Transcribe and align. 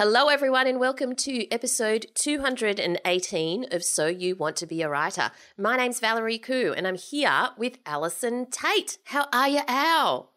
Hello, 0.00 0.28
everyone, 0.28 0.66
and 0.66 0.80
welcome 0.80 1.14
to 1.14 1.46
episode 1.52 2.06
218 2.14 3.66
of 3.70 3.84
So 3.84 4.06
You 4.06 4.34
Want 4.34 4.56
to 4.56 4.66
Be 4.66 4.80
a 4.80 4.88
Writer. 4.88 5.30
My 5.58 5.76
name's 5.76 6.00
Valerie 6.00 6.38
Khoo, 6.38 6.72
and 6.74 6.86
I'm 6.86 6.94
here 6.94 7.50
with 7.58 7.76
Allison 7.84 8.46
Tait. 8.46 8.96
How 9.04 9.26
are 9.30 9.48
you, 9.50 9.60
Al? 9.68 10.30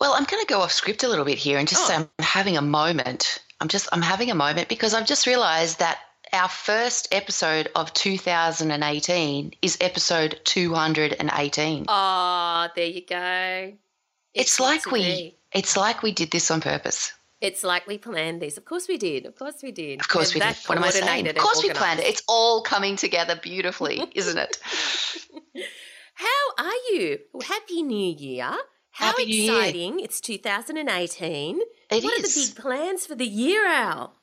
Well, 0.00 0.14
I'm 0.14 0.24
going 0.24 0.42
to 0.42 0.48
go 0.48 0.62
off 0.62 0.72
script 0.72 1.02
a 1.04 1.08
little 1.08 1.26
bit 1.26 1.36
here 1.36 1.58
and 1.58 1.68
just 1.68 1.82
Oh. 1.82 1.88
say 1.88 1.94
I'm 1.96 2.08
having 2.20 2.56
a 2.56 2.62
moment. 2.62 3.44
I'm 3.60 3.68
just 3.68 3.86
I'm 3.92 4.00
having 4.00 4.30
a 4.30 4.34
moment 4.34 4.70
because 4.70 4.94
I've 4.94 5.06
just 5.06 5.26
realised 5.26 5.80
that 5.80 5.98
our 6.32 6.48
first 6.48 7.08
episode 7.12 7.68
of 7.74 7.92
2018 7.92 9.56
is 9.60 9.76
episode 9.82 10.40
218. 10.44 11.84
Oh, 11.86 12.68
there 12.74 12.86
you 12.86 13.04
go. 13.04 13.74
it's 14.32 14.58
meant 14.58 14.86
like 14.86 14.90
we 14.90 15.02
be. 15.02 15.36
it's 15.52 15.76
like 15.76 16.02
we 16.02 16.12
did 16.12 16.30
this 16.30 16.50
on 16.50 16.62
purpose. 16.62 17.12
It's 17.40 17.62
like 17.62 17.86
we 17.86 17.98
planned 17.98 18.42
this. 18.42 18.56
Of 18.56 18.64
course 18.64 18.88
we 18.88 18.98
did. 18.98 19.24
Of 19.24 19.36
course 19.36 19.62
we 19.62 19.70
did. 19.70 20.00
Of 20.00 20.08
course 20.08 20.34
And 20.34 20.42
we 20.42 20.48
did. 20.48 20.56
What 20.66 20.78
am 20.78 20.84
I 20.84 20.90
saying? 20.90 21.28
Of 21.28 21.36
course 21.36 21.62
we 21.62 21.70
planned 21.70 22.00
it. 22.00 22.06
It's 22.06 22.22
all 22.26 22.62
coming 22.62 22.96
together 22.96 23.38
beautifully, 23.40 24.02
isn't 24.14 24.38
it? 24.38 24.58
How 26.14 26.26
are 26.58 26.72
you? 26.90 27.18
Well, 27.32 27.46
Happy 27.46 27.82
New 27.82 28.12
Year. 28.12 28.50
How 28.90 29.06
Happy 29.06 29.26
New 29.26 29.34
Year. 29.34 29.52
exciting. 29.52 30.00
It's 30.00 30.20
2018. 30.20 31.60
It 31.90 32.04
what 32.04 32.18
are 32.18 32.22
the 32.22 32.32
big 32.34 32.56
plans 32.60 33.06
for 33.06 33.14
the 33.14 33.26
year, 33.26 33.64
Al? 33.66 34.14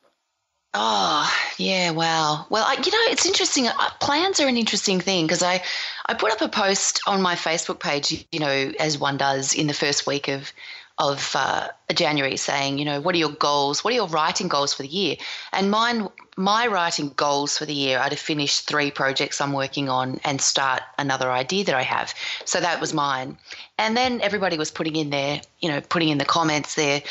Oh, 0.77 1.33
yeah, 1.57 1.91
wow. 1.91 2.45
Well, 2.49 2.65
I, 2.67 2.73
you 2.73 2.91
know, 2.91 3.11
it's 3.11 3.25
interesting. 3.25 3.67
Uh, 3.67 3.89
plans 4.01 4.41
are 4.41 4.47
an 4.47 4.57
interesting 4.57 4.99
thing 4.99 5.25
because 5.25 5.41
I, 5.41 5.63
I 6.05 6.15
put 6.15 6.33
up 6.33 6.41
a 6.41 6.49
post 6.49 6.99
on 7.07 7.21
my 7.21 7.35
Facebook 7.35 7.79
page, 7.79 8.27
you 8.33 8.41
know, 8.41 8.73
as 8.77 8.97
one 8.97 9.15
does 9.15 9.53
in 9.53 9.67
the 9.67 9.73
first 9.73 10.05
week 10.05 10.27
of 10.27 10.51
of 10.97 11.35
uh, 11.35 11.67
January, 11.93 12.37
saying, 12.37 12.77
you 12.77 12.85
know, 12.85 13.01
what 13.01 13.15
are 13.15 13.17
your 13.17 13.31
goals? 13.31 13.83
What 13.83 13.91
are 13.91 13.97
your 13.97 14.07
writing 14.07 14.47
goals 14.47 14.73
for 14.73 14.83
the 14.83 14.87
year? 14.87 15.17
And 15.51 15.69
mine, 15.69 16.07
my 16.37 16.67
writing 16.67 17.11
goals 17.17 17.57
for 17.57 17.65
the 17.65 17.73
year 17.73 17.99
are 17.99 18.09
to 18.09 18.15
finish 18.15 18.61
three 18.61 18.91
projects 18.91 19.41
I'm 19.41 19.51
working 19.51 19.89
on 19.89 20.21
and 20.23 20.39
start 20.39 20.81
another 20.97 21.31
idea 21.31 21.65
that 21.65 21.75
I 21.75 21.81
have. 21.81 22.13
So 22.45 22.61
that 22.61 22.79
was 22.79 22.93
mine. 22.93 23.37
And 23.77 23.97
then 23.97 24.21
everybody 24.21 24.57
was 24.57 24.71
putting 24.71 24.95
in 24.95 25.09
their, 25.09 25.41
you 25.59 25.69
know, 25.69 25.81
putting 25.81 26.09
in 26.09 26.17
the 26.17 26.25
comments 26.25 26.75
their 26.75 27.01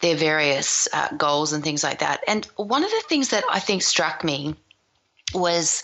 their 0.00 0.16
various 0.16 0.88
uh, 0.92 1.08
goals 1.16 1.52
and 1.52 1.62
things 1.62 1.82
like 1.82 1.98
that. 1.98 2.22
And 2.26 2.46
one 2.56 2.84
of 2.84 2.90
the 2.90 3.02
things 3.08 3.28
that 3.28 3.44
I 3.50 3.60
think 3.60 3.82
struck 3.82 4.24
me 4.24 4.54
was, 5.34 5.82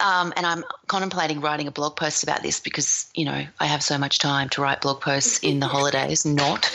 um, 0.00 0.32
and 0.36 0.46
I'm 0.46 0.64
contemplating 0.86 1.40
writing 1.40 1.66
a 1.68 1.70
blog 1.70 1.96
post 1.96 2.22
about 2.22 2.42
this 2.42 2.60
because 2.60 3.10
you 3.14 3.24
know 3.24 3.46
I 3.58 3.66
have 3.66 3.82
so 3.82 3.98
much 3.98 4.18
time 4.18 4.48
to 4.50 4.62
write 4.62 4.80
blog 4.80 5.00
posts 5.00 5.38
in 5.38 5.60
the 5.60 5.66
holidays. 5.66 6.24
Not, 6.24 6.70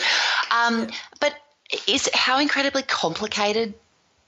um, 0.50 0.88
but 1.20 1.34
is 1.86 2.08
how 2.14 2.38
incredibly 2.38 2.82
complicated 2.82 3.74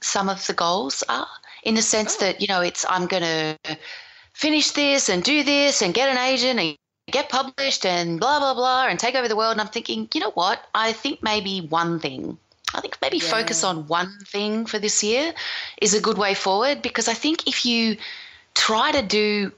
some 0.01 0.29
of 0.29 0.45
the 0.47 0.53
goals 0.53 1.03
are 1.09 1.27
in 1.63 1.75
the 1.75 1.81
sense 1.81 2.17
that 2.17 2.41
you 2.41 2.47
know 2.47 2.61
it's 2.61 2.85
I'm 2.87 3.07
going 3.07 3.23
to 3.23 3.77
finish 4.33 4.71
this 4.71 5.09
and 5.09 5.23
do 5.23 5.43
this 5.43 5.81
and 5.81 5.93
get 5.93 6.09
an 6.09 6.17
agent 6.17 6.59
and 6.59 6.77
get 7.11 7.29
published 7.29 7.85
and 7.85 8.19
blah 8.19 8.39
blah 8.39 8.53
blah 8.53 8.87
and 8.87 8.99
take 8.99 9.15
over 9.15 9.27
the 9.27 9.35
world. 9.35 9.53
And 9.53 9.61
I'm 9.61 9.67
thinking 9.67 10.07
you 10.13 10.21
know 10.21 10.31
what? 10.31 10.63
I 10.73 10.93
think 10.93 11.23
maybe 11.23 11.61
one 11.61 11.99
thing. 11.99 12.37
I 12.73 12.81
think 12.81 12.99
maybe 13.01 13.19
focus 13.19 13.63
on 13.63 13.87
one 13.87 14.15
thing 14.27 14.67
for 14.67 14.77
this 14.77 15.03
year 15.03 15.33
is 15.81 15.95
a 15.95 16.01
good 16.01 16.19
way 16.19 16.35
forward 16.35 16.83
because 16.83 17.07
I 17.07 17.15
think 17.15 17.47
if 17.47 17.65
you 17.65 17.97
try 18.53 18.91
to 18.91 19.01
do 19.01 19.51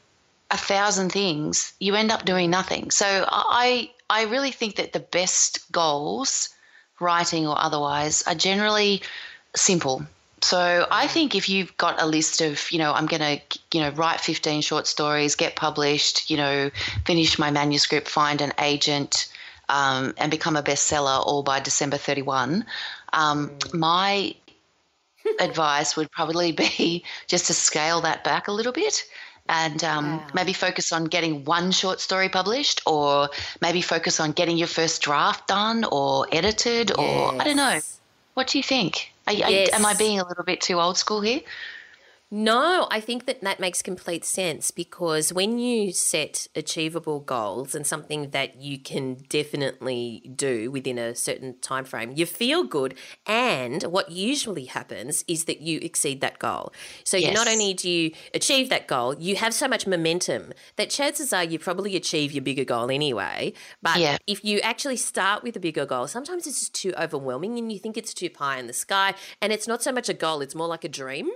a 0.49 0.57
thousand 0.57 1.11
things 1.11 1.73
you 1.79 1.95
end 1.95 2.11
up 2.11 2.25
doing 2.25 2.49
nothing. 2.49 2.91
So 2.91 3.25
I 3.27 3.91
I 4.09 4.23
really 4.23 4.51
think 4.51 4.75
that 4.75 4.93
the 4.93 4.99
best 4.99 5.71
goals 5.71 6.49
writing 6.99 7.47
or 7.47 7.57
otherwise 7.57 8.23
are 8.27 8.35
generally 8.35 9.01
simple. 9.55 10.05
So 10.43 10.87
I 10.89 11.07
think 11.07 11.35
if 11.35 11.49
you've 11.49 11.75
got 11.77 12.01
a 12.01 12.05
list 12.05 12.41
of, 12.41 12.71
you 12.71 12.79
know, 12.79 12.93
I'm 12.93 13.05
going 13.05 13.21
to, 13.21 13.39
you 13.73 13.81
know, 13.81 13.91
write 13.91 14.19
15 14.19 14.61
short 14.61 14.87
stories, 14.87 15.35
get 15.35 15.55
published, 15.55 16.31
you 16.31 16.37
know, 16.37 16.71
finish 17.05 17.37
my 17.37 17.51
manuscript, 17.51 18.09
find 18.09 18.41
an 18.41 18.51
agent, 18.59 19.31
um, 19.69 20.13
and 20.17 20.29
become 20.29 20.55
a 20.55 20.63
bestseller 20.63 21.25
all 21.25 21.43
by 21.43 21.59
December 21.59 21.97
31, 21.97 22.65
um, 23.13 23.51
my 23.73 24.35
advice 25.39 25.95
would 25.95 26.11
probably 26.11 26.51
be 26.51 27.03
just 27.27 27.47
to 27.47 27.53
scale 27.53 28.01
that 28.01 28.23
back 28.23 28.47
a 28.47 28.51
little 28.51 28.73
bit 28.73 29.03
and 29.49 29.83
um, 29.83 30.17
Wow. 30.17 30.27
maybe 30.33 30.53
focus 30.53 30.91
on 30.91 31.05
getting 31.05 31.43
one 31.45 31.71
short 31.71 31.99
story 31.99 32.29
published 32.29 32.81
or 32.85 33.29
maybe 33.61 33.81
focus 33.81 34.19
on 34.19 34.31
getting 34.31 34.57
your 34.57 34.67
first 34.67 35.01
draft 35.01 35.47
done 35.47 35.83
or 35.91 36.25
edited 36.31 36.91
or 36.97 37.33
I 37.39 37.43
don't 37.43 37.57
know. 37.57 37.81
What 38.33 38.47
do 38.47 38.57
you 38.57 38.63
think? 38.63 39.09
Are, 39.27 39.33
are 39.33 39.67
am 39.73 39.85
I 39.85 39.93
being 39.93 40.19
a 40.19 40.27
little 40.27 40.45
bit 40.45 40.61
too 40.61 40.79
old 40.79 40.97
school 40.97 41.21
here? 41.21 41.41
No, 42.33 42.87
I 42.89 43.01
think 43.01 43.25
that 43.25 43.41
that 43.41 43.59
makes 43.59 43.81
complete 43.81 44.23
sense 44.23 44.71
because 44.71 45.33
when 45.33 45.59
you 45.59 45.91
set 45.91 46.47
achievable 46.55 47.19
goals 47.19 47.75
and 47.75 47.85
something 47.85 48.29
that 48.29 48.55
you 48.55 48.79
can 48.79 49.15
definitely 49.27 50.31
do 50.33 50.71
within 50.71 50.97
a 50.97 51.13
certain 51.13 51.59
time 51.59 51.83
frame, 51.83 52.13
you 52.15 52.25
feel 52.25 52.63
good 52.63 52.97
and 53.27 53.83
what 53.83 54.11
usually 54.11 54.63
happens 54.63 55.25
is 55.27 55.43
that 55.43 55.59
you 55.59 55.79
exceed 55.81 56.21
that 56.21 56.39
goal. 56.39 56.71
So 57.03 57.17
you 57.17 57.33
not 57.33 57.49
only 57.49 57.73
do 57.73 57.89
you 57.89 58.11
achieve 58.33 58.69
that 58.69 58.87
goal, 58.87 59.13
you 59.19 59.35
have 59.35 59.53
so 59.53 59.67
much 59.67 59.85
momentum 59.85 60.53
that 60.77 60.89
chances 60.89 61.33
are 61.33 61.43
you 61.43 61.59
probably 61.59 61.97
achieve 61.97 62.31
your 62.31 62.43
bigger 62.43 62.63
goal 62.63 62.89
anyway. 62.89 63.51
But 63.81 63.99
Yeah. 63.99 64.17
if 64.25 64.45
you 64.45 64.61
actually 64.61 64.95
start 64.95 65.43
with 65.43 65.57
a 65.57 65.59
bigger 65.59 65.85
goal, 65.85 66.07
sometimes 66.07 66.47
it's 66.47 66.61
just 66.61 66.73
too 66.73 66.93
overwhelming 66.97 67.57
and 67.57 67.73
you 67.73 67.77
think 67.77 67.97
it's 67.97 68.13
too 68.13 68.29
pie 68.29 68.57
in 68.57 68.67
the 68.67 68.73
sky 68.73 69.15
and 69.41 69.51
it's 69.51 69.67
not 69.67 69.83
so 69.83 69.91
much 69.91 70.07
a 70.07 70.13
goal, 70.13 70.39
it's 70.39 70.55
more 70.55 70.67
like 70.67 70.85
a 70.85 70.89
dream. 70.89 71.29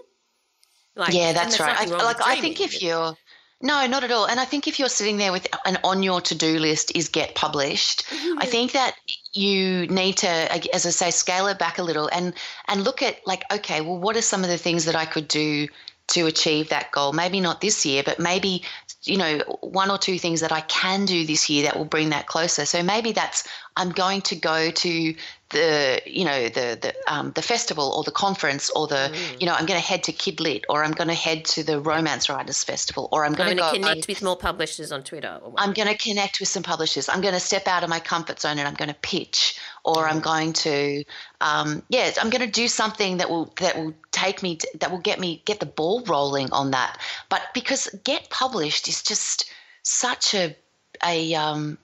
Like, 0.95 1.13
yeah, 1.13 1.33
that's 1.33 1.59
right. 1.59 1.77
I, 1.77 1.85
like 1.85 2.25
I 2.25 2.39
think 2.39 2.61
if 2.61 2.81
you're 2.81 3.15
no, 3.61 3.87
not 3.87 4.03
at 4.03 4.11
all. 4.11 4.27
And 4.27 4.39
I 4.39 4.45
think 4.45 4.67
if 4.67 4.79
you're 4.79 4.89
sitting 4.89 5.17
there 5.17 5.31
with 5.31 5.47
an 5.65 5.77
on 5.83 6.03
your 6.03 6.21
to 6.21 6.35
do 6.35 6.59
list 6.59 6.91
is 6.95 7.07
get 7.07 7.35
published, 7.35 8.03
I 8.37 8.45
think 8.45 8.73
that 8.73 8.95
you 9.33 9.87
need 9.87 10.17
to, 10.17 10.27
as 10.27 10.85
I 10.85 10.89
say, 10.89 11.11
scale 11.11 11.47
it 11.47 11.57
back 11.57 11.77
a 11.77 11.83
little 11.83 12.07
and 12.11 12.33
and 12.67 12.83
look 12.83 13.01
at 13.01 13.25
like, 13.25 13.43
okay, 13.51 13.81
well, 13.81 13.97
what 13.97 14.17
are 14.17 14.21
some 14.21 14.43
of 14.43 14.49
the 14.49 14.57
things 14.57 14.85
that 14.85 14.95
I 14.95 15.05
could 15.05 15.27
do 15.27 15.67
to 16.07 16.27
achieve 16.27 16.69
that 16.69 16.91
goal? 16.91 17.13
Maybe 17.13 17.39
not 17.39 17.61
this 17.61 17.85
year, 17.85 18.03
but 18.05 18.19
maybe 18.19 18.63
you 19.03 19.17
know 19.17 19.39
one 19.61 19.89
or 19.89 19.97
two 19.97 20.19
things 20.19 20.41
that 20.41 20.51
I 20.51 20.61
can 20.61 21.05
do 21.05 21.25
this 21.25 21.49
year 21.49 21.63
that 21.63 21.77
will 21.77 21.85
bring 21.85 22.09
that 22.09 22.27
closer. 22.27 22.65
So 22.65 22.83
maybe 22.83 23.13
that's 23.13 23.47
I'm 23.77 23.91
going 23.91 24.21
to 24.23 24.35
go 24.35 24.69
to 24.69 25.15
the 25.55 26.01
you 26.05 26.25
know 26.29 26.49
the 26.49 26.67
the 26.83 26.91
um, 27.13 27.31
the 27.31 27.41
festival 27.41 27.87
or 27.95 28.03
the 28.03 28.11
conference 28.25 28.69
or 28.77 28.87
the 28.87 28.95
Mm. 29.05 29.41
you 29.41 29.47
know 29.47 29.53
I'm 29.53 29.65
going 29.65 29.79
to 29.79 29.87
head 29.91 30.03
to 30.03 30.13
Kidlit 30.13 30.63
or 30.67 30.83
I'm 30.83 30.95
going 30.99 31.07
to 31.15 31.19
head 31.27 31.45
to 31.53 31.63
the 31.63 31.79
Romance 31.79 32.27
Writers 32.29 32.63
Festival 32.63 33.07
or 33.11 33.25
I'm 33.25 33.33
going 33.33 33.57
to 33.57 33.69
connect 33.71 34.07
with 34.07 34.21
more 34.21 34.37
publishers 34.37 34.91
on 34.91 35.03
Twitter. 35.03 35.39
Or 35.43 35.53
I'm 35.57 35.73
going 35.73 35.87
to 35.87 35.97
connect 35.97 36.39
with 36.39 36.49
some 36.49 36.63
publishers. 36.63 37.07
I'm 37.07 37.21
going 37.21 37.33
to 37.33 37.45
step 37.51 37.67
out 37.67 37.83
of 37.83 37.89
my 37.89 37.99
comfort 37.99 38.39
zone 38.41 38.57
and 38.59 38.67
I'm 38.67 38.73
going 38.73 38.93
to 38.93 39.01
pitch, 39.13 39.59
or 39.83 39.99
Mm. 40.05 40.11
I'm 40.11 40.21
going 40.31 40.53
to, 40.65 41.03
um, 41.41 41.83
yeah, 41.89 42.11
I'm 42.21 42.29
going 42.29 42.45
to 42.51 42.61
do 42.61 42.67
something 42.67 43.17
that 43.19 43.29
will 43.29 43.53
that 43.63 43.73
will 43.77 43.93
take 44.11 44.37
me 44.45 44.57
to, 44.57 44.67
that 44.79 44.89
will 44.91 45.05
get 45.09 45.19
me 45.19 45.41
get 45.45 45.59
the 45.59 45.71
ball 45.79 46.03
rolling 46.15 46.49
on 46.51 46.71
that. 46.71 46.97
But 47.29 47.41
because 47.53 47.83
get 48.03 48.29
published 48.29 48.87
is 48.87 49.01
just 49.11 49.45
such 49.83 50.33
a 50.33 50.55
a 51.03 51.35
um, 51.35 51.77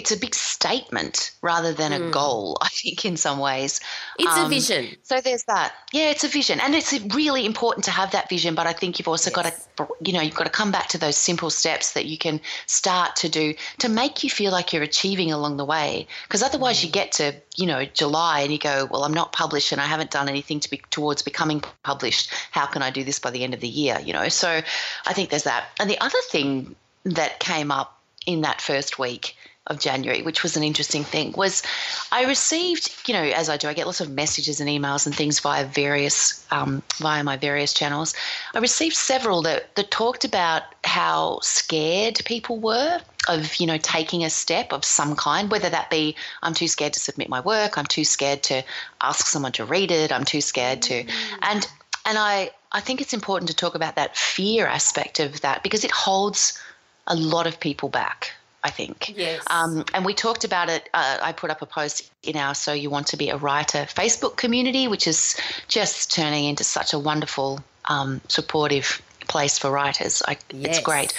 it's 0.00 0.10
a 0.10 0.16
big 0.16 0.34
statement 0.34 1.32
rather 1.42 1.74
than 1.74 1.92
a 1.92 2.10
goal. 2.10 2.56
I 2.62 2.68
think 2.68 3.04
in 3.04 3.18
some 3.18 3.38
ways 3.38 3.80
It's 4.18 4.36
a 4.36 4.44
Um, 4.44 4.50
vision. 4.50 4.96
So 5.02 5.20
there's 5.20 5.44
that. 5.44 5.74
Yeah, 5.92 6.08
it's 6.10 6.24
a 6.24 6.28
vision, 6.28 6.58
and 6.58 6.74
it's 6.74 6.92
really 7.14 7.44
important 7.44 7.84
to 7.84 7.90
have 7.90 8.10
that 8.12 8.30
vision. 8.30 8.54
But 8.54 8.66
I 8.66 8.72
think 8.72 8.98
you've 8.98 9.08
also 9.08 9.30
got 9.30 9.44
to, 9.44 9.86
you 10.02 10.14
know, 10.14 10.22
you've 10.22 10.34
got 10.34 10.44
to 10.44 10.50
come 10.50 10.72
back 10.72 10.88
to 10.88 10.98
those 10.98 11.16
simple 11.16 11.50
steps 11.50 11.92
that 11.92 12.06
you 12.06 12.16
can 12.16 12.40
start 12.66 13.14
to 13.16 13.28
do 13.28 13.54
to 13.80 13.88
make 13.90 14.24
you 14.24 14.30
feel 14.30 14.52
like 14.52 14.72
you're 14.72 14.82
achieving 14.82 15.30
along 15.32 15.58
the 15.58 15.66
way. 15.66 16.06
Because 16.26 16.42
otherwise, 16.42 16.82
you 16.82 16.90
get 16.90 17.12
to, 17.12 17.34
you 17.56 17.66
know, 17.66 17.84
July 17.84 18.40
and 18.40 18.52
you 18.52 18.58
go, 18.58 18.88
well, 18.90 19.04
I'm 19.04 19.14
not 19.14 19.32
published 19.32 19.72
and 19.72 19.80
I 19.82 19.86
haven't 19.86 20.10
done 20.10 20.28
anything 20.30 20.60
to 20.60 20.70
be 20.70 20.80
towards 20.90 21.20
becoming 21.20 21.62
published. 21.82 22.30
How 22.52 22.64
can 22.64 22.82
I 22.82 22.90
do 22.90 23.04
this 23.04 23.18
by 23.18 23.30
the 23.30 23.44
end 23.44 23.52
of 23.52 23.60
the 23.60 23.68
year? 23.68 24.00
You 24.02 24.14
know, 24.14 24.28
so 24.30 24.62
I 25.06 25.12
think 25.12 25.28
there's 25.28 25.44
that. 25.44 25.64
And 25.78 25.90
the 25.90 26.00
other 26.00 26.22
thing 26.30 26.74
that 27.04 27.38
came 27.38 27.70
up 27.70 28.00
in 28.26 28.40
that 28.42 28.60
first 28.60 28.98
week 28.98 29.36
of 29.66 29.78
January, 29.78 30.22
which 30.22 30.42
was 30.42 30.56
an 30.56 30.62
interesting 30.62 31.04
thing, 31.04 31.32
was 31.32 31.62
I 32.10 32.24
received, 32.24 32.90
you 33.06 33.14
know, 33.14 33.22
as 33.22 33.48
I 33.48 33.56
do, 33.56 33.68
I 33.68 33.74
get 33.74 33.86
lots 33.86 34.00
of 34.00 34.10
messages 34.10 34.58
and 34.58 34.68
emails 34.68 35.06
and 35.06 35.14
things 35.14 35.38
via 35.38 35.64
various 35.64 36.44
um, 36.50 36.82
via 36.96 37.22
my 37.22 37.36
various 37.36 37.74
channels. 37.74 38.14
I 38.54 38.58
received 38.58 38.96
several 38.96 39.42
that 39.42 39.74
that 39.76 39.90
talked 39.90 40.24
about 40.24 40.62
how 40.84 41.40
scared 41.42 42.20
people 42.24 42.58
were 42.58 43.00
of, 43.28 43.54
you 43.56 43.66
know, 43.66 43.78
taking 43.78 44.24
a 44.24 44.30
step 44.30 44.72
of 44.72 44.84
some 44.84 45.14
kind, 45.14 45.50
whether 45.50 45.68
that 45.68 45.90
be 45.90 46.16
I'm 46.42 46.54
too 46.54 46.68
scared 46.68 46.94
to 46.94 47.00
submit 47.00 47.28
my 47.28 47.40
work, 47.40 47.76
I'm 47.76 47.86
too 47.86 48.04
scared 48.04 48.42
to 48.44 48.62
ask 49.02 49.26
someone 49.26 49.52
to 49.52 49.64
read 49.64 49.90
it, 49.90 50.10
I'm 50.10 50.24
too 50.24 50.40
scared 50.40 50.82
to, 50.82 51.04
and 51.42 51.68
and 52.06 52.18
I 52.18 52.50
I 52.72 52.80
think 52.80 53.00
it's 53.00 53.12
important 53.12 53.50
to 53.50 53.54
talk 53.54 53.74
about 53.74 53.96
that 53.96 54.16
fear 54.16 54.66
aspect 54.66 55.20
of 55.20 55.42
that 55.42 55.62
because 55.62 55.84
it 55.84 55.90
holds 55.90 56.58
a 57.06 57.14
lot 57.14 57.46
of 57.46 57.60
people 57.60 57.88
back. 57.88 58.32
I 58.62 58.70
think. 58.70 59.14
Yes. 59.16 59.42
Um, 59.48 59.84
and 59.94 60.04
we 60.04 60.14
talked 60.14 60.44
about 60.44 60.68
it. 60.68 60.88
Uh, 60.92 61.18
I 61.22 61.32
put 61.32 61.50
up 61.50 61.62
a 61.62 61.66
post 61.66 62.10
in 62.22 62.36
our 62.36 62.54
So 62.54 62.72
You 62.72 62.90
Want 62.90 63.06
to 63.08 63.16
Be 63.16 63.30
a 63.30 63.36
Writer 63.36 63.86
Facebook 63.86 64.36
community, 64.36 64.86
which 64.86 65.06
is 65.06 65.36
just 65.68 66.12
turning 66.12 66.44
into 66.44 66.64
such 66.64 66.92
a 66.92 66.98
wonderful, 66.98 67.60
um, 67.86 68.20
supportive 68.28 69.00
place 69.28 69.58
for 69.58 69.70
writers. 69.70 70.22
I, 70.26 70.36
Yes. 70.52 70.76
It's 70.76 70.80
great. 70.80 71.14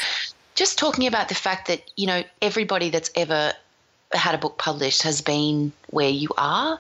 Just 0.54 0.78
talking 0.78 1.08
about 1.08 1.30
the 1.30 1.36
fact 1.36 1.68
that, 1.68 1.82
you 1.96 2.08
know, 2.08 2.24
everybody 2.42 2.90
that's 2.90 3.10
ever 3.16 3.54
had 4.14 4.36
a 4.36 4.38
book 4.38 4.58
published 4.58 5.04
has 5.04 5.22
been 5.22 5.72
where 5.90 6.10
you 6.10 6.30
are. 6.38 6.80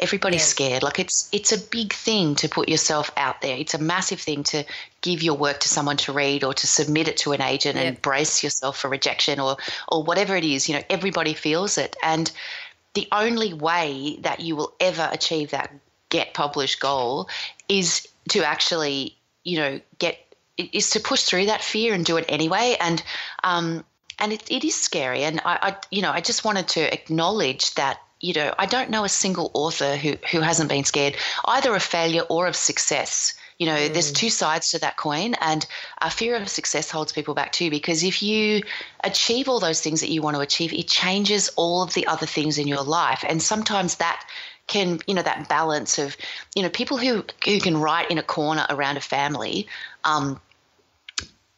Everybody's 0.00 0.44
scared. 0.44 0.82
Like 0.82 0.98
it's 1.00 1.28
it's 1.32 1.50
a 1.52 1.58
big 1.58 1.92
thing 1.92 2.36
to 2.36 2.48
put 2.48 2.68
yourself 2.68 3.10
out 3.16 3.40
there. 3.40 3.56
It's 3.56 3.74
a 3.74 3.78
massive 3.78 4.20
thing 4.20 4.44
to 4.44 4.64
give 5.00 5.22
your 5.22 5.36
work 5.36 5.58
to 5.60 5.68
someone 5.68 5.96
to 5.98 6.12
read 6.12 6.44
or 6.44 6.54
to 6.54 6.66
submit 6.66 7.08
it 7.08 7.16
to 7.18 7.32
an 7.32 7.42
agent 7.42 7.76
and 7.76 8.00
brace 8.00 8.44
yourself 8.44 8.78
for 8.78 8.88
rejection 8.88 9.40
or 9.40 9.56
or 9.88 10.04
whatever 10.04 10.36
it 10.36 10.44
is. 10.44 10.68
You 10.68 10.76
know, 10.76 10.84
everybody 10.88 11.34
feels 11.34 11.78
it, 11.78 11.96
and 12.02 12.30
the 12.94 13.08
only 13.12 13.54
way 13.54 14.18
that 14.20 14.40
you 14.40 14.56
will 14.56 14.72
ever 14.80 15.08
achieve 15.12 15.50
that 15.50 15.72
get 16.10 16.34
published 16.34 16.80
goal 16.80 17.28
is 17.68 18.06
to 18.30 18.44
actually, 18.44 19.16
you 19.44 19.58
know, 19.58 19.80
get 19.98 20.18
is 20.56 20.90
to 20.90 21.00
push 21.00 21.22
through 21.22 21.46
that 21.46 21.62
fear 21.62 21.94
and 21.94 22.04
do 22.04 22.16
it 22.16 22.24
anyway. 22.28 22.76
And 22.80 23.02
um, 23.44 23.84
and 24.18 24.32
it, 24.32 24.50
it 24.50 24.64
is 24.64 24.74
scary. 24.74 25.22
And 25.22 25.40
I, 25.44 25.58
I, 25.62 25.76
you 25.90 26.02
know, 26.02 26.10
I 26.10 26.20
just 26.20 26.44
wanted 26.44 26.68
to 26.68 26.92
acknowledge 26.92 27.74
that. 27.74 28.00
You 28.20 28.34
know, 28.34 28.54
I 28.58 28.66
don't 28.66 28.90
know 28.90 29.04
a 29.04 29.08
single 29.08 29.50
author 29.54 29.96
who 29.96 30.16
who 30.30 30.40
hasn't 30.40 30.68
been 30.68 30.84
scared 30.84 31.16
either 31.44 31.74
of 31.74 31.82
failure 31.82 32.22
or 32.28 32.46
of 32.46 32.56
success. 32.56 33.34
You 33.58 33.66
know, 33.66 33.88
there's 33.88 34.12
two 34.12 34.30
sides 34.30 34.70
to 34.70 34.78
that 34.78 34.96
coin, 34.96 35.34
and 35.40 35.66
a 36.00 36.10
fear 36.10 36.36
of 36.36 36.48
success 36.48 36.90
holds 36.90 37.12
people 37.12 37.34
back 37.34 37.50
too. 37.50 37.70
Because 37.70 38.04
if 38.04 38.22
you 38.22 38.62
achieve 39.02 39.48
all 39.48 39.58
those 39.58 39.80
things 39.80 40.00
that 40.00 40.10
you 40.10 40.22
want 40.22 40.36
to 40.36 40.40
achieve, 40.40 40.72
it 40.72 40.86
changes 40.86 41.48
all 41.56 41.82
of 41.82 41.94
the 41.94 42.06
other 42.06 42.26
things 42.26 42.58
in 42.58 42.68
your 42.68 42.82
life, 42.82 43.24
and 43.28 43.42
sometimes 43.42 43.96
that 43.96 44.24
can, 44.68 45.00
you 45.06 45.14
know, 45.14 45.22
that 45.22 45.48
balance 45.48 45.98
of, 45.98 46.16
you 46.54 46.62
know, 46.62 46.68
people 46.68 46.98
who 46.98 47.24
who 47.44 47.58
can 47.58 47.76
write 47.76 48.10
in 48.10 48.18
a 48.18 48.22
corner 48.22 48.64
around 48.70 48.96
a 48.96 49.00
family, 49.00 49.66
um, 50.04 50.40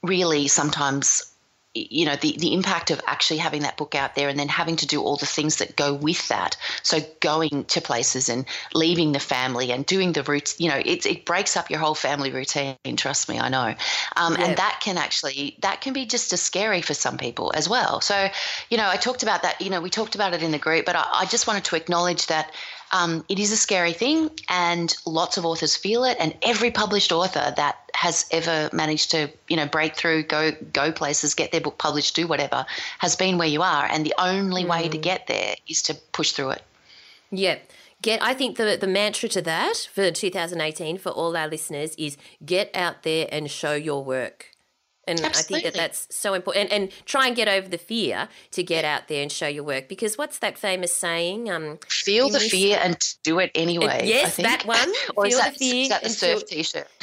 really 0.03 0.49
sometimes 0.49 1.30
you 1.75 2.05
know 2.05 2.17
the, 2.17 2.37
the 2.39 2.53
impact 2.53 2.91
of 2.91 3.01
actually 3.07 3.39
having 3.39 3.63
that 3.63 3.77
book 3.77 3.95
out 3.95 4.15
there 4.15 4.29
and 4.29 4.39
then 4.39 4.49
having 4.49 4.77
to 4.77 4.87
do 4.87 5.03
all 5.03 5.17
the 5.17 5.27
things 5.27 5.57
that 5.57 5.77
go 5.77 5.95
with 5.95 6.27
that. 6.29 6.57
So 6.83 6.99
going 7.21 7.65
to 7.67 7.81
places 7.81 8.29
and 8.29 8.45
leaving 8.75 9.13
the 9.13 9.21
family 9.21 9.71
and 9.71 9.87
doing 9.87 10.13
the 10.13 10.23
routes 10.23 10.59
you 10.61 10.69
know 10.69 10.77
it, 10.85 11.07
it 11.07 11.25
breaks 11.25 11.57
up 11.57 11.71
your 11.71 11.79
whole 11.79 11.95
family 11.95 12.31
routine 12.31 12.77
trust 12.97 13.29
me 13.29 13.39
i 13.39 13.49
know. 13.49 13.75
Um, 14.17 14.37
and 14.37 14.57
that 14.57 14.81
can 14.83 14.99
actually 14.99 15.57
that 15.63 15.81
can 15.81 15.93
be 15.93 16.07
just 16.07 16.33
as 16.33 16.43
scary 16.43 16.83
for 16.83 16.95
some 16.95 17.17
people 17.17 17.53
as 17.55 17.69
well. 17.69 18.01
So 18.01 18.29
you 18.69 18.77
know 18.77 18.89
i 18.89 18.97
talked 18.97 19.23
about 19.23 19.43
that 19.43 19.61
you 19.61 19.71
know 19.71 19.81
we 19.81 19.91
talked 19.91 20.15
about 20.15 20.35
it 20.35 20.43
in 20.43 20.51
the 20.51 20.59
group 20.59 20.87
but 20.87 20.97
i, 20.97 21.07
I 21.13 21.27
just 21.27 21.47
wanted 21.47 21.65
to 21.65 21.77
acknowledge 21.77 22.27
that 22.27 22.53
um, 22.93 23.25
it 23.29 23.39
is 23.39 23.53
a 23.53 23.57
scary 23.57 23.93
thing, 23.93 24.31
and 24.49 24.95
lots 25.07 25.37
of 25.37 25.47
authors 25.47 25.77
feel 25.77 26.05
it. 26.05 26.17
And 26.19 26.37
every 26.43 26.71
published 26.71 27.13
author 27.13 27.53
that 27.57 27.90
has 28.01 28.25
ever 28.31 28.71
managed 28.73 29.11
to, 29.11 29.29
you 29.47 29.57
know, 29.57 29.67
break 29.67 29.95
through, 29.95 30.23
go 30.23 30.53
go 30.73 30.91
places, 30.91 31.35
get 31.35 31.53
their 31.53 31.61
book 31.61 31.77
published, 31.77 32.17
do 32.17 32.27
whatever, 32.27 32.65
has 32.99 33.15
been 33.15 33.37
where 33.37 33.47
you 33.47 33.61
are. 33.61 33.85
And 33.85 34.07
the 34.07 34.15
only 34.17 34.65
way 34.65 34.89
to 34.89 34.97
mm. 34.97 35.03
get 35.03 35.27
there 35.27 35.55
is 35.69 35.83
to 35.83 35.95
push 36.13 36.33
through 36.33 36.53
it. 36.53 36.63
Yeah. 37.31 37.59
Get 38.01 38.23
I 38.23 38.33
think 38.33 38.57
the 38.57 38.79
the 38.81 38.87
mantra 38.87 39.29
to 39.29 39.43
that 39.43 39.87
for 39.93 40.11
2018 40.11 40.97
for 40.97 41.11
all 41.11 41.37
our 41.37 41.47
listeners 41.47 41.95
is 41.99 42.17
get 42.43 42.75
out 42.75 43.03
there 43.03 43.29
and 43.31 43.51
show 43.51 43.75
your 43.75 44.03
work. 44.03 44.47
And 45.11 45.27
I 45.27 45.31
think 45.31 45.65
that 45.65 45.75
that's 45.75 46.07
so 46.15 46.35
important. 46.35 46.71
And, 46.71 46.83
and 46.83 46.93
try 47.05 47.27
and 47.27 47.37
get 47.37 47.49
over 47.49 47.69
the 47.69 47.79
fear 47.79 48.29
to 48.53 48.63
get 48.63 48.85
out 48.85 49.09
there 49.09 49.23
and 49.23 49.31
show 49.31 49.47
your 49.49 49.65
work. 49.65 49.89
Because 49.89 50.17
what's 50.17 50.39
that 50.39 50.57
famous 50.57 50.95
saying? 50.95 51.51
Um, 51.51 51.79
Feel 51.89 52.29
the 52.29 52.41
fear 52.41 52.79
and 52.83 52.97
do 53.25 53.39
it 53.39 53.51
anyway. 53.55 54.03
Yes, 54.05 54.37
that 54.37 54.65
one. 54.65 54.79
or 55.17 55.27
is 55.27 55.35
Feel 55.35 55.43
that, 55.43 55.53
the 55.53 55.59
fear 55.59 55.83
is 55.83 55.89
that 55.89 56.03
the 56.03 56.09
surf 56.09 56.47
t-shirt? 56.47 56.89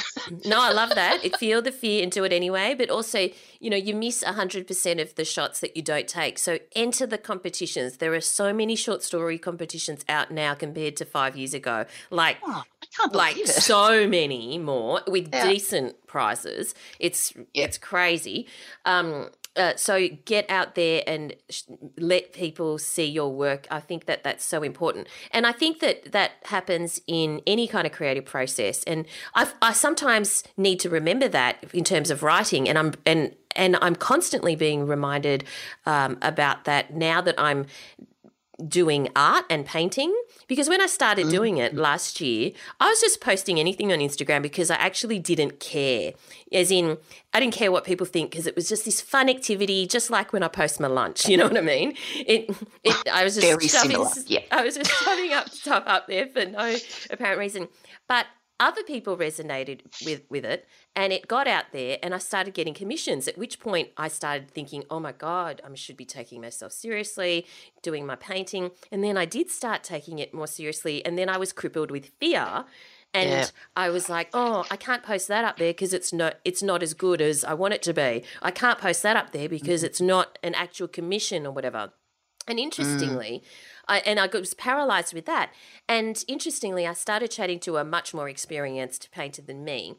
No, 0.44 0.60
I 0.60 0.72
love 0.72 0.94
that. 0.94 1.24
It 1.24 1.36
feel 1.36 1.62
the 1.62 1.72
fear 1.72 2.02
and 2.02 2.12
do 2.12 2.24
it 2.24 2.32
anyway. 2.32 2.74
But 2.76 2.90
also, 2.90 3.28
you 3.60 3.70
know, 3.70 3.76
you 3.76 3.94
miss 3.94 4.22
hundred 4.22 4.66
percent 4.66 5.00
of 5.00 5.14
the 5.14 5.24
shots 5.24 5.60
that 5.60 5.76
you 5.76 5.82
don't 5.82 6.06
take. 6.06 6.38
So 6.38 6.58
enter 6.74 7.06
the 7.06 7.18
competitions. 7.18 7.96
There 7.96 8.12
are 8.14 8.20
so 8.20 8.52
many 8.52 8.76
short 8.76 9.02
story 9.02 9.38
competitions 9.38 10.04
out 10.08 10.30
now 10.30 10.54
compared 10.54 10.96
to 10.96 11.04
five 11.04 11.36
years 11.36 11.54
ago. 11.54 11.86
Like 12.10 12.36
Oh, 12.46 12.62
I 12.82 12.86
can't 12.96 13.12
believe 13.12 13.36
like 13.36 13.38
it. 13.38 13.48
so 13.48 14.08
many 14.08 14.58
more 14.58 15.00
with 15.06 15.28
Yeah. 15.32 15.46
decent 15.48 16.06
prizes. 16.06 16.74
It's 16.98 17.32
Yeah. 17.54 17.64
it's 17.64 17.78
crazy. 17.78 18.46
Um, 18.84 19.30
uh, 19.56 19.74
so 19.74 20.06
get 20.24 20.48
out 20.48 20.76
there 20.76 21.02
and 21.04 21.34
sh- 21.50 21.62
let 21.98 22.32
people 22.32 22.78
see 22.78 23.04
your 23.06 23.32
work. 23.32 23.66
I 23.72 23.80
think 23.80 24.04
that 24.06 24.22
that's 24.22 24.44
so 24.44 24.62
important, 24.62 25.08
and 25.32 25.46
I 25.48 25.52
think 25.52 25.80
that 25.80 26.12
that 26.12 26.32
happens 26.44 27.00
in 27.08 27.42
any 27.44 27.66
kind 27.66 27.84
of 27.84 27.92
creative 27.92 28.24
process. 28.24 28.84
And 28.84 29.04
I, 29.34 29.48
I 29.60 29.72
sometimes 29.72 30.44
need 30.56 30.78
to 30.80 30.88
remember 30.88 31.26
that 31.28 31.64
in 31.74 31.82
terms 31.82 32.10
of 32.12 32.22
writing, 32.22 32.68
and 32.68 32.78
I'm 32.78 32.92
and 33.04 33.34
and 33.56 33.76
I'm 33.82 33.96
constantly 33.96 34.54
being 34.54 34.86
reminded 34.86 35.42
um, 35.86 36.18
about 36.22 36.64
that 36.66 36.94
now 36.94 37.20
that 37.22 37.34
I'm 37.38 37.66
doing 38.66 39.08
art 39.14 39.44
and 39.48 39.64
painting 39.64 40.14
because 40.48 40.68
when 40.68 40.80
I 40.80 40.86
started 40.86 41.26
mm. 41.26 41.30
doing 41.30 41.58
it 41.58 41.74
last 41.74 42.20
year, 42.20 42.52
I 42.80 42.88
was 42.88 43.00
just 43.00 43.20
posting 43.20 43.60
anything 43.60 43.92
on 43.92 43.98
Instagram 43.98 44.42
because 44.42 44.70
I 44.70 44.76
actually 44.76 45.18
didn't 45.18 45.60
care. 45.60 46.12
As 46.52 46.70
in, 46.70 46.98
I 47.32 47.40
didn't 47.40 47.54
care 47.54 47.70
what 47.70 47.84
people 47.84 48.06
think 48.06 48.30
because 48.30 48.46
it 48.46 48.56
was 48.56 48.68
just 48.68 48.84
this 48.84 49.00
fun 49.00 49.28
activity, 49.28 49.86
just 49.86 50.10
like 50.10 50.32
when 50.32 50.42
I 50.42 50.48
post 50.48 50.80
my 50.80 50.88
lunch. 50.88 51.28
You 51.28 51.36
know 51.36 51.44
what 51.46 51.58
I 51.58 51.60
mean? 51.60 51.94
It, 52.16 52.50
it 52.82 52.96
I 53.12 53.22
was 53.22 53.34
just 53.34 53.46
Very 53.46 53.68
shoving, 53.68 54.04
yeah. 54.26 54.40
I 54.50 54.64
was 54.64 54.76
just 54.76 54.90
shoving 54.90 55.32
up 55.32 55.50
stuff 55.50 55.84
up 55.86 56.06
there 56.08 56.26
for 56.26 56.44
no 56.46 56.74
apparent 57.10 57.38
reason. 57.38 57.68
But 58.08 58.26
other 58.60 58.82
people 58.82 59.16
resonated 59.16 59.80
with 60.04 60.22
with 60.28 60.44
it 60.44 60.66
and 60.96 61.12
it 61.12 61.28
got 61.28 61.46
out 61.46 61.66
there 61.72 61.98
and 62.02 62.14
I 62.14 62.18
started 62.18 62.54
getting 62.54 62.74
commissions 62.74 63.28
at 63.28 63.38
which 63.38 63.60
point 63.60 63.90
I 63.96 64.08
started 64.08 64.50
thinking 64.50 64.84
oh 64.90 65.00
my 65.00 65.12
god 65.12 65.60
I 65.64 65.74
should 65.74 65.96
be 65.96 66.04
taking 66.04 66.40
myself 66.40 66.72
seriously 66.72 67.46
doing 67.82 68.04
my 68.04 68.16
painting. 68.16 68.70
And 68.90 69.04
then 69.04 69.16
I 69.16 69.24
did 69.24 69.50
start 69.50 69.84
taking 69.84 70.18
it 70.18 70.34
more 70.34 70.46
seriously 70.46 71.04
and 71.04 71.16
then 71.16 71.28
I 71.28 71.36
was 71.36 71.52
crippled 71.52 71.90
with 71.90 72.10
fear 72.20 72.64
and 73.14 73.30
Yeah. 73.30 73.46
I 73.76 73.90
was 73.90 74.08
like 74.08 74.30
oh 74.34 74.64
I 74.70 74.76
can't 74.76 75.02
post 75.02 75.28
that 75.28 75.44
up 75.44 75.58
there 75.58 75.72
because 75.72 75.92
it's 75.92 76.12
not 76.12 76.36
it's 76.44 76.62
not 76.62 76.82
as 76.82 76.94
good 76.94 77.20
as 77.20 77.44
I 77.44 77.54
want 77.54 77.74
it 77.74 77.82
to 77.82 77.94
be. 77.94 78.24
I 78.42 78.50
can't 78.50 78.78
post 78.78 79.02
that 79.04 79.16
up 79.16 79.32
there 79.32 79.48
because 79.48 79.80
mm-hmm. 79.80 79.86
it's 79.86 80.00
not 80.00 80.38
an 80.42 80.54
actual 80.54 80.88
commission 80.88 81.46
or 81.46 81.52
whatever. 81.52 81.92
And 82.48 82.58
interestingly, 82.58 83.42
mm. 83.44 83.48
I, 83.88 83.98
and 84.00 84.20
I 84.20 84.26
was 84.26 84.54
paralyzed 84.54 85.14
with 85.14 85.26
that. 85.26 85.50
And 85.88 86.22
interestingly, 86.28 86.86
I 86.86 86.92
started 86.92 87.30
chatting 87.30 87.58
to 87.60 87.78
a 87.78 87.84
much 87.84 88.12
more 88.12 88.28
experienced 88.28 89.10
painter 89.10 89.42
than 89.42 89.64
me. 89.64 89.94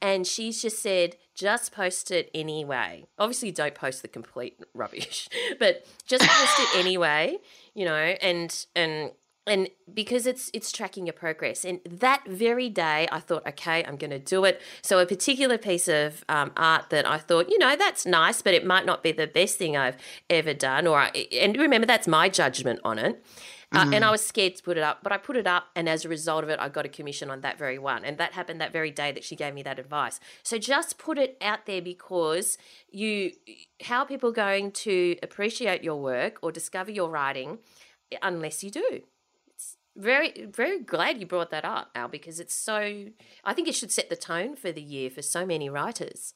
And 0.00 0.26
she's 0.26 0.62
just 0.62 0.82
said, 0.82 1.16
just 1.34 1.72
post 1.72 2.10
it 2.10 2.30
anyway. 2.34 3.06
Obviously, 3.18 3.50
don't 3.52 3.74
post 3.74 4.02
the 4.02 4.08
complete 4.08 4.58
rubbish, 4.72 5.28
but 5.58 5.86
just 6.06 6.24
post 6.24 6.58
it 6.60 6.78
anyway, 6.84 7.36
you 7.74 7.84
know, 7.84 7.94
and, 7.94 8.66
and, 8.74 9.12
and 9.46 9.68
because 9.92 10.26
it's 10.26 10.50
it's 10.54 10.72
tracking 10.72 11.06
your 11.06 11.12
progress 11.12 11.64
and 11.64 11.80
that 11.84 12.22
very 12.26 12.68
day 12.68 13.06
i 13.12 13.20
thought 13.20 13.46
okay 13.46 13.84
i'm 13.84 13.96
going 13.96 14.10
to 14.10 14.18
do 14.18 14.44
it 14.44 14.60
so 14.82 14.98
a 14.98 15.06
particular 15.06 15.58
piece 15.58 15.88
of 15.88 16.24
um, 16.28 16.50
art 16.56 16.90
that 16.90 17.06
i 17.06 17.18
thought 17.18 17.48
you 17.50 17.58
know 17.58 17.76
that's 17.76 18.06
nice 18.06 18.42
but 18.42 18.54
it 18.54 18.64
might 18.64 18.86
not 18.86 19.02
be 19.02 19.12
the 19.12 19.26
best 19.26 19.58
thing 19.58 19.76
i've 19.76 19.96
ever 20.30 20.54
done 20.54 20.86
or 20.86 20.98
I, 20.98 21.26
and 21.32 21.56
remember 21.56 21.86
that's 21.86 22.08
my 22.08 22.28
judgment 22.28 22.80
on 22.84 22.98
it 22.98 23.22
uh, 23.72 23.90
and 23.92 24.04
I 24.04 24.10
was 24.10 24.24
scared 24.24 24.54
to 24.56 24.62
put 24.62 24.76
it 24.76 24.84
up, 24.84 25.00
but 25.02 25.10
I 25.10 25.16
put 25.16 25.36
it 25.36 25.48
up, 25.48 25.66
and 25.74 25.88
as 25.88 26.04
a 26.04 26.08
result 26.08 26.44
of 26.44 26.50
it, 26.50 26.60
I 26.60 26.68
got 26.68 26.86
a 26.86 26.88
commission 26.88 27.28
on 27.28 27.40
that 27.40 27.58
very 27.58 27.78
one. 27.78 28.04
And 28.04 28.18
that 28.18 28.32
happened 28.32 28.60
that 28.60 28.72
very 28.72 28.92
day 28.92 29.10
that 29.10 29.24
she 29.24 29.34
gave 29.34 29.52
me 29.52 29.64
that 29.64 29.80
advice. 29.80 30.20
So 30.44 30.58
just 30.58 30.96
put 30.96 31.18
it 31.18 31.36
out 31.40 31.66
there 31.66 31.82
because 31.82 32.56
you, 32.90 33.32
how 33.82 34.00
are 34.00 34.06
people 34.06 34.30
going 34.30 34.70
to 34.72 35.16
appreciate 35.24 35.82
your 35.82 36.00
work 36.00 36.38
or 36.40 36.52
discover 36.52 36.92
your 36.92 37.10
writing 37.10 37.58
unless 38.22 38.62
you 38.62 38.70
do? 38.70 39.02
Very, 39.96 40.46
very 40.46 40.80
glad 40.80 41.20
you 41.20 41.26
brought 41.26 41.50
that 41.50 41.64
up, 41.64 41.90
Al, 41.94 42.08
because 42.08 42.40
it's 42.40 42.54
so, 42.54 43.06
I 43.44 43.54
think 43.54 43.68
it 43.68 43.74
should 43.74 43.92
set 43.92 44.10
the 44.10 44.16
tone 44.16 44.56
for 44.56 44.72
the 44.72 44.82
year 44.82 45.08
for 45.08 45.22
so 45.22 45.46
many 45.46 45.70
writers. 45.70 46.34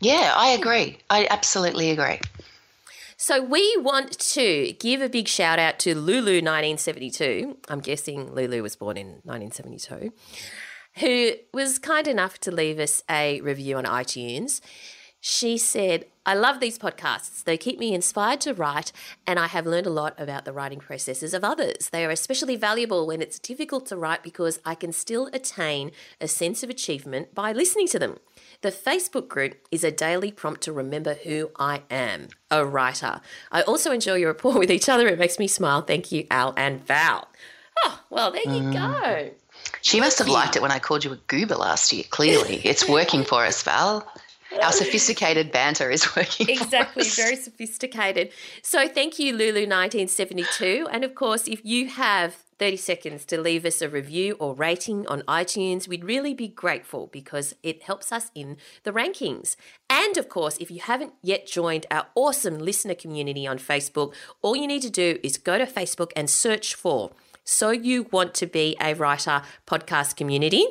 Yeah, 0.00 0.32
I 0.36 0.50
agree. 0.50 0.98
I 1.10 1.26
absolutely 1.30 1.90
agree. 1.90 2.20
So 3.16 3.40
we 3.40 3.76
want 3.76 4.18
to 4.18 4.72
give 4.80 5.00
a 5.00 5.08
big 5.08 5.28
shout 5.28 5.60
out 5.60 5.78
to 5.80 5.94
Lulu 5.94 6.42
1972. 6.42 7.56
I'm 7.68 7.78
guessing 7.80 8.32
Lulu 8.34 8.62
was 8.62 8.74
born 8.74 8.96
in 8.96 9.20
1972, 9.22 10.12
who 10.98 11.32
was 11.54 11.78
kind 11.78 12.08
enough 12.08 12.38
to 12.40 12.50
leave 12.50 12.80
us 12.80 13.02
a 13.08 13.40
review 13.42 13.76
on 13.76 13.84
iTunes. 13.84 14.60
She 15.24 15.56
said, 15.56 16.06
I 16.26 16.34
love 16.34 16.58
these 16.58 16.80
podcasts. 16.80 17.44
They 17.44 17.56
keep 17.56 17.78
me 17.78 17.94
inspired 17.94 18.40
to 18.40 18.54
write, 18.54 18.90
and 19.24 19.38
I 19.38 19.46
have 19.46 19.68
learned 19.68 19.86
a 19.86 19.90
lot 19.90 20.14
about 20.18 20.44
the 20.44 20.52
writing 20.52 20.80
processes 20.80 21.32
of 21.32 21.44
others. 21.44 21.90
They 21.90 22.04
are 22.04 22.10
especially 22.10 22.56
valuable 22.56 23.06
when 23.06 23.22
it's 23.22 23.38
difficult 23.38 23.86
to 23.86 23.96
write 23.96 24.24
because 24.24 24.58
I 24.64 24.74
can 24.74 24.92
still 24.92 25.30
attain 25.32 25.92
a 26.20 26.26
sense 26.26 26.64
of 26.64 26.70
achievement 26.70 27.36
by 27.36 27.52
listening 27.52 27.86
to 27.88 28.00
them. 28.00 28.18
The 28.62 28.72
Facebook 28.72 29.28
group 29.28 29.54
is 29.70 29.84
a 29.84 29.92
daily 29.92 30.32
prompt 30.32 30.60
to 30.62 30.72
remember 30.72 31.14
who 31.14 31.52
I 31.56 31.82
am, 31.88 32.26
a 32.50 32.66
writer. 32.66 33.20
I 33.52 33.62
also 33.62 33.92
enjoy 33.92 34.16
your 34.16 34.30
rapport 34.32 34.58
with 34.58 34.72
each 34.72 34.88
other. 34.88 35.06
It 35.06 35.20
makes 35.20 35.38
me 35.38 35.46
smile. 35.46 35.82
Thank 35.82 36.10
you, 36.10 36.26
Al 36.32 36.52
and 36.56 36.84
Val. 36.84 37.28
Oh, 37.84 38.00
well, 38.10 38.32
there 38.32 38.42
you 38.42 38.62
Mm. 38.62 38.72
go. 38.72 39.30
She 39.82 40.00
must 40.00 40.18
have 40.18 40.28
liked 40.28 40.56
it 40.56 40.62
when 40.62 40.72
I 40.72 40.80
called 40.80 41.04
you 41.04 41.12
a 41.12 41.16
goober 41.28 41.54
last 41.56 41.92
year. 41.92 42.04
Clearly, 42.10 42.60
it's 42.64 42.88
working 42.88 43.24
for 43.24 43.44
us, 43.44 43.62
Val. 43.62 44.04
Our 44.60 44.72
sophisticated 44.72 45.50
banter 45.50 45.90
is 45.90 46.14
working. 46.14 46.48
Exactly, 46.48 47.04
very 47.04 47.36
sophisticated. 47.36 48.32
So 48.62 48.88
thank 48.88 49.18
you, 49.18 49.34
Lulu1972. 49.34 50.86
And 50.90 51.04
of 51.04 51.14
course, 51.14 51.48
if 51.48 51.64
you 51.64 51.88
have 51.88 52.34
30 52.58 52.76
seconds 52.76 53.24
to 53.24 53.40
leave 53.40 53.64
us 53.64 53.82
a 53.82 53.88
review 53.88 54.36
or 54.38 54.54
rating 54.54 55.06
on 55.08 55.22
iTunes, 55.22 55.88
we'd 55.88 56.04
really 56.04 56.32
be 56.34 56.46
grateful 56.46 57.08
because 57.08 57.54
it 57.62 57.82
helps 57.82 58.12
us 58.12 58.30
in 58.34 58.56
the 58.84 58.92
rankings. 58.92 59.56
And 59.90 60.16
of 60.16 60.28
course, 60.28 60.58
if 60.58 60.70
you 60.70 60.80
haven't 60.80 61.12
yet 61.22 61.46
joined 61.46 61.86
our 61.90 62.06
awesome 62.14 62.58
listener 62.58 62.94
community 62.94 63.46
on 63.46 63.58
Facebook, 63.58 64.14
all 64.42 64.54
you 64.54 64.68
need 64.68 64.82
to 64.82 64.90
do 64.90 65.18
is 65.24 65.38
go 65.38 65.58
to 65.58 65.66
Facebook 65.66 66.12
and 66.14 66.30
search 66.30 66.74
for 66.74 67.10
So 67.42 67.70
You 67.70 68.06
Want 68.12 68.34
to 68.34 68.46
Be 68.46 68.76
a 68.80 68.94
Writer 68.94 69.42
podcast 69.66 70.14
community 70.14 70.66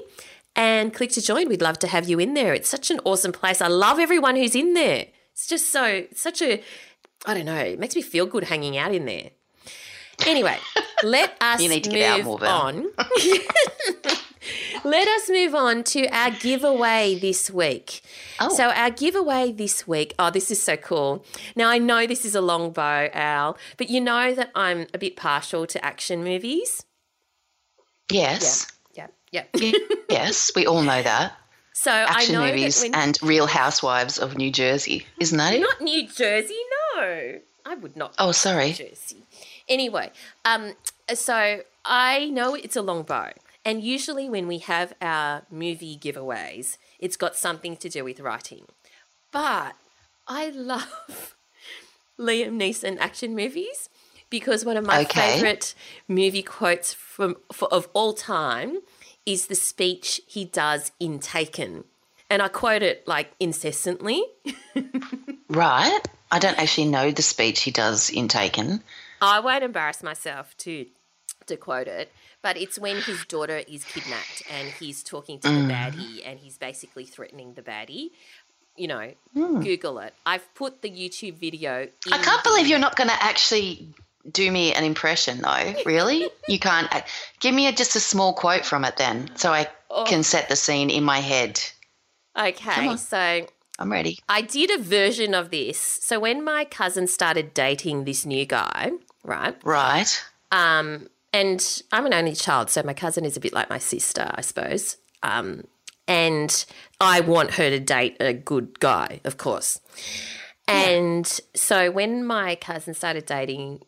and 0.55 0.93
click 0.93 1.11
to 1.11 1.21
join. 1.21 1.47
We'd 1.47 1.61
love 1.61 1.79
to 1.79 1.87
have 1.87 2.07
you 2.09 2.19
in 2.19 2.33
there. 2.33 2.53
It's 2.53 2.69
such 2.69 2.91
an 2.91 2.99
awesome 3.05 3.31
place. 3.31 3.61
I 3.61 3.67
love 3.67 3.99
everyone 3.99 4.35
who's 4.35 4.55
in 4.55 4.73
there. 4.73 5.07
It's 5.33 5.47
just 5.47 5.71
so, 5.71 6.05
such 6.13 6.41
a, 6.41 6.61
I 7.25 7.33
don't 7.33 7.45
know, 7.45 7.55
it 7.55 7.79
makes 7.79 7.95
me 7.95 8.01
feel 8.01 8.25
good 8.25 8.45
hanging 8.45 8.77
out 8.77 8.93
in 8.93 9.05
there. 9.05 9.31
Anyway, 10.27 10.57
let 11.03 11.35
us 11.41 11.61
You 11.61 11.69
need 11.69 11.83
to 11.85 11.89
move 11.89 11.97
get 11.97 12.19
out 12.19 12.25
more, 12.25 12.45
on. 12.45 12.87
let 14.83 15.07
us 15.07 15.29
move 15.29 15.55
on 15.55 15.83
to 15.83 16.07
our 16.09 16.31
giveaway 16.31 17.17
this 17.19 17.49
week. 17.49 18.01
Oh. 18.39 18.53
So, 18.53 18.69
our 18.69 18.91
giveaway 18.91 19.51
this 19.51 19.87
week, 19.87 20.13
oh, 20.19 20.29
this 20.29 20.51
is 20.51 20.61
so 20.61 20.77
cool. 20.77 21.25
Now, 21.55 21.69
I 21.69 21.77
know 21.77 22.05
this 22.05 22.25
is 22.25 22.35
a 22.35 22.41
long 22.41 22.71
bow, 22.71 23.09
Al, 23.13 23.57
but 23.77 23.89
you 23.89 24.01
know 24.01 24.35
that 24.35 24.51
I'm 24.53 24.87
a 24.93 24.97
bit 24.97 25.15
partial 25.15 25.65
to 25.67 25.83
action 25.83 26.23
movies. 26.23 26.85
Yes. 28.11 28.67
Yeah, 28.69 28.77
yeah. 29.31 29.43
yes, 30.09 30.51
we 30.55 30.65
all 30.67 30.81
know 30.81 31.01
that. 31.01 31.33
So, 31.73 31.91
Action 31.91 32.35
I 32.35 32.39
know 32.39 32.45
movies 32.47 32.81
that 32.81 32.91
when. 32.91 32.95
and 32.95 33.17
Real 33.23 33.47
Housewives 33.47 34.19
of 34.19 34.37
New 34.37 34.51
Jersey. 34.51 35.05
Isn't 35.19 35.37
that 35.37 35.53
it? 35.53 35.61
Not 35.61 35.81
New 35.81 36.07
Jersey, 36.07 36.57
no. 36.95 37.39
I 37.65 37.75
would 37.75 37.95
not. 37.95 38.13
Oh, 38.19 38.27
New 38.27 38.33
sorry. 38.33 38.71
Jersey. 38.73 39.23
Anyway, 39.67 40.11
um, 40.45 40.73
so 41.13 41.61
I 41.85 42.29
know 42.29 42.55
it's 42.55 42.75
a 42.75 42.81
long 42.81 43.03
bow, 43.03 43.31
and 43.65 43.81
usually 43.81 44.29
when 44.29 44.47
we 44.47 44.59
have 44.59 44.93
our 45.01 45.43
movie 45.49 45.97
giveaways, 45.97 46.77
it's 46.99 47.15
got 47.17 47.35
something 47.35 47.77
to 47.77 47.89
do 47.89 48.03
with 48.03 48.19
writing. 48.19 48.65
But 49.31 49.73
I 50.27 50.49
love 50.49 51.35
Liam 52.19 52.57
Neeson 52.59 52.97
action 52.99 53.35
movies 53.35 53.89
because 54.29 54.65
one 54.65 54.77
of 54.77 54.85
my 54.85 55.01
Okay. 55.01 55.33
favorite 55.35 55.73
movie 56.07 56.43
quotes 56.43 56.93
from 56.93 57.37
for, 57.51 57.71
of 57.73 57.87
all 57.93 58.13
time 58.13 58.79
is 59.25 59.47
the 59.47 59.55
speech 59.55 60.21
he 60.27 60.45
does 60.45 60.91
in 60.99 61.19
Taken. 61.19 61.83
And 62.29 62.41
I 62.41 62.47
quote 62.47 62.81
it 62.81 63.07
like 63.07 63.31
incessantly. 63.39 64.23
Right. 65.51 65.99
I 66.31 66.39
don't 66.39 66.57
actually 66.57 66.87
know 66.87 67.11
the 67.11 67.21
speech 67.21 67.63
he 67.63 67.71
does 67.71 68.09
in 68.09 68.29
Taken. 68.29 68.81
I 69.21 69.41
won't 69.41 69.63
embarrass 69.63 70.01
myself 70.01 70.55
to 70.59 70.85
to 71.47 71.57
quote 71.57 71.87
it, 71.87 72.11
but 72.41 72.55
it's 72.55 72.79
when 72.79 73.01
his 73.01 73.25
daughter 73.25 73.57
is 73.67 73.83
kidnapped 73.83 74.43
and 74.49 74.69
he's 74.69 75.03
talking 75.03 75.39
to 75.39 75.47
the 75.47 75.53
mm. 75.53 75.69
baddie 75.69 76.21
and 76.25 76.39
he's 76.39 76.57
basically 76.57 77.03
threatening 77.03 77.53
the 77.55 77.61
baddie. 77.61 78.11
You 78.77 78.87
know, 78.87 79.11
hmm. 79.33 79.59
Google 79.59 79.99
it. 79.99 80.13
I've 80.25 80.53
put 80.55 80.81
the 80.81 80.89
YouTube 80.89 81.33
video. 81.37 81.81
In 81.81 82.13
I 82.13 82.19
can't 82.19 82.41
believe 82.43 82.67
you're 82.67 82.79
not 82.79 82.95
going 82.95 83.09
to 83.09 83.21
actually 83.21 83.89
do 84.29 84.51
me 84.51 84.73
an 84.73 84.83
impression, 84.83 85.41
though. 85.41 85.73
Really? 85.85 86.29
you 86.47 86.59
can't. 86.59 86.93
uh, 86.93 87.01
Give 87.39 87.53
me 87.55 87.67
a, 87.67 87.71
just 87.71 87.95
a 87.95 87.99
small 87.99 88.33
quote 88.33 88.65
from 88.65 88.83
it 88.85 88.97
then, 88.97 89.31
so 89.35 89.51
I 89.51 89.67
Oh. 89.89 90.05
can 90.05 90.23
set 90.23 90.47
the 90.47 90.55
scene 90.55 90.89
in 90.89 91.03
my 91.03 91.19
head. 91.19 91.59
Okay, 92.39 92.95
so 92.95 93.45
I'm 93.77 93.91
ready. 93.91 94.19
I 94.29 94.41
did 94.41 94.71
a 94.71 94.77
version 94.77 95.33
of 95.33 95.49
this. 95.49 95.77
So 95.79 96.17
when 96.19 96.43
my 96.43 96.63
cousin 96.65 97.07
started 97.07 97.53
dating 97.53 98.05
this 98.05 98.25
new 98.25 98.45
guy, 98.45 98.91
right? 99.23 99.55
Right. 99.65 100.23
Um, 100.51 101.09
and 101.33 101.81
I'm 101.91 102.05
an 102.05 102.13
only 102.13 102.35
child, 102.35 102.69
so 102.69 102.83
my 102.83 102.93
cousin 102.93 103.25
is 103.25 103.35
a 103.35 103.41
bit 103.41 103.51
like 103.53 103.69
my 103.69 103.79
sister, 103.79 104.31
I 104.33 104.41
suppose. 104.41 104.95
Um, 105.23 105.65
and 106.07 106.65
I 107.01 107.19
want 107.21 107.51
her 107.55 107.69
to 107.69 107.79
date 107.79 108.15
a 108.21 108.33
good 108.33 108.79
guy, 108.79 109.19
of 109.25 109.37
course. 109.37 109.81
And 110.67 111.25
so 111.53 111.91
when 111.91 112.25
my 112.25 112.55
cousin 112.55 112.93
started 112.93 113.25
dating 113.25 113.81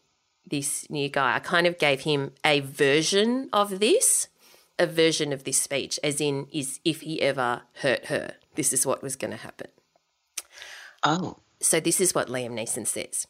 this 0.46 0.90
new 0.90 1.10
guy, 1.10 1.36
I 1.36 1.40
kind 1.40 1.68
of 1.68 1.78
gave 1.78 2.02
him 2.02 2.32
a 2.46 2.60
version 2.60 3.50
of 3.54 3.80
this, 3.80 4.28
a 4.78 4.86
version 4.86 5.32
of 5.34 5.44
this 5.44 5.62
speech, 5.62 6.00
as 6.04 6.20
in, 6.20 6.48
is 6.52 6.80
if 6.84 7.02
he 7.02 7.22
ever 7.22 7.64
hurt 7.76 8.06
her, 8.06 8.36
this 8.56 8.74
is 8.74 8.86
what 8.86 9.02
was 9.02 9.16
going 9.16 9.32
to 9.32 9.38
happen. 9.38 9.68
Oh. 11.04 11.38
So 11.60 11.80
this 11.80 12.02
is 12.02 12.14
what 12.14 12.28
Liam 12.28 12.52
Neeson 12.52 12.86
says. 12.86 13.28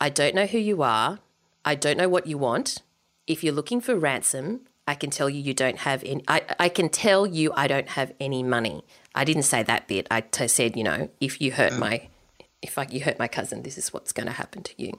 I 0.00 0.08
don't 0.08 0.34
know 0.34 0.46
who 0.46 0.58
you 0.58 0.82
are. 0.82 1.20
I 1.64 1.74
don't 1.76 1.96
know 1.96 2.08
what 2.08 2.26
you 2.26 2.36
want. 2.36 2.82
If 3.26 3.44
you're 3.44 3.54
looking 3.54 3.80
for 3.80 3.94
ransom, 3.94 4.62
I 4.86 4.94
can 4.96 5.10
tell 5.10 5.30
you 5.30 5.40
you 5.40 5.54
don't 5.54 5.78
have 5.78 6.02
any. 6.02 6.24
I, 6.26 6.42
I 6.58 6.68
can 6.68 6.88
tell 6.88 7.24
you 7.24 7.52
I 7.54 7.68
don't 7.68 7.90
have 7.90 8.12
any 8.18 8.42
money. 8.42 8.84
I 9.14 9.24
didn't 9.24 9.44
say 9.44 9.62
that 9.62 9.86
bit. 9.86 10.08
I 10.10 10.22
t- 10.22 10.48
said, 10.48 10.76
you 10.76 10.82
know, 10.82 11.08
if 11.20 11.40
you 11.40 11.52
hurt 11.52 11.74
oh. 11.74 11.78
my, 11.78 12.08
if 12.60 12.78
I, 12.78 12.86
you 12.90 13.02
hurt 13.02 13.18
my 13.18 13.28
cousin, 13.28 13.62
this 13.62 13.78
is 13.78 13.92
what's 13.92 14.12
going 14.12 14.26
to 14.26 14.32
happen 14.32 14.64
to 14.64 14.72
you. 14.76 14.98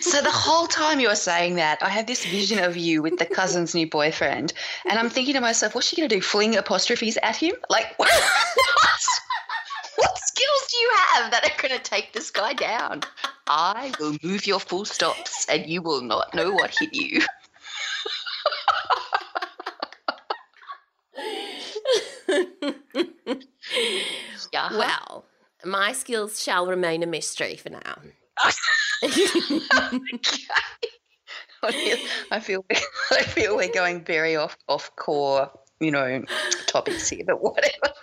so 0.00 0.22
the 0.22 0.30
whole 0.30 0.66
time 0.66 1.00
you 1.00 1.08
were 1.08 1.14
saying 1.14 1.56
that, 1.56 1.82
I 1.82 1.88
had 1.88 2.06
this 2.06 2.24
vision 2.24 2.58
of 2.58 2.76
you 2.76 3.02
with 3.02 3.18
the 3.18 3.26
cousin's 3.26 3.74
new 3.74 3.88
boyfriend, 3.88 4.52
and 4.88 4.98
I'm 4.98 5.10
thinking 5.10 5.34
to 5.34 5.40
myself, 5.40 5.74
what's 5.74 5.88
she 5.88 5.96
going 5.96 6.08
to 6.08 6.14
do? 6.14 6.22
Fling 6.22 6.56
apostrophes 6.56 7.18
at 7.22 7.36
him? 7.36 7.54
Like 7.68 7.94
what? 7.98 8.10
what 9.96 10.18
skills 10.18 10.66
do 10.70 10.78
you 10.78 10.92
have 11.12 11.30
that 11.30 11.44
are 11.44 11.62
going 11.62 11.76
to 11.76 11.82
take 11.82 12.12
this 12.12 12.30
guy 12.30 12.54
down? 12.54 13.02
I 13.46 13.92
will 13.98 14.16
move 14.22 14.46
your 14.46 14.60
full 14.60 14.84
stops, 14.84 15.46
and 15.48 15.66
you 15.66 15.82
will 15.82 16.02
not 16.02 16.34
know 16.34 16.52
what 16.52 16.76
hit 16.78 16.94
you. 16.94 17.22
yeah. 24.52 24.68
Well, 24.70 25.24
my 25.64 25.92
skills 25.92 26.42
shall 26.42 26.66
remain 26.66 27.02
a 27.02 27.06
mystery 27.06 27.56
for 27.56 27.70
now. 27.70 27.98
I 32.30 32.40
feel 32.40 32.64
I 33.10 33.22
feel 33.22 33.56
we're 33.56 33.72
going 33.72 34.04
very 34.04 34.36
off 34.36 34.56
off 34.68 34.94
core, 34.96 35.50
you 35.80 35.90
know, 35.90 36.24
topics 36.66 37.08
here, 37.08 37.24
but 37.26 37.42
whatever. 37.42 37.94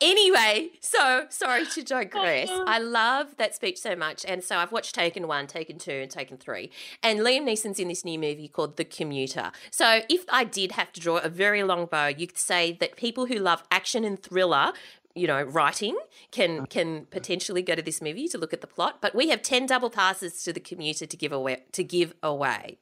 Anyway, 0.00 0.70
so 0.80 1.26
sorry 1.28 1.66
to 1.66 1.82
digress. 1.82 2.48
I 2.66 2.78
love 2.78 3.36
that 3.36 3.54
speech 3.54 3.78
so 3.78 3.94
much. 3.94 4.24
And 4.24 4.42
so 4.42 4.56
I've 4.56 4.72
watched 4.72 4.94
Taken 4.94 5.28
1, 5.28 5.46
Taken 5.46 5.78
2, 5.78 5.90
and 5.90 6.10
Taken 6.10 6.38
3. 6.38 6.70
And 7.02 7.20
Liam 7.20 7.42
Neeson's 7.42 7.78
in 7.78 7.88
this 7.88 8.02
new 8.02 8.18
movie 8.18 8.48
called 8.48 8.78
The 8.78 8.86
Commuter. 8.86 9.52
So 9.70 10.00
if 10.08 10.24
I 10.30 10.44
did 10.44 10.72
have 10.72 10.90
to 10.94 11.00
draw 11.00 11.18
a 11.18 11.28
very 11.28 11.62
long 11.64 11.84
bow, 11.84 12.06
you 12.06 12.26
could 12.26 12.38
say 12.38 12.72
that 12.80 12.96
people 12.96 13.26
who 13.26 13.34
love 13.34 13.62
action 13.70 14.04
and 14.04 14.22
thriller 14.22 14.72
you 15.20 15.26
know 15.26 15.42
writing 15.42 15.96
can 16.30 16.60
mm. 16.60 16.70
can 16.70 17.06
potentially 17.10 17.62
go 17.62 17.74
to 17.74 17.82
this 17.82 18.00
movie 18.00 18.26
to 18.28 18.38
look 18.38 18.52
at 18.52 18.60
the 18.60 18.66
plot 18.66 18.98
but 19.00 19.14
we 19.14 19.28
have 19.28 19.42
10 19.42 19.66
double 19.66 19.90
passes 19.90 20.42
to 20.42 20.52
the 20.52 20.60
commuter 20.60 21.06
to 21.06 21.16
give 21.16 21.32
away 21.32 21.62
to 21.72 21.84
give 21.84 22.14
away 22.22 22.78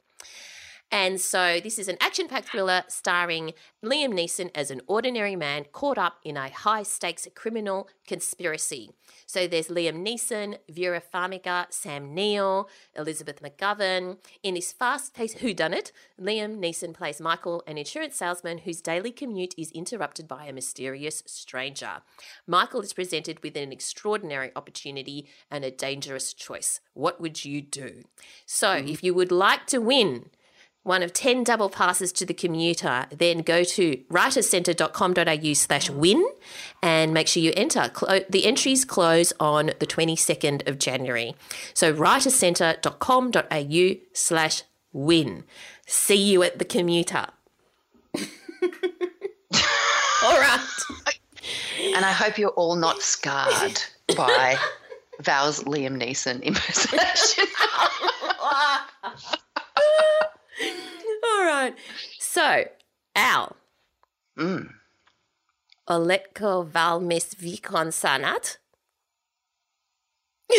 and 0.91 1.21
so 1.21 1.61
this 1.63 1.79
is 1.79 1.89
an 1.89 1.99
action 2.01 2.29
packed 2.29 2.49
thriller 2.49 2.83
starring 2.89 3.53
Liam 3.85 4.13
Neeson 4.15 4.51
as 4.55 4.71
an 4.71 4.81
ordinary 4.87 5.37
man 5.37 5.67
caught 5.71 5.99
up 5.99 6.19
in 6.25 6.37
a 6.37 6.49
high 6.49 6.83
stakes 6.83 7.29
criminal 7.35 7.89
conspiracy. 8.07 8.91
So 9.27 9.47
there's 9.47 9.69
Liam 9.69 10.07
Neeson, 10.07 10.57
Vera 10.71 11.03
Farmiga, 11.03 11.67
Sam 11.71 12.15
Neill, 12.15 12.69
Elizabeth 12.97 13.43
McGovern. 13.43 14.17
In 14.43 14.55
this 14.55 14.73
fast 14.73 15.15
paced 15.15 15.39
whodunit, 15.39 15.93
Liam 16.21 16.59
Neeson 16.59 16.95
plays 16.95 17.21
Michael, 17.21 17.63
an 17.67 17.77
insurance 17.77 18.17
salesman 18.17 18.59
whose 18.59 18.81
daily 18.81 19.13
commute 19.13 19.55
is 19.59 19.71
interrupted 19.73 20.27
by 20.27 20.47
a 20.47 20.53
mysterious 20.53 21.23
stranger. 21.27 22.01
Michael 22.47 22.81
is 22.81 22.95
presented 22.95 23.43
with 23.43 23.57
an 23.57 23.73
extraordinary 23.73 24.51
opportunity 24.57 25.27
and 25.51 25.65
a 25.65 25.71
dangerous 25.71 26.33
choice. 26.33 26.81
What 26.95 27.21
would 27.21 27.45
you 27.45 27.61
do? 27.61 28.05
So, 28.47 28.69
mm-hmm. 28.69 28.89
if 28.89 29.05
you 29.05 29.13
would 29.13 29.31
like 29.31 29.67
to 29.67 29.79
win 29.79 30.31
one 30.83 31.03
of 31.03 31.13
10 31.13 31.45
double 31.45 31.69
passes 31.69 32.13
to 32.13 32.25
the 32.25 32.33
commuter, 32.33 33.07
then 33.11 33.41
go 33.41 33.63
to 33.65 33.97
writerscentre.com.au 34.11 35.53
slash 35.53 35.91
win 35.91 36.27
and 36.83 37.13
make 37.13 37.29
sure 37.29 37.43
you 37.43 37.53
enter. 37.57 37.91
The 38.29 38.47
entries 38.47 38.85
close 38.85 39.33
on 39.39 39.73
the 39.79 39.87
22nd 39.87 40.69
of 40.69 40.79
January. 40.79 41.35
So 41.75 41.93
writerscentre.com.au 41.93 44.01
slash 44.13 44.63
win. 44.93 45.45
See 45.87 46.23
you 46.23 46.43
at 46.43 46.59
the 46.59 46.65
commuter. 46.65 47.27
all 48.15 48.23
right. 50.39 50.67
And 51.95 52.05
I 52.05 52.13
hope 52.13 52.39
you're 52.39 52.51
all 52.51 52.77
not 52.77 53.03
scarred 53.03 53.83
by 54.17 54.57
Val's 55.21 55.65
Liam 55.65 56.01
Neeson 56.01 56.41
impersonation. 56.43 57.45
All 61.25 61.45
right. 61.45 61.75
So, 62.19 62.65
Al. 63.17 63.57
Mm. 64.39 64.69
Oletko 65.89 66.71
valmis 66.71 67.35
vikon 67.35 67.89
sanat? 67.89 68.59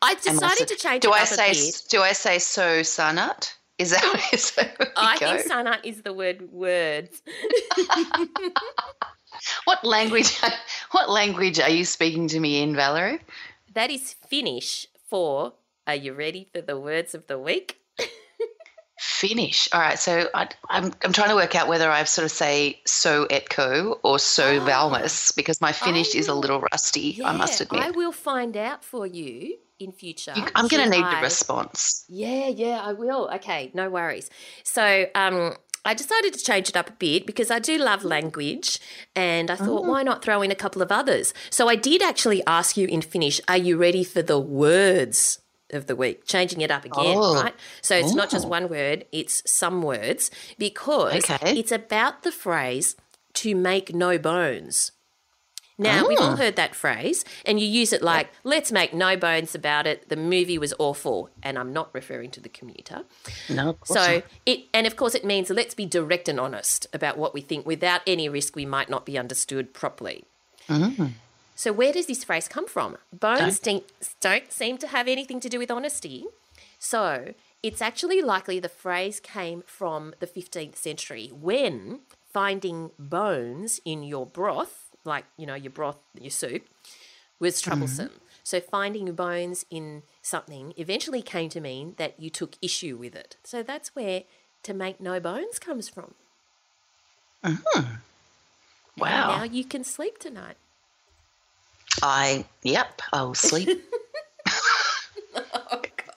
I 0.00 0.14
decided 0.14 0.42
also- 0.42 0.64
to 0.64 0.76
change 0.76 1.02
do 1.02 1.12
I 1.12 1.24
say 1.24 1.52
do 1.88 2.02
I 2.02 2.12
say 2.12 2.38
so 2.38 2.80
sanat? 2.80 3.54
Is 3.78 3.90
that, 3.90 4.28
is 4.32 4.50
that 4.52 4.76
I 4.96 5.16
go? 5.18 5.36
think 5.36 5.50
sanat 5.50 5.84
is 5.84 6.02
the 6.02 6.12
word 6.12 6.50
words. 6.52 7.22
What 9.64 9.84
language 9.84 10.36
what 10.90 11.08
language 11.10 11.60
are 11.60 11.70
you 11.70 11.84
speaking 11.84 12.28
to 12.28 12.40
me 12.40 12.62
in, 12.62 12.74
Valerie? 12.74 13.20
that 13.74 13.90
is 13.90 14.14
Finnish 14.28 14.86
for 15.08 15.52
Are 15.88 15.94
you 15.96 16.12
ready 16.12 16.46
for 16.52 16.60
the 16.60 16.78
words 16.78 17.14
of 17.14 17.26
the 17.26 17.38
week? 17.38 17.78
Finnish. 19.00 19.68
All 19.72 19.80
right, 19.80 19.98
so 19.98 20.28
I, 20.34 20.48
I'm 20.68 20.92
I'm 21.04 21.12
trying 21.12 21.28
to 21.30 21.34
work 21.36 21.54
out 21.54 21.68
whether 21.68 21.88
I 21.90 22.02
sort 22.04 22.24
of 22.24 22.30
say 22.32 22.80
so 22.84 23.26
etko 23.26 23.98
or 24.02 24.18
so 24.18 24.60
valmus 24.60 25.34
because 25.34 25.60
my 25.60 25.72
Finnish 25.72 26.14
is 26.14 26.28
a 26.28 26.34
little 26.34 26.60
rusty. 26.72 27.20
I 27.24 27.32
must 27.36 27.60
Yeah, 27.60 27.66
admit. 27.66 27.82
I 27.84 27.90
will 27.92 28.12
find 28.12 28.56
out 28.56 28.84
for 28.84 29.06
you 29.06 29.56
in 29.78 29.92
future. 29.92 30.32
You- 30.36 30.44
I'm 30.54 30.66
going 30.68 30.84
to 30.84 30.90
need 30.90 31.04
the 31.04 31.20
response. 31.22 32.04
Yeah, 32.08 32.48
yeah, 32.48 32.80
I 32.82 32.92
will. 32.92 33.30
Okay, 33.36 33.70
no 33.72 33.88
worries. 33.88 34.28
So, 34.64 35.06
um, 35.14 35.54
I 35.84 35.94
decided 35.94 36.34
to 36.34 36.40
change 36.44 36.68
it 36.68 36.76
up 36.76 36.88
a 36.90 36.92
bit 36.92 37.24
because 37.24 37.50
I 37.52 37.60
do 37.60 37.78
love 37.78 38.04
language 38.04 38.80
and 39.14 39.48
I 39.50 39.54
thought, 39.54 39.84
Oh. 39.84 39.90
why 39.90 40.02
not 40.02 40.22
throw 40.22 40.42
in 40.42 40.50
a 40.50 40.56
couple 40.56 40.82
of 40.82 40.90
others? 40.90 41.32
So, 41.50 41.68
I 41.68 41.76
did 41.76 42.02
actually 42.02 42.42
ask 42.48 42.76
you 42.76 42.88
in 42.88 43.00
Finnish, 43.00 43.40
are 43.48 43.56
you 43.56 43.76
ready 43.78 44.02
for 44.02 44.22
the 44.22 44.40
words 44.40 45.38
of 45.70 45.86
the 45.86 45.96
week? 45.96 46.24
Changing 46.26 46.60
it 46.60 46.70
up 46.70 46.84
again, 46.84 47.16
Oh. 47.16 47.34
right? 47.42 47.54
So, 47.82 47.96
it's 47.96 48.14
not 48.14 48.30
just 48.30 48.46
Oh. 48.46 48.48
one 48.48 48.68
word, 48.68 49.04
it's 49.12 49.42
some 49.50 49.82
words 49.82 50.30
because 50.58 51.28
Okay. 51.30 51.58
it's 51.58 51.72
about 51.72 52.22
the 52.22 52.32
phrase 52.32 52.96
to 53.34 53.54
make 53.54 53.94
no 53.94 54.18
bones. 54.18 54.92
Now, 55.80 56.08
we've 56.08 56.18
all 56.18 56.32
Oh. 56.32 56.36
heard 56.36 56.56
that 56.56 56.74
phrase, 56.74 57.24
and 57.46 57.60
you 57.60 57.66
use 57.68 57.92
it 57.92 58.02
like, 58.02 58.30
let's 58.42 58.72
make 58.72 58.92
no 58.92 59.16
bones 59.16 59.54
about 59.54 59.86
it. 59.86 60.08
The 60.08 60.16
movie 60.16 60.58
was 60.58 60.74
awful. 60.80 61.30
And 61.40 61.56
I'm 61.56 61.72
not 61.72 61.90
referring 61.94 62.32
to 62.32 62.40
the 62.40 62.48
commuter. 62.48 63.04
No, 63.48 63.68
of 63.70 63.80
course 63.80 63.96
So 64.00 64.14
not. 64.16 64.24
it, 64.44 64.64
and 64.74 64.88
of 64.88 64.96
course, 64.96 65.14
it 65.14 65.24
means 65.24 65.50
let's 65.50 65.74
be 65.74 65.86
direct 65.86 66.28
and 66.28 66.40
honest 66.40 66.88
about 66.92 67.16
what 67.16 67.32
we 67.32 67.40
think 67.40 67.64
without 67.64 68.00
any 68.08 68.28
risk 68.28 68.56
we 68.56 68.66
might 68.66 68.90
not 68.90 69.06
be 69.06 69.16
understood 69.16 69.72
properly. 69.72 70.24
Mm. 70.68 71.12
So 71.58 71.72
where 71.72 71.92
does 71.92 72.06
this 72.06 72.22
phrase 72.22 72.46
come 72.46 72.68
from? 72.68 72.98
Bones 73.12 73.58
don't. 73.58 73.84
don't 74.20 74.52
seem 74.52 74.78
to 74.78 74.86
have 74.86 75.08
anything 75.08 75.40
to 75.40 75.48
do 75.48 75.58
with 75.58 75.72
honesty. 75.72 76.24
So 76.78 77.34
it's 77.64 77.82
actually 77.82 78.22
likely 78.22 78.60
the 78.60 78.68
phrase 78.68 79.18
came 79.18 79.64
from 79.66 80.14
the 80.20 80.28
15th 80.28 80.76
century 80.76 81.32
when 81.34 82.02
finding 82.32 82.92
bones 82.96 83.80
in 83.84 84.04
your 84.04 84.24
broth, 84.24 84.90
like 85.04 85.24
you 85.36 85.46
know 85.46 85.56
your 85.56 85.72
broth, 85.72 85.98
your 86.14 86.30
soup, 86.30 86.62
was 87.40 87.56
mm-hmm. 87.56 87.70
troublesome. 87.70 88.12
So 88.44 88.60
finding 88.60 89.12
bones 89.14 89.66
in 89.68 90.04
something 90.22 90.74
eventually 90.76 91.22
came 91.22 91.48
to 91.50 91.60
mean 91.60 91.94
that 91.96 92.20
you 92.20 92.30
took 92.30 92.54
issue 92.62 92.96
with 92.96 93.16
it. 93.16 93.34
So 93.42 93.64
that's 93.64 93.96
where 93.96 94.22
to 94.62 94.72
make 94.72 95.00
no 95.00 95.18
bones 95.18 95.58
comes 95.58 95.88
from. 95.88 96.14
Uh-huh. 97.42 97.82
wow. 98.96 99.38
Now 99.38 99.42
you 99.42 99.64
can 99.64 99.82
sleep 99.82 100.18
tonight. 100.18 100.56
I 102.02 102.44
yep, 102.62 103.00
I'll 103.12 103.34
sleep 103.34 103.82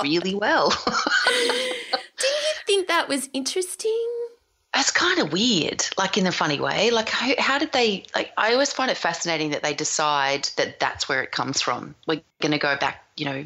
Oh, 0.02 0.04
really 0.04 0.36
well. 0.36 0.70
Do 1.28 2.28
you 2.28 2.54
think 2.66 2.88
that 2.88 3.08
was 3.08 3.30
interesting? 3.34 4.08
That's 4.74 4.92
kind 4.92 5.20
of 5.20 5.34
weird, 5.34 5.84
like 5.98 6.18
in 6.18 6.26
a 6.26 6.32
funny 6.32 6.60
way. 6.60 6.92
Like, 6.92 7.10
how, 7.10 7.34
how 7.38 7.60
did 7.60 7.72
they? 7.74 8.06
Like, 8.16 8.32
I 8.38 8.54
always 8.54 8.72
find 8.72 8.90
it 8.90 8.98
fascinating 8.98 9.52
that 9.52 9.64
they 9.64 9.74
decide 9.74 10.50
that 10.56 10.80
that's 10.80 11.10
where 11.10 11.22
it 11.22 11.32
comes 11.32 11.62
from. 11.62 11.94
We're 12.08 12.22
going 12.40 12.54
to 12.54 12.58
go 12.58 12.78
back, 12.78 13.04
you 13.18 13.26
know, 13.26 13.46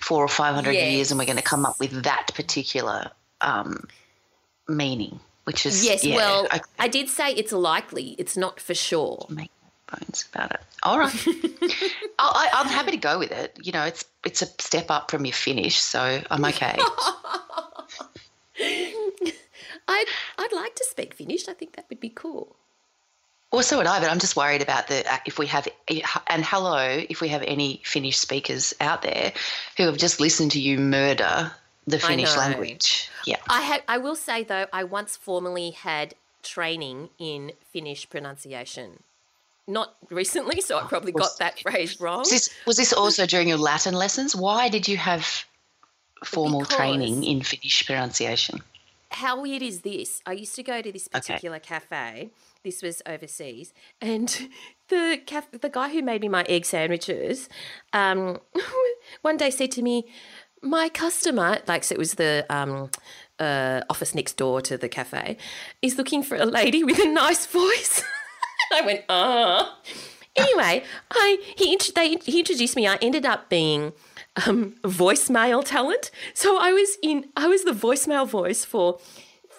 four 0.00 0.24
or 0.24 0.28
five 0.28 0.54
hundred 0.54 0.72
years, 0.72 1.10
and 1.10 1.18
we're 1.18 1.26
going 1.26 1.36
to 1.36 1.42
come 1.42 1.64
up 1.64 1.78
with 1.78 2.02
that 2.02 2.32
particular 2.34 3.10
um, 3.40 3.86
meaning, 4.68 5.20
which 5.44 5.66
is 5.66 5.84
Yes, 5.84 6.04
yeah, 6.04 6.16
well, 6.16 6.48
I, 6.50 6.60
I 6.80 6.88
did 6.88 7.08
say 7.08 7.32
it's 7.32 7.52
likely, 7.52 8.16
it's 8.18 8.36
not 8.36 8.58
for 8.58 8.74
sure. 8.74 9.26
make 9.30 9.52
bones 9.90 10.24
about 10.32 10.52
it. 10.52 10.60
All 10.82 10.98
right, 10.98 11.12
I, 12.18 12.48
I'm 12.52 12.66
happy 12.66 12.92
to 12.92 12.96
go 12.96 13.18
with 13.18 13.32
it. 13.32 13.58
You 13.62 13.72
know, 13.72 13.84
it's 13.84 14.04
it's 14.24 14.42
a 14.42 14.46
step 14.46 14.90
up 14.90 15.10
from 15.10 15.24
your 15.24 15.34
Finnish, 15.34 15.80
so 15.80 16.22
I'm 16.30 16.44
okay. 16.44 16.76
I'd, 19.88 20.06
I'd 20.38 20.52
like 20.52 20.74
to 20.76 20.84
speak 20.88 21.14
Finnish. 21.14 21.48
I 21.48 21.54
think 21.54 21.74
that 21.76 21.86
would 21.90 22.00
be 22.00 22.10
cool. 22.10 22.54
Well, 23.52 23.64
so 23.64 23.78
would 23.78 23.86
I, 23.86 23.98
but 23.98 24.08
I'm 24.08 24.20
just 24.20 24.36
worried 24.36 24.62
about 24.62 24.86
the 24.86 25.04
uh, 25.12 25.18
if 25.26 25.38
we 25.38 25.46
have 25.46 25.66
and 26.28 26.44
hello 26.44 27.04
if 27.08 27.20
we 27.20 27.28
have 27.28 27.42
any 27.42 27.80
Finnish 27.84 28.18
speakers 28.18 28.74
out 28.80 29.02
there 29.02 29.32
who 29.76 29.84
have 29.84 29.96
just 29.96 30.20
listened 30.20 30.52
to 30.52 30.60
you 30.60 30.78
murder 30.78 31.50
the 31.86 31.98
Finnish 31.98 32.36
language. 32.36 33.10
Yeah, 33.26 33.38
I 33.48 33.62
had. 33.62 33.82
I 33.88 33.98
will 33.98 34.14
say 34.14 34.44
though, 34.44 34.66
I 34.72 34.84
once 34.84 35.16
formally 35.16 35.70
had 35.70 36.14
training 36.42 37.10
in 37.18 37.52
Finnish 37.72 38.08
pronunciation. 38.08 39.02
Not 39.70 39.94
recently, 40.10 40.60
so 40.60 40.78
I 40.78 40.82
probably 40.86 41.12
got 41.12 41.38
that 41.38 41.60
phrase 41.60 42.00
wrong. 42.00 42.18
was 42.20 42.30
this 42.30 42.50
was 42.66 42.76
this 42.76 42.92
also 42.92 43.24
during 43.26 43.48
your 43.48 43.58
Latin 43.58 43.94
lessons? 43.94 44.34
Why 44.34 44.68
did 44.68 44.88
you 44.88 44.96
have 44.96 45.44
formal 46.24 46.60
Because- 46.60 46.76
training 46.76 47.24
in 47.24 47.42
Finnish 47.42 47.86
pronunciation? 47.86 48.62
How 49.12 49.40
weird 49.40 49.62
is 49.62 49.80
this? 49.80 50.22
I 50.24 50.32
used 50.32 50.54
to 50.54 50.62
go 50.62 50.80
to 50.82 50.92
this 50.92 51.08
particular 51.08 51.58
cafe. 51.58 52.30
This 52.62 52.80
was 52.82 53.02
overseas, 53.06 53.72
and 54.00 54.48
the 54.88 55.20
caf- 55.26 55.50
the 55.50 55.68
guy 55.68 55.88
who 55.92 56.02
made 56.02 56.20
me 56.20 56.28
my 56.28 56.44
egg 56.48 56.64
sandwiches, 56.64 57.48
um, 57.92 58.38
one 59.22 59.36
day 59.36 59.50
said 59.50 59.72
to 59.72 59.82
me, 59.82 60.04
"My 60.62 60.88
customer, 60.88 61.58
like 61.66 61.82
so 61.84 61.94
it 61.94 61.98
was 61.98 62.14
the 62.14 62.44
um, 62.50 62.90
uh, 63.40 63.80
office 63.90 64.14
next 64.14 64.36
door 64.36 64.60
to 64.62 64.76
the 64.78 64.88
cafe, 64.88 65.36
is 65.82 65.96
looking 65.98 66.22
for 66.22 66.36
a 66.36 66.44
lady 66.46 66.84
with 66.84 66.98
a 67.00 67.08
nice 67.08 67.46
voice." 67.46 68.02
I 68.72 68.82
went, 68.82 69.04
"Ah." 69.08 69.78
anyway, 70.36 70.84
I 71.10 71.38
he 71.56 71.78
they 71.94 72.16
he 72.24 72.38
introduced 72.40 72.76
me. 72.76 72.86
I 72.86 72.96
ended 72.96 73.26
up 73.26 73.48
being 73.48 73.92
um, 74.46 74.74
voicemail 74.82 75.64
talent. 75.64 76.10
So 76.34 76.58
I 76.58 76.72
was 76.72 76.96
in 77.02 77.26
I 77.36 77.48
was 77.48 77.64
the 77.64 77.72
voicemail 77.72 78.26
voice 78.26 78.64
for 78.64 78.98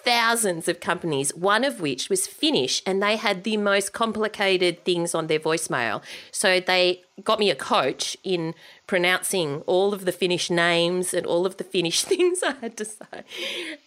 thousands 0.04 0.66
of 0.66 0.80
companies, 0.80 1.34
one 1.34 1.64
of 1.64 1.80
which 1.80 2.08
was 2.08 2.26
Finnish, 2.26 2.82
and 2.86 3.02
they 3.02 3.16
had 3.16 3.44
the 3.44 3.56
most 3.56 3.92
complicated 3.92 4.84
things 4.84 5.14
on 5.14 5.28
their 5.28 5.38
voicemail. 5.38 6.02
So 6.32 6.60
they 6.60 7.02
got 7.22 7.38
me 7.38 7.50
a 7.50 7.54
coach 7.54 8.16
in 8.24 8.54
pronouncing 8.86 9.60
all 9.66 9.94
of 9.94 10.04
the 10.04 10.12
Finnish 10.12 10.50
names 10.50 11.14
and 11.14 11.24
all 11.24 11.46
of 11.46 11.56
the 11.56 11.64
Finnish 11.64 12.02
things 12.12 12.42
I 12.42 12.52
had 12.60 12.76
to 12.78 12.84
say. 12.84 13.24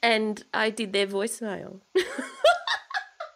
And 0.02 0.44
I 0.54 0.70
did 0.70 0.94
their 0.94 1.08
voicemail. 1.08 1.82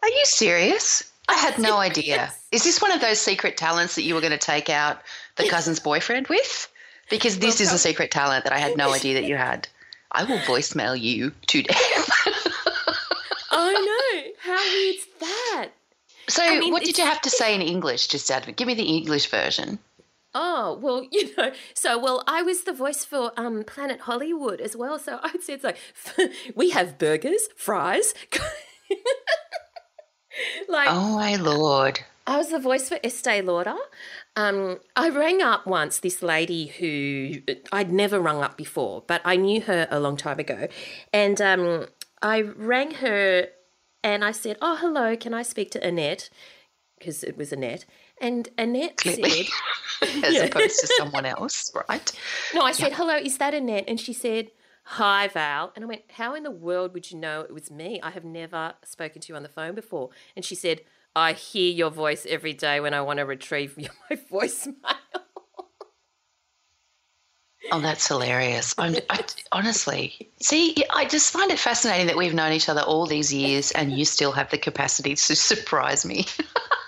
Are 0.01 0.09
you 0.09 0.23
serious? 0.23 1.11
I 1.29 1.35
had 1.35 1.59
no 1.59 1.77
idea. 1.89 2.33
Is 2.51 2.63
this 2.63 2.81
one 2.81 2.91
of 2.91 3.01
those 3.01 3.19
secret 3.19 3.55
talents 3.55 3.95
that 3.95 4.03
you 4.03 4.15
were 4.15 4.21
going 4.21 4.31
to 4.31 4.37
take 4.37 4.69
out 4.69 5.01
the 5.35 5.47
cousin's 5.47 5.79
boyfriend 5.79 6.27
with? 6.27 6.69
Because 7.09 7.39
this 7.39 7.59
well, 7.59 7.67
is 7.67 7.73
a 7.73 7.77
secret 7.77 8.11
talent 8.11 8.43
that 8.43 8.53
I 8.53 8.59
had 8.59 8.77
no 8.77 8.93
idea 8.93 9.15
that 9.15 9.25
you 9.25 9.35
had. 9.35 9.67
I 10.11 10.23
will 10.23 10.37
voicemail 10.39 10.99
you 10.99 11.31
to 11.47 11.63
death. 11.63 12.09
I 13.51 13.73
know. 13.73 14.31
How 14.41 14.57
weird's 14.57 15.07
that? 15.19 15.69
So, 16.27 16.43
I 16.43 16.59
mean, 16.59 16.71
what 16.71 16.83
did 16.83 16.97
you 16.97 17.03
have 17.03 17.21
to 17.21 17.29
say 17.29 17.55
in 17.55 17.61
English? 17.61 18.07
Just 18.07 18.29
out 18.29 18.43
of 18.43 18.49
it, 18.49 18.55
give 18.55 18.67
me 18.67 18.75
the 18.75 18.83
English 18.83 19.29
version. 19.29 19.79
Oh 20.35 20.77
well, 20.81 21.05
you 21.11 21.35
know. 21.35 21.51
So 21.73 21.97
well, 21.97 22.23
I 22.27 22.41
was 22.41 22.63
the 22.63 22.73
voice 22.73 23.03
for 23.03 23.31
um, 23.37 23.63
Planet 23.63 24.01
Hollywood 24.01 24.61
as 24.61 24.75
well. 24.75 24.99
So 24.99 25.19
I 25.21 25.31
would 25.31 25.43
say 25.43 25.53
it's 25.53 25.63
like 25.63 25.77
we 26.55 26.69
have 26.71 26.97
burgers, 26.97 27.49
fries. 27.55 28.13
like 30.67 30.87
oh 30.89 31.15
my 31.15 31.35
lord! 31.35 31.99
I 32.27 32.37
was 32.37 32.49
the 32.49 32.59
voice 32.59 32.89
for 32.89 32.99
Estee 33.03 33.41
Lauder. 33.41 33.75
Um, 34.35 34.79
I 34.95 35.09
rang 35.09 35.41
up 35.41 35.65
once 35.65 35.99
this 35.99 36.21
lady 36.21 36.67
who 36.67 37.41
I'd 37.71 37.91
never 37.91 38.19
rung 38.19 38.43
up 38.43 38.55
before, 38.55 39.03
but 39.07 39.21
I 39.25 39.35
knew 39.35 39.61
her 39.61 39.87
a 39.89 39.99
long 39.99 40.15
time 40.17 40.39
ago, 40.39 40.67
and 41.11 41.41
um, 41.41 41.87
I 42.21 42.41
rang 42.41 42.91
her 42.95 43.47
and 44.03 44.23
I 44.23 44.31
said, 44.31 44.57
"Oh, 44.61 44.77
hello, 44.77 45.15
can 45.15 45.33
I 45.33 45.41
speak 45.41 45.71
to 45.71 45.85
Annette?" 45.85 46.29
Because 46.97 47.23
it 47.23 47.37
was 47.37 47.51
Annette, 47.51 47.85
and 48.21 48.49
Annette 48.57 48.97
Clearly. 48.97 49.47
said, 50.01 50.23
as 50.23 50.33
yeah. 50.33 50.43
opposed 50.43 50.79
to 50.81 50.87
someone 50.97 51.25
else, 51.25 51.71
right? 51.89 52.11
No, 52.53 52.61
I 52.61 52.71
said, 52.71 52.93
"Hello, 52.93 53.15
is 53.15 53.37
that 53.37 53.53
Annette?" 53.53 53.85
And 53.87 53.99
she 53.99 54.13
said, 54.13 54.51
"Hi, 54.93 55.27
Val." 55.27 55.71
And 55.75 55.85
I 55.85 55.87
went, 55.87 56.03
"How 56.11 56.33
in 56.35 56.43
the 56.43 56.51
world 56.51 56.93
would 56.93 57.11
you 57.11 57.17
know 57.17 57.41
it 57.41 57.53
was 57.53 57.69
me? 57.69 57.99
I 58.01 58.09
have 58.11 58.25
never 58.25 58.73
spoken 58.83 59.21
to 59.21 59.29
you 59.29 59.35
on 59.35 59.43
the 59.43 59.49
phone 59.49 59.75
before." 59.75 60.09
And 60.35 60.43
she 60.43 60.55
said, 60.55 60.81
"I 61.15 61.33
hear 61.33 61.71
your 61.71 61.91
voice 61.91 62.25
every 62.25 62.53
day 62.53 62.79
when 62.79 62.93
I 62.93 63.01
want 63.01 63.17
to 63.17 63.25
retrieve 63.25 63.77
my 64.09 64.15
voicemail." 64.15 64.97
Oh, 67.71 67.79
that's 67.79 68.07
hilarious. 68.07 68.73
I'm, 68.77 68.95
I, 69.09 69.23
honestly, 69.51 70.31
see, 70.41 70.75
I 70.89 71.05
just 71.05 71.31
find 71.31 71.51
it 71.51 71.59
fascinating 71.59 72.07
that 72.07 72.17
we've 72.17 72.33
known 72.33 72.51
each 72.53 72.69
other 72.69 72.81
all 72.81 73.05
these 73.05 73.33
years 73.33 73.71
and 73.71 73.91
you 73.95 74.05
still 74.05 74.31
have 74.31 74.49
the 74.49 74.57
capacity 74.57 75.15
to 75.15 75.35
surprise 75.35 76.05
me. 76.05 76.25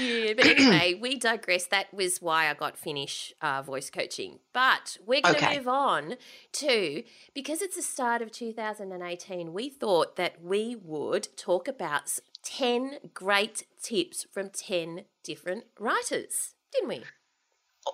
oh. 0.00 0.34
But 0.34 0.46
anyway, 0.46 0.94
we 1.00 1.16
digress. 1.16 1.66
That 1.66 1.92
was 1.92 2.20
why 2.20 2.48
I 2.48 2.54
got 2.54 2.76
Finnish 2.76 3.32
uh, 3.40 3.62
voice 3.62 3.90
coaching. 3.90 4.38
But 4.52 4.98
we're 5.06 5.20
going 5.20 5.36
to 5.36 5.44
okay. 5.46 5.56
move 5.58 5.68
on 5.68 6.14
to, 6.52 7.02
because 7.34 7.62
it's 7.62 7.76
the 7.76 7.82
start 7.82 8.22
of 8.22 8.30
2018, 8.32 9.52
we 9.52 9.68
thought 9.68 10.16
that 10.16 10.42
we 10.42 10.76
would 10.76 11.28
talk 11.36 11.68
about 11.68 12.18
10 12.42 12.98
great 13.14 13.64
tips 13.82 14.26
from 14.32 14.50
10 14.50 15.04
different 15.22 15.64
writers, 15.78 16.54
didn't 16.72 16.88
we? 16.88 17.02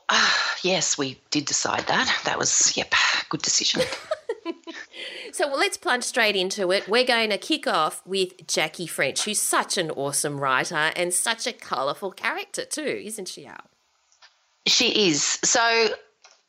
Uh, 0.09 0.31
yes, 0.63 0.99
we 0.99 1.21
did 1.31 1.45
decide 1.45 1.87
that. 1.87 2.23
That 2.25 2.39
was, 2.39 2.77
yep, 2.77 2.93
good 3.29 3.43
decision. 3.43 3.83
so 5.33 5.49
well, 5.49 5.59
let's 5.59 5.77
plunge 5.77 6.05
straight 6.05 6.37
into 6.37 6.71
it. 6.71 6.89
We're 6.89 7.05
going 7.05 7.31
to 7.31 7.39
kick 7.39 7.67
off 7.67 8.03
with 8.07 8.47
Jackie 8.47 8.87
French, 8.87 9.25
who's 9.25 9.41
such 9.41 9.77
an 9.79 9.91
awesome 9.91 10.41
writer 10.41 10.93
and 10.97 11.13
such 11.13 11.47
a 11.47 11.53
colourful 11.53 12.13
character 12.13 12.65
too, 12.65 13.03
isn't 13.05 13.29
she, 13.29 13.47
Al? 13.47 13.57
She 14.67 15.09
is. 15.09 15.23
So 15.23 15.89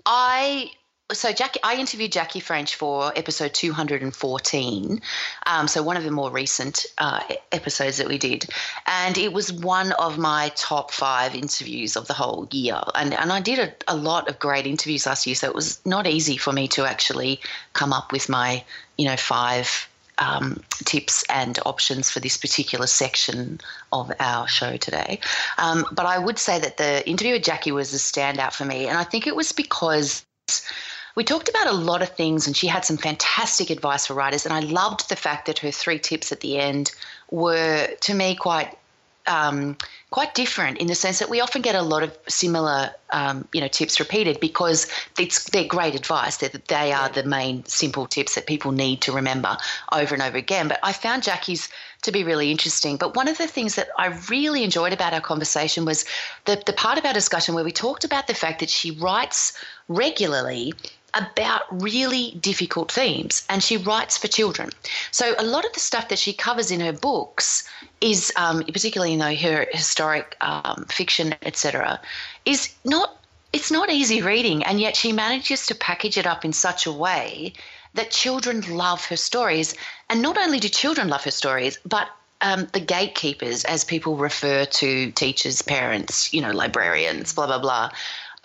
I 0.05 0.71
so 1.13 1.32
Jackie, 1.32 1.60
I 1.63 1.76
interviewed 1.76 2.12
Jackie 2.12 2.39
French 2.39 2.76
for 2.76 3.13
episode 3.15 3.54
214. 3.54 5.02
Um, 5.46 5.68
so 5.68 5.84
one 5.84 5.98
of 5.98 6.04
the 6.04 6.10
more 6.10 6.32
recent 6.32 6.86
uh, 6.98 7.22
episodes 7.52 7.98
that 7.98 8.08
we 8.08 8.18
did, 8.18 8.48
and 8.88 9.15
it 9.15 9.32
was 9.32 9.54
one 9.54 9.91
of 9.94 10.18
my 10.18 10.52
top 10.56 10.91
five 10.91 11.36
interviews 11.36 11.96
of 11.96 12.08
the 12.08 12.13
whole 12.13 12.48
year. 12.52 12.82
And 12.96 13.13
and 13.13 13.32
I 13.32 13.39
did 13.39 13.60
a, 13.60 13.94
a 13.94 13.96
lot 13.96 14.28
of 14.30 14.39
great 14.39 14.65
interviews 14.65 15.06
last 15.06 15.28
year, 15.28 15.36
so 15.36 15.48
it 15.48 15.54
was 15.54 15.80
not 15.86 16.08
easy 16.08 16.38
for 16.38 16.52
me 16.52 16.68
to 16.70 16.86
actually 16.86 17.39
come 17.74 17.94
up 17.94 18.12
with 18.12 18.28
my 18.28 18.63
you 18.98 19.06
know 19.06 19.15
five 19.15 19.88
um, 20.18 20.63
tips 20.86 21.24
and 21.30 21.60
options 21.68 22.10
for 22.10 22.20
this 22.20 22.38
particular 22.38 22.88
section 22.88 23.60
of 23.91 24.12
our 24.20 24.48
show 24.48 24.76
today. 24.78 25.20
Um, 25.60 25.86
but 25.91 26.08
I 26.08 26.18
would 26.18 26.39
say 26.39 26.58
that 26.58 26.78
the 26.78 27.08
interview 27.08 27.34
with 27.34 27.44
Jackie 27.44 27.72
was 27.72 27.94
a 27.94 27.98
standout 27.98 28.54
for 28.54 28.65
me, 28.65 28.88
and 28.88 28.98
I 28.98 29.04
think 29.04 29.28
it 29.28 29.36
was 29.36 29.52
because 29.52 30.26
we 31.15 31.23
talked 31.23 31.49
about 31.49 31.67
a 31.67 31.73
lot 31.73 32.01
of 32.01 32.10
things, 32.10 32.45
and 32.45 32.56
she 32.56 32.67
had 32.67 32.86
some 32.86 32.97
fantastic 32.97 33.69
advice 33.69 34.08
for 34.08 34.13
writers. 34.13 34.45
And 34.45 34.54
I 34.54 34.60
loved 34.60 35.10
the 35.10 35.15
fact 35.15 35.47
that 35.47 35.60
her 35.60 35.71
three 35.71 35.99
tips 35.99 36.32
at 36.32 36.41
the 36.41 36.58
end 36.60 36.91
were, 37.32 37.88
to 38.01 38.13
me, 38.13 38.36
quite 38.36 38.78
um, 39.28 39.75
quite 40.12 40.36
different 40.36 40.78
in 40.78 40.88
the 40.88 40.95
sense 40.95 41.19
that 41.19 41.30
we 41.30 41.41
often 41.41 41.62
get 41.62 41.75
a 41.75 41.82
lot 41.82 42.04
of 42.04 42.17
similar, 42.28 42.91
um, 43.12 43.47
you 43.54 43.62
know, 43.62 43.67
tips 43.67 43.99
repeated 43.99 44.39
because 44.39 44.88
it's 45.17 45.49
they're 45.49 45.65
great 45.65 45.95
advice. 45.95 46.38
They're, 46.38 46.51
they 46.67 46.93
are 46.93 47.10
the 47.10 47.23
main 47.23 47.65
simple 47.65 48.06
tips 48.06 48.36
that 48.36 48.45
people 48.45 48.71
need 48.71 49.01
to 49.01 49.12
remember 49.12 49.58
over 49.91 50.13
and 50.13 50.23
over 50.23 50.38
again. 50.38 50.67
But 50.67 50.80
I 50.84 50.93
found 50.93 51.23
Jackie's 51.23 51.69
to 52.04 52.12
be 52.12 52.23
really 52.23 52.51
interesting. 52.51 52.97
But 52.97 53.15
one 53.15 53.28
of 53.28 53.38
the 53.38 53.47
things 53.47 53.75
that 53.75 53.89
I 53.97 54.08
really 54.30 54.63
enjoyed 54.63 54.93
about 54.93 55.13
our 55.13 55.21
conversation 55.21 55.86
was 55.86 56.06
the 56.45 56.62
the 56.65 56.73
part 56.73 56.97
of 56.97 57.06
our 57.06 57.13
discussion 57.13 57.56
where 57.56 57.63
we 57.63 57.71
talked 57.71 58.04
about 58.04 58.28
the 58.28 58.36
fact 58.36 58.60
that 58.60 58.69
she 58.69 58.91
writes 58.91 59.54
regularly 59.88 60.73
about 61.15 61.63
really 61.82 62.32
difficult 62.41 62.91
themes 62.91 63.45
and 63.49 63.63
she 63.63 63.78
writes 63.78 64.17
for 64.17 64.28
children. 64.28 64.69
So 65.12 65.34
a 65.39 65.43
lot 65.43 65.65
of 65.65 65.73
the 65.73 65.80
stuff 65.80 66.10
that 66.10 66.19
she 66.19 66.34
covers 66.34 66.71
in 66.71 66.80
her 66.82 66.93
books 66.93 67.67
is, 68.01 68.32
um, 68.36 68.63
particularly 68.63 69.13
you 69.13 69.17
know 69.17 69.36
her 69.36 69.67
historic 69.71 70.36
um, 70.41 70.86
fiction, 70.89 71.34
etc., 71.41 71.99
is 72.45 72.73
not 72.84 73.17
it's 73.54 73.71
not 73.71 73.89
easy 73.89 74.21
reading, 74.21 74.65
and 74.65 74.82
yet 74.82 74.97
she 74.97 75.13
manages 75.13 75.65
to 75.67 75.75
package 75.75 76.17
it 76.17 76.28
up 76.28 76.43
in 76.43 76.51
such 76.51 76.86
a 76.86 76.91
way 76.91 77.54
that 77.93 78.12
children 78.12 78.62
love 78.75 79.06
her 79.06 79.15
stories. 79.15 79.73
And 80.10 80.21
not 80.21 80.38
only 80.38 80.60
do 80.60 80.67
children 80.67 81.08
love 81.08 81.23
her 81.23 81.32
stories, 81.32 81.80
but 81.86 82.10
um, 82.41 82.67
the 82.73 82.82
gatekeepers, 82.82 83.63
as 83.63 83.86
people 83.86 84.17
refer 84.17 84.65
to 84.65 85.12
teachers, 85.12 85.62
parents, 85.62 86.34
you 86.34 86.41
know, 86.41 86.51
librarians, 86.51 87.34
blah 87.34 87.47
blah 87.47 87.60
blah, 87.60 87.91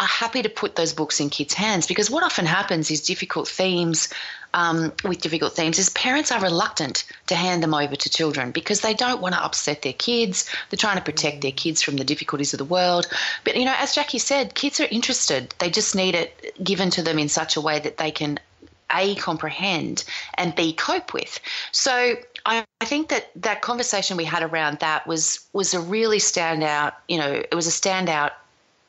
are 0.00 0.06
happy 0.06 0.42
to 0.42 0.48
put 0.48 0.76
those 0.76 0.94
books 0.94 1.20
in 1.20 1.28
kids' 1.28 1.52
hands 1.52 1.86
because 1.86 2.10
what 2.10 2.24
often 2.24 2.46
happens 2.46 2.90
is 2.90 3.02
difficult 3.02 3.46
themes 3.46 4.08
um, 4.54 4.92
with 5.04 5.20
difficult 5.20 5.52
themes 5.52 5.78
is 5.78 5.90
parents 5.90 6.32
are 6.32 6.40
reluctant 6.40 7.04
to 7.26 7.36
hand 7.36 7.62
them 7.62 7.74
over 7.74 7.94
to 7.94 8.08
children 8.08 8.50
because 8.50 8.80
they 8.80 8.94
don't 8.94 9.20
want 9.20 9.34
to 9.34 9.44
upset 9.44 9.82
their 9.82 9.92
kids. 9.92 10.50
They're 10.68 10.78
trying 10.78 10.96
to 10.96 11.04
protect 11.04 11.42
their 11.42 11.52
kids 11.52 11.82
from 11.82 11.96
the 11.96 12.04
difficulties 12.04 12.54
of 12.54 12.58
the 12.58 12.64
world. 12.64 13.06
But 13.44 13.56
you 13.56 13.64
know, 13.64 13.74
as 13.76 13.94
Jackie 13.94 14.18
said, 14.18 14.54
kids 14.54 14.80
are 14.80 14.88
interested. 14.90 15.54
They 15.58 15.70
just 15.70 15.94
need 15.94 16.14
it 16.14 16.64
given 16.64 16.90
to 16.90 17.02
them 17.02 17.18
in 17.18 17.28
such 17.28 17.56
a 17.56 17.60
way 17.60 17.78
that 17.78 17.98
they 17.98 18.10
can 18.10 18.40
a 18.92 19.14
comprehend 19.14 20.02
and 20.34 20.54
b 20.56 20.72
cope 20.72 21.14
with. 21.14 21.38
So 21.70 22.16
I, 22.44 22.64
I 22.80 22.84
think 22.84 23.10
that 23.10 23.30
that 23.36 23.62
conversation 23.62 24.16
we 24.16 24.24
had 24.24 24.42
around 24.42 24.80
that 24.80 25.06
was 25.06 25.46
was 25.52 25.74
a 25.74 25.80
really 25.80 26.18
standout. 26.18 26.94
You 27.06 27.18
know, 27.18 27.30
it 27.30 27.54
was 27.54 27.68
a 27.68 27.70
standout 27.70 28.32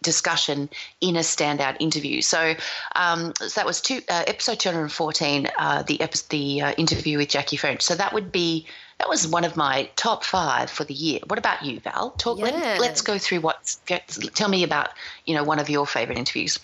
discussion 0.02 0.70
in 1.00 1.16
a 1.16 1.20
standout 1.20 1.78
interview. 1.80 2.22
So, 2.22 2.56
um, 2.96 3.34
so 3.36 3.48
that 3.50 3.66
was 3.66 3.82
two, 3.82 4.02
uh, 4.10 4.24
episode 4.28 4.60
214, 4.60 5.48
uh, 5.58 5.84
the 5.84 6.02
epi- 6.02 6.20
the 6.30 6.62
uh, 6.62 6.72
interview 6.74 7.18
with 7.18 7.30
Jackie 7.30 7.58
French. 7.58 7.82
So 7.82 7.96
that 7.96 8.14
would 8.14 8.32
be 8.32 8.66
that 9.00 9.10
was 9.10 9.28
one 9.28 9.44
of 9.44 9.58
my 9.58 9.90
top 9.96 10.24
five 10.24 10.70
for 10.70 10.84
the 10.84 10.94
year. 10.94 11.20
What 11.28 11.40
about 11.40 11.64
you, 11.64 11.80
Val? 11.80 12.12
Talk. 12.12 12.38
Yeah. 12.38 12.46
Let, 12.46 12.82
let's 12.82 13.02
go 13.02 13.18
through 13.18 13.42
what. 13.42 13.76
Tell 13.88 14.50
me 14.50 14.64
about 14.64 14.90
you 15.26 15.36
know 15.36 15.44
one 15.44 15.60
of 15.60 15.70
your 15.70 15.88
favorite 15.88 16.18
interviews. 16.18 16.60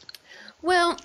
Well, 0.61 0.99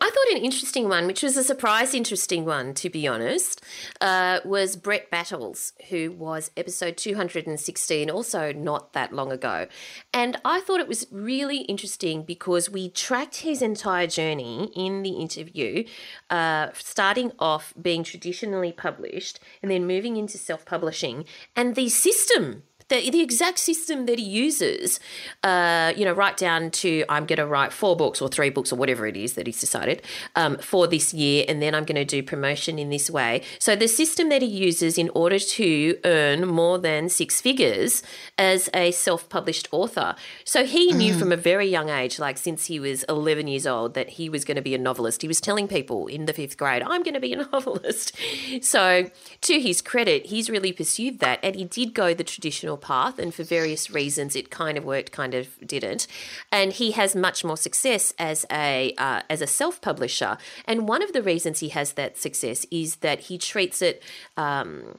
I 0.00 0.10
thought 0.10 0.36
an 0.36 0.44
interesting 0.44 0.88
one, 0.88 1.08
which 1.08 1.24
was 1.24 1.36
a 1.36 1.42
surprise 1.42 1.92
interesting 1.92 2.44
one, 2.44 2.72
to 2.74 2.88
be 2.88 3.08
honest, 3.08 3.60
uh, 4.00 4.38
was 4.44 4.76
Brett 4.76 5.10
Battles, 5.10 5.72
who 5.88 6.12
was 6.12 6.52
episode 6.56 6.96
216, 6.96 8.08
also 8.08 8.52
not 8.52 8.92
that 8.92 9.12
long 9.12 9.32
ago. 9.32 9.66
And 10.14 10.36
I 10.44 10.60
thought 10.60 10.78
it 10.78 10.86
was 10.86 11.06
really 11.10 11.58
interesting 11.62 12.22
because 12.22 12.70
we 12.70 12.90
tracked 12.90 13.38
his 13.38 13.60
entire 13.60 14.06
journey 14.06 14.70
in 14.76 15.02
the 15.02 15.14
interview, 15.14 15.84
uh, 16.30 16.68
starting 16.74 17.32
off 17.40 17.74
being 17.80 18.04
traditionally 18.04 18.70
published 18.70 19.40
and 19.62 19.70
then 19.70 19.84
moving 19.84 20.16
into 20.16 20.38
self 20.38 20.64
publishing, 20.64 21.24
and 21.56 21.74
the 21.74 21.88
system 21.88 22.62
the, 22.88 23.10
the 23.10 23.20
exact 23.20 23.58
system 23.58 24.06
that 24.06 24.18
he 24.18 24.24
uses, 24.24 24.98
uh, 25.42 25.92
you 25.96 26.04
know, 26.04 26.12
right 26.12 26.36
down 26.36 26.70
to 26.70 27.04
I'm 27.08 27.26
going 27.26 27.38
to 27.38 27.46
write 27.46 27.72
four 27.72 27.96
books 27.96 28.22
or 28.22 28.28
three 28.28 28.50
books 28.50 28.72
or 28.72 28.76
whatever 28.76 29.06
it 29.06 29.16
is 29.16 29.34
that 29.34 29.46
he's 29.46 29.60
decided 29.60 30.02
um, 30.36 30.56
for 30.58 30.86
this 30.86 31.12
year, 31.12 31.44
and 31.48 31.60
then 31.60 31.74
I'm 31.74 31.84
going 31.84 31.96
to 31.96 32.04
do 32.04 32.22
promotion 32.22 32.78
in 32.78 32.88
this 32.88 33.10
way. 33.10 33.42
So 33.58 33.76
the 33.76 33.88
system 33.88 34.30
that 34.30 34.42
he 34.42 34.48
uses 34.48 34.96
in 34.96 35.10
order 35.10 35.38
to 35.38 35.98
earn 36.04 36.46
more 36.48 36.78
than 36.78 37.08
six 37.08 37.40
figures 37.40 38.02
as 38.38 38.70
a 38.72 38.90
self-published 38.90 39.68
author. 39.70 40.14
So 40.44 40.64
he 40.64 40.92
knew 40.92 41.14
mm. 41.14 41.18
from 41.18 41.32
a 41.32 41.36
very 41.36 41.66
young 41.68 41.90
age, 41.90 42.18
like 42.18 42.38
since 42.38 42.66
he 42.66 42.80
was 42.80 43.04
11 43.04 43.48
years 43.48 43.66
old, 43.66 43.94
that 43.94 44.10
he 44.10 44.30
was 44.30 44.44
going 44.44 44.56
to 44.56 44.62
be 44.62 44.74
a 44.74 44.78
novelist. 44.78 45.20
He 45.22 45.28
was 45.28 45.40
telling 45.40 45.68
people 45.68 46.06
in 46.06 46.24
the 46.24 46.32
fifth 46.32 46.56
grade, 46.56 46.82
"I'm 46.82 47.02
going 47.02 47.14
to 47.14 47.20
be 47.20 47.34
a 47.34 47.36
novelist." 47.52 48.16
So 48.62 49.10
to 49.42 49.60
his 49.60 49.82
credit, 49.82 50.26
he's 50.26 50.48
really 50.48 50.72
pursued 50.72 51.18
that, 51.18 51.38
and 51.42 51.54
he 51.54 51.64
did 51.64 51.92
go 51.92 52.14
the 52.14 52.24
traditional 52.24 52.77
path, 52.78 53.18
and 53.18 53.34
for 53.34 53.42
various 53.42 53.90
reasons, 53.90 54.34
it 54.34 54.50
kind 54.50 54.78
of 54.78 54.84
worked, 54.84 55.12
kind 55.12 55.34
of 55.34 55.58
didn't. 55.66 56.06
And 56.50 56.72
he 56.72 56.92
has 56.92 57.14
much 57.14 57.44
more 57.44 57.56
success 57.56 58.14
as 58.18 58.46
a 58.50 58.94
uh, 58.98 59.22
as 59.28 59.42
a 59.42 59.46
self 59.46 59.80
publisher. 59.80 60.38
And 60.64 60.88
one 60.88 61.02
of 61.02 61.12
the 61.12 61.22
reasons 61.22 61.60
he 61.60 61.68
has 61.70 61.92
that 61.94 62.16
success 62.16 62.66
is 62.70 62.96
that 62.96 63.20
he 63.20 63.38
treats 63.38 63.82
it. 63.82 64.02
Um, 64.36 64.98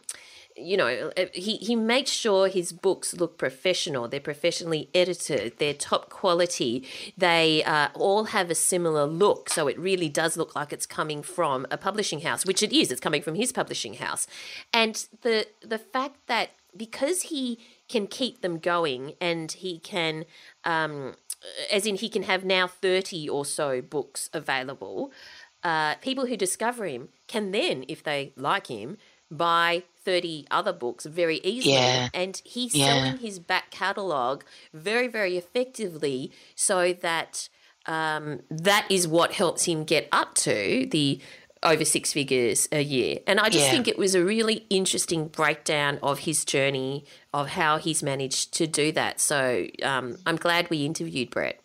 you 0.60 0.78
know, 0.78 1.12
uh, 1.18 1.26
he, 1.34 1.58
he 1.58 1.76
makes 1.76 2.12
sure 2.12 2.48
his 2.48 2.72
books 2.72 3.14
look 3.14 3.38
professional. 3.38 4.08
They're 4.08 4.20
professionally 4.20 4.90
edited. 4.94 5.58
They're 5.58 5.74
top 5.74 6.10
quality. 6.10 6.86
They 7.18 7.64
uh, 7.64 7.90
all 7.94 8.26
have 8.26 8.50
a 8.50 8.56
similar 8.56 9.06
look. 9.06 9.50
So 9.50 9.68
it 9.68 9.80
really 9.80 10.10
does 10.10 10.38
look 10.38 10.56
like 10.56 10.74
it's 10.74 10.86
coming 10.86 11.24
from 11.24 11.66
a 11.72 11.78
publishing 11.78 12.22
house, 12.22 12.46
which 12.46 12.62
it 12.62 12.74
is. 12.74 12.92
It's 12.92 13.02
coming 13.02 13.22
from 13.22 13.36
his 13.36 13.52
publishing 13.52 13.96
house. 13.96 14.28
And 14.74 15.08
the 15.22 15.48
the 15.62 15.80
fact 15.80 16.16
that 16.28 16.52
because 16.76 17.24
he 17.24 17.60
can 17.88 18.08
keep 18.08 18.42
them 18.42 18.60
going 18.60 19.14
and 19.20 19.52
he 19.52 19.80
can 19.80 20.26
um, 20.64 21.16
as 21.72 21.86
in 21.86 21.96
he 21.96 22.10
can 22.10 22.24
have 22.24 22.46
now 22.46 22.68
30 22.68 23.30
or 23.30 23.46
so 23.46 23.82
books 23.82 24.30
available 24.34 25.12
uh, 25.64 25.96
people 25.96 26.26
who 26.28 26.38
discover 26.38 26.86
him 26.86 27.10
can 27.28 27.52
then 27.52 27.84
if 27.88 28.04
they 28.04 28.32
like 28.36 28.68
him 28.68 28.98
buy 29.32 29.84
30 30.04 30.48
other 30.50 30.74
books 30.74 31.06
very 31.06 31.40
easily 31.44 31.74
yeah. 31.74 32.10
and 32.14 32.42
he's 32.46 32.76
yeah. 32.76 32.86
selling 32.86 33.18
his 33.20 33.40
back 33.40 33.70
catalogue 33.70 34.44
very 34.74 35.08
very 35.08 35.38
effectively 35.38 36.32
so 36.56 36.94
that 36.94 37.50
um, 37.86 38.42
that 38.50 38.86
is 38.90 39.08
what 39.08 39.34
helps 39.34 39.66
him 39.66 39.84
get 39.84 40.08
up 40.12 40.36
to 40.36 40.88
the 40.92 41.20
over 41.64 41.84
six 41.84 42.14
figures 42.14 42.68
a 42.72 42.82
year. 42.82 43.20
And 43.28 43.40
I 43.40 43.50
just 43.50 43.66
yeah. 43.66 43.72
think 43.72 43.88
it 43.88 43.98
was 43.98 44.16
a 44.16 44.24
really 44.24 44.66
interesting 44.70 45.28
breakdown 45.28 46.00
of 46.02 46.20
his 46.20 46.46
journey 46.46 47.06
of 47.34 47.50
how 47.50 47.78
he's 47.78 48.02
managed 48.02 48.54
to 48.56 48.68
do 48.68 48.92
that. 48.94 49.20
So 49.20 49.68
um, 49.84 50.18
I'm 50.26 50.38
glad 50.38 50.70
we 50.70 50.86
interviewed 50.86 51.30
Brett. 51.30 51.60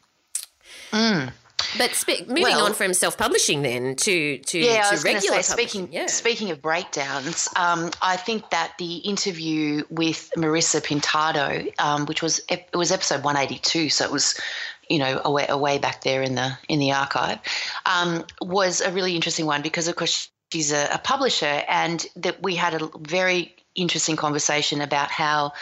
Mm. 0.93 1.33
But 1.79 1.95
spe- 1.95 2.27
moving 2.29 2.43
well, 2.43 2.67
on 2.67 2.75
from 2.75 2.95
self-publishing 2.95 3.63
then 3.63 3.97
to 3.97 4.39
to, 4.39 4.59
yeah, 4.59 4.83
to 4.83 4.89
I 4.89 4.91
was 4.93 5.05
regular 5.05 5.43
say, 5.43 5.53
speaking 5.53 5.89
yeah. 5.91 6.07
speaking 6.07 6.51
of 6.51 6.63
breakdowns, 6.63 7.49
um, 7.57 7.91
I 8.03 8.17
think 8.17 8.51
that 8.51 8.75
the 8.79 8.97
interview 8.99 9.83
with 9.91 10.31
Marisa 10.37 10.81
Pintado, 10.81 11.73
um, 11.81 12.07
which 12.07 12.23
was 12.23 12.41
it 12.49 12.69
was 12.75 12.93
episode 12.93 13.25
182, 13.25 13.89
so 13.89 14.05
it 14.05 14.13
was 14.13 14.39
you 14.88 14.99
know, 14.99 15.20
away, 15.25 15.47
away 15.49 15.79
back 15.79 16.03
there 16.03 16.23
in 16.23 16.35
the 16.35 16.57
in 16.68 16.79
the 16.79 16.92
archive, 16.92 17.38
um, 17.87 18.25
was 18.40 18.81
a 18.81 18.90
really 18.90 19.14
interesting 19.14 19.47
one 19.47 19.62
because, 19.62 19.88
of 19.88 19.97
course, 19.97 20.29
she's 20.53 20.73
a, 20.73 20.88
a 20.92 20.99
publisher, 20.99 21.62
and 21.68 22.07
that 22.16 22.42
we 22.42 22.55
had 22.55 22.81
a 22.81 22.90
very 22.99 23.55
interesting 23.75 24.16
conversation 24.16 24.81
about 24.81 25.11
how 25.11 25.53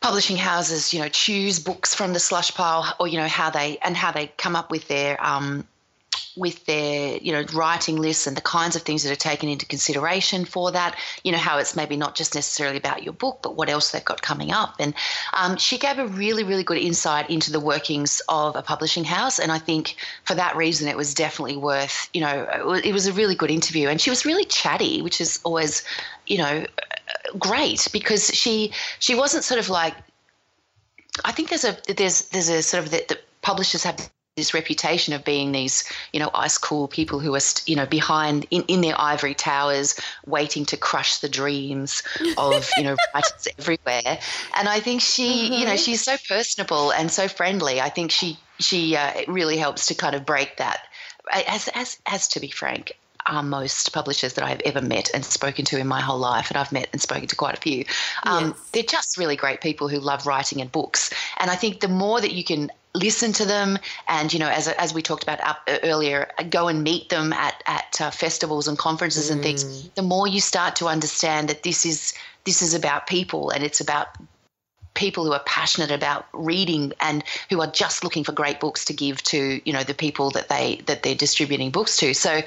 publishing 0.00 0.36
houses, 0.36 0.94
you 0.94 1.00
know, 1.00 1.08
choose 1.08 1.58
books 1.58 1.94
from 1.94 2.12
the 2.12 2.20
slush 2.20 2.54
pile, 2.54 2.94
or 2.98 3.08
you 3.08 3.18
know 3.18 3.28
how 3.28 3.50
they 3.50 3.78
and 3.78 3.96
how 3.96 4.12
they 4.12 4.26
come 4.36 4.56
up 4.56 4.70
with 4.70 4.88
their 4.88 5.22
um, 5.24 5.66
with 6.36 6.64
their 6.66 7.16
you 7.18 7.32
know 7.32 7.44
writing 7.52 7.96
lists 7.96 8.26
and 8.26 8.36
the 8.36 8.42
kinds 8.42 8.76
of 8.76 8.82
things 8.82 9.02
that 9.02 9.12
are 9.12 9.16
taken 9.16 9.48
into 9.48 9.66
consideration 9.66 10.44
for 10.44 10.70
that. 10.72 10.96
You 11.24 11.32
know 11.32 11.38
how 11.38 11.58
it's 11.58 11.76
maybe 11.76 11.96
not 11.96 12.14
just 12.14 12.34
necessarily 12.34 12.76
about 12.76 13.02
your 13.02 13.12
book 13.12 13.40
but 13.42 13.56
what 13.56 13.68
else 13.68 13.90
they've 13.90 14.04
got 14.04 14.22
coming 14.22 14.52
up. 14.52 14.74
And 14.78 14.94
um, 15.32 15.56
she 15.56 15.78
gave 15.78 15.98
a 15.98 16.06
really 16.06 16.44
really 16.44 16.64
good 16.64 16.78
insight 16.78 17.28
into 17.30 17.52
the 17.52 17.60
workings 17.60 18.22
of 18.28 18.56
a 18.56 18.62
publishing 18.62 19.04
house. 19.04 19.38
And 19.38 19.50
i 19.52 19.58
think 19.58 19.96
for 20.24 20.34
that 20.34 20.56
reason 20.56 20.88
it 20.88 20.96
was 20.96 21.14
definitely 21.14 21.56
worth 21.56 22.08
you 22.12 22.20
know 22.20 22.80
it 22.84 22.92
was 22.92 23.06
a 23.06 23.12
really 23.12 23.34
good 23.34 23.50
interview. 23.50 23.88
And 23.88 24.00
she 24.00 24.10
was 24.10 24.24
really 24.24 24.44
chatty 24.44 25.02
which 25.02 25.20
is 25.20 25.40
always 25.44 25.82
you 26.26 26.38
know 26.38 26.64
great 27.38 27.88
because 27.92 28.28
she 28.28 28.72
she 28.98 29.14
wasn't 29.14 29.44
sort 29.44 29.60
of 29.60 29.68
like 29.68 29.94
I 31.24 31.32
think 31.32 31.48
there's 31.48 31.64
a 31.64 31.76
there's 31.88 32.28
there's 32.28 32.48
a 32.48 32.62
sort 32.62 32.84
of 32.84 32.90
that 32.90 33.08
the 33.08 33.18
publishers 33.42 33.82
have 33.84 34.10
this 34.36 34.54
reputation 34.54 35.12
of 35.12 35.24
being 35.24 35.52
these, 35.52 35.84
you 36.12 36.20
know, 36.20 36.30
ice 36.34 36.56
cool 36.56 36.88
people 36.88 37.18
who 37.18 37.34
are, 37.34 37.40
you 37.66 37.76
know, 37.76 37.86
behind 37.86 38.46
in, 38.50 38.62
in 38.62 38.80
their 38.80 38.98
ivory 38.98 39.34
towers, 39.34 39.98
waiting 40.26 40.64
to 40.66 40.76
crush 40.76 41.18
the 41.18 41.28
dreams 41.28 42.02
of, 42.38 42.68
you 42.76 42.84
know, 42.84 42.96
writers 43.14 43.48
everywhere. 43.58 44.18
And 44.54 44.68
I 44.68 44.80
think 44.80 45.00
she, 45.00 45.44
mm-hmm. 45.44 45.52
you 45.52 45.64
know, 45.64 45.72
mm-hmm. 45.72 45.76
she's 45.76 46.02
so 46.02 46.16
personable 46.28 46.92
and 46.92 47.10
so 47.10 47.28
friendly. 47.28 47.80
I 47.80 47.88
think 47.88 48.10
she 48.10 48.38
she 48.58 48.96
uh, 48.96 49.22
really 49.26 49.56
helps 49.56 49.86
to 49.86 49.94
kind 49.94 50.14
of 50.14 50.24
break 50.24 50.56
that. 50.58 50.80
As 51.32 51.68
as 51.74 51.98
as 52.06 52.28
to 52.28 52.40
be 52.40 52.50
frank, 52.50 52.92
are 53.26 53.42
most 53.42 53.92
publishers 53.92 54.34
that 54.34 54.44
I've 54.44 54.60
ever 54.64 54.80
met 54.80 55.10
and 55.14 55.24
spoken 55.24 55.64
to 55.66 55.78
in 55.78 55.86
my 55.86 56.00
whole 56.00 56.18
life, 56.18 56.50
and 56.50 56.56
I've 56.56 56.72
met 56.72 56.88
and 56.92 57.00
spoken 57.00 57.28
to 57.28 57.36
quite 57.36 57.56
a 57.56 57.60
few. 57.60 57.84
Um, 58.24 58.48
yes. 58.48 58.70
They're 58.72 58.82
just 58.82 59.18
really 59.18 59.36
great 59.36 59.60
people 59.60 59.88
who 59.88 59.98
love 59.98 60.26
writing 60.26 60.60
and 60.60 60.70
books. 60.70 61.10
And 61.38 61.50
I 61.50 61.56
think 61.56 61.80
the 61.80 61.88
more 61.88 62.20
that 62.20 62.32
you 62.32 62.44
can 62.44 62.70
listen 62.94 63.32
to 63.32 63.44
them 63.44 63.78
and 64.08 64.32
you 64.32 64.38
know 64.38 64.48
as, 64.48 64.66
as 64.68 64.92
we 64.92 65.00
talked 65.02 65.22
about 65.22 65.38
earlier 65.84 66.28
go 66.50 66.68
and 66.68 66.82
meet 66.82 67.08
them 67.08 67.32
at, 67.32 67.62
at 67.66 68.00
uh, 68.00 68.10
festivals 68.10 68.66
and 68.66 68.78
conferences 68.78 69.28
mm. 69.28 69.32
and 69.32 69.42
things 69.42 69.64
mm. 69.64 69.94
the 69.94 70.02
more 70.02 70.26
you 70.26 70.40
start 70.40 70.74
to 70.76 70.86
understand 70.86 71.48
that 71.48 71.62
this 71.62 71.86
is 71.86 72.14
this 72.44 72.62
is 72.62 72.74
about 72.74 73.06
people 73.06 73.50
and 73.50 73.62
it's 73.62 73.80
about 73.80 74.08
people 74.94 75.24
who 75.24 75.32
are 75.32 75.42
passionate 75.46 75.90
about 75.90 76.26
reading 76.32 76.92
and 77.00 77.22
who 77.48 77.60
are 77.60 77.70
just 77.70 78.02
looking 78.02 78.24
for 78.24 78.32
great 78.32 78.58
books 78.58 78.84
to 78.84 78.92
give 78.92 79.22
to 79.22 79.60
you 79.64 79.72
know 79.72 79.84
the 79.84 79.94
people 79.94 80.30
that 80.30 80.48
they 80.48 80.80
that 80.86 81.02
they're 81.02 81.14
distributing 81.14 81.70
books 81.70 81.96
to 81.96 82.12
so 82.12 82.40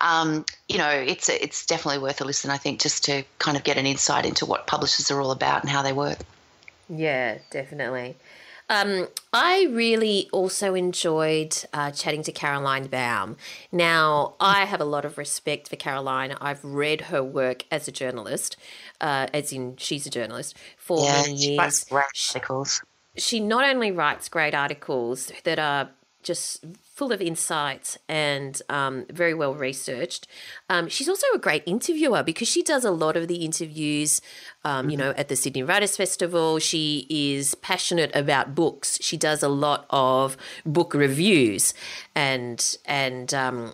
um, 0.00 0.44
you 0.68 0.78
know 0.78 0.88
it's 0.88 1.28
it's 1.28 1.66
definitely 1.66 2.00
worth 2.00 2.20
a 2.20 2.24
listen 2.24 2.50
i 2.50 2.56
think 2.56 2.80
just 2.80 3.04
to 3.04 3.22
kind 3.38 3.56
of 3.56 3.64
get 3.64 3.76
an 3.76 3.86
insight 3.86 4.24
into 4.24 4.46
what 4.46 4.66
publishers 4.66 5.10
are 5.10 5.20
all 5.20 5.30
about 5.30 5.62
and 5.62 5.70
how 5.70 5.82
they 5.82 5.92
work 5.92 6.18
yeah 6.88 7.36
definitely 7.50 8.16
um, 8.70 9.08
I 9.32 9.66
really 9.70 10.28
also 10.32 10.74
enjoyed 10.74 11.56
uh, 11.72 11.90
chatting 11.90 12.22
to 12.22 12.32
Caroline 12.32 12.86
Baum. 12.86 13.36
Now, 13.72 14.34
I 14.38 14.64
have 14.64 14.80
a 14.80 14.84
lot 14.84 15.04
of 15.04 15.18
respect 15.18 15.68
for 15.68 15.74
Caroline. 15.74 16.36
I've 16.40 16.64
read 16.64 17.02
her 17.02 17.22
work 17.22 17.64
as 17.72 17.88
a 17.88 17.92
journalist, 17.92 18.56
uh, 19.00 19.26
as 19.34 19.52
in 19.52 19.76
she's 19.76 20.06
a 20.06 20.10
journalist, 20.10 20.56
for 20.76 21.04
yeah, 21.04 21.22
many 21.22 21.34
years. 21.34 21.86
She 21.88 21.94
writes 21.94 22.34
articles. 22.36 22.82
She 23.16 23.40
not 23.40 23.64
only 23.64 23.90
writes 23.90 24.28
great 24.28 24.54
articles 24.54 25.32
that 25.42 25.58
are 25.58 25.90
just 26.22 26.64
full 27.00 27.12
of 27.12 27.22
insights 27.22 27.96
and 28.10 28.60
um, 28.68 29.06
very 29.08 29.32
well 29.32 29.54
researched. 29.54 30.26
Um, 30.68 30.86
she's 30.86 31.08
also 31.08 31.26
a 31.34 31.38
great 31.38 31.62
interviewer 31.64 32.22
because 32.22 32.46
she 32.46 32.62
does 32.62 32.84
a 32.84 32.90
lot 32.90 33.16
of 33.16 33.26
the 33.26 33.36
interviews, 33.36 34.20
um, 34.66 34.90
you 34.90 34.98
know, 34.98 35.14
at 35.16 35.28
the 35.28 35.34
Sydney 35.34 35.62
Writers 35.62 35.96
Festival. 35.96 36.58
She 36.58 37.06
is 37.08 37.54
passionate 37.54 38.14
about 38.14 38.54
books. 38.54 38.98
She 39.00 39.16
does 39.16 39.42
a 39.42 39.48
lot 39.48 39.86
of 39.88 40.36
book 40.66 40.92
reviews 40.92 41.72
and 42.14 42.76
and 42.84 43.32
um, 43.32 43.72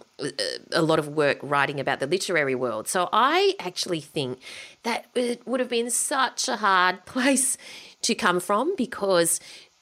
a 0.70 0.82
lot 0.82 1.00
of 1.00 1.08
work 1.08 1.38
writing 1.42 1.80
about 1.80 1.98
the 1.98 2.06
literary 2.06 2.54
world. 2.54 2.86
So 2.86 3.08
I 3.12 3.56
actually 3.58 4.02
think 4.02 4.38
that 4.84 5.06
it 5.16 5.44
would 5.48 5.58
have 5.58 5.68
been 5.68 5.90
such 5.90 6.48
a 6.48 6.58
hard 6.58 7.04
place 7.14 7.58
to 8.02 8.14
come 8.14 8.38
from 8.38 8.76
because 8.76 9.40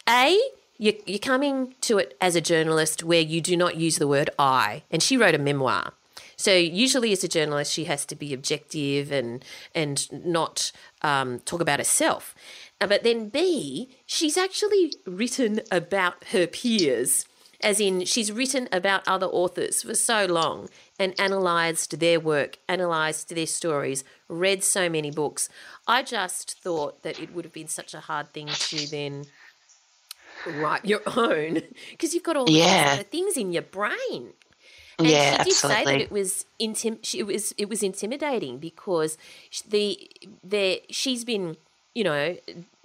a 0.08 0.40
you're, 0.78 0.94
you're 1.06 1.18
coming 1.18 1.74
to 1.82 1.98
it 1.98 2.16
as 2.20 2.36
a 2.36 2.40
journalist 2.40 3.02
where 3.02 3.20
you 3.20 3.40
do 3.40 3.56
not 3.56 3.76
use 3.76 3.96
the 3.96 4.08
word 4.08 4.30
I. 4.38 4.82
And 4.90 5.02
she 5.02 5.16
wrote 5.16 5.34
a 5.34 5.38
memoir. 5.38 5.92
So 6.36 6.54
usually, 6.54 7.12
as 7.12 7.22
a 7.22 7.28
journalist, 7.28 7.72
she 7.72 7.84
has 7.84 8.04
to 8.06 8.16
be 8.16 8.34
objective 8.34 9.12
and 9.12 9.44
and 9.74 10.10
not 10.24 10.72
um, 11.02 11.38
talk 11.40 11.60
about 11.60 11.78
herself. 11.78 12.34
Uh, 12.80 12.86
but 12.86 13.04
then 13.04 13.28
B, 13.28 13.96
she's 14.04 14.36
actually 14.36 14.92
written 15.06 15.60
about 15.70 16.24
her 16.32 16.46
peers, 16.46 17.24
as 17.60 17.80
in 17.80 18.04
she's 18.04 18.32
written 18.32 18.68
about 18.72 19.06
other 19.06 19.26
authors 19.26 19.82
for 19.82 19.94
so 19.94 20.26
long 20.26 20.68
and 20.98 21.14
analysed 21.18 22.00
their 22.00 22.18
work, 22.18 22.58
analysed 22.68 23.34
their 23.34 23.46
stories, 23.46 24.02
read 24.28 24.64
so 24.64 24.88
many 24.88 25.10
books. 25.10 25.48
I 25.86 26.02
just 26.02 26.60
thought 26.60 27.02
that 27.02 27.20
it 27.20 27.32
would 27.32 27.44
have 27.44 27.54
been 27.54 27.68
such 27.68 27.94
a 27.94 28.00
hard 28.00 28.32
thing 28.32 28.48
to 28.48 28.90
then 28.90 29.26
write 30.46 30.84
your 30.84 31.00
own 31.16 31.62
because 31.90 32.14
you've 32.14 32.22
got 32.22 32.36
all 32.36 32.48
yeah. 32.48 32.96
these 32.96 33.04
things 33.06 33.36
in 33.36 33.52
your 33.52 33.62
brain. 33.62 34.32
And 34.98 35.08
yeah, 35.08 35.38
she 35.42 35.50
did 35.50 35.52
absolutely. 35.54 35.76
say 35.76 35.84
that 35.84 36.00
it 36.02 36.12
was 36.12 36.44
intim- 36.60 37.14
it 37.14 37.24
was 37.24 37.52
it 37.58 37.68
was 37.68 37.82
intimidating 37.82 38.58
because 38.58 39.18
the 39.68 39.98
the 40.42 40.82
she's 40.90 41.24
been 41.24 41.56
you 41.96 42.02
know, 42.02 42.36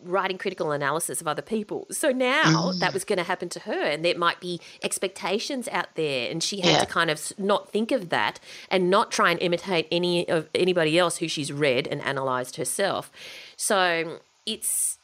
writing 0.04 0.38
critical 0.38 0.72
analysis 0.72 1.20
of 1.20 1.28
other 1.28 1.42
people. 1.42 1.88
So 1.90 2.12
now 2.12 2.44
Mm. 2.44 2.80
that 2.80 2.94
was 2.94 3.04
going 3.04 3.18
to 3.18 3.24
happen 3.24 3.50
to 3.50 3.60
her, 3.62 3.82
and 3.82 4.06
there 4.06 4.16
might 4.16 4.40
be 4.40 4.62
expectations 4.84 5.68
out 5.70 5.96
there, 5.96 6.30
and 6.30 6.44
she 6.44 6.60
had 6.62 6.74
Yeah. 6.74 6.80
to 6.82 6.86
kind 6.86 7.10
of 7.10 7.34
not 7.40 7.72
think 7.72 7.92
of 7.92 8.10
that 8.10 8.40
and 8.70 8.92
not 8.92 9.12
try 9.12 9.32
and 9.32 9.42
imitate 9.42 9.88
any 9.92 10.30
of 10.30 10.48
anybody 10.54 11.00
else 11.00 11.18
who 11.18 11.28
she's 11.28 11.52
read 11.52 11.88
and 11.88 12.02
analysed 12.02 12.58
herself. 12.58 13.12
So 13.58 14.20
it's 14.46 14.68
it. 14.68 14.99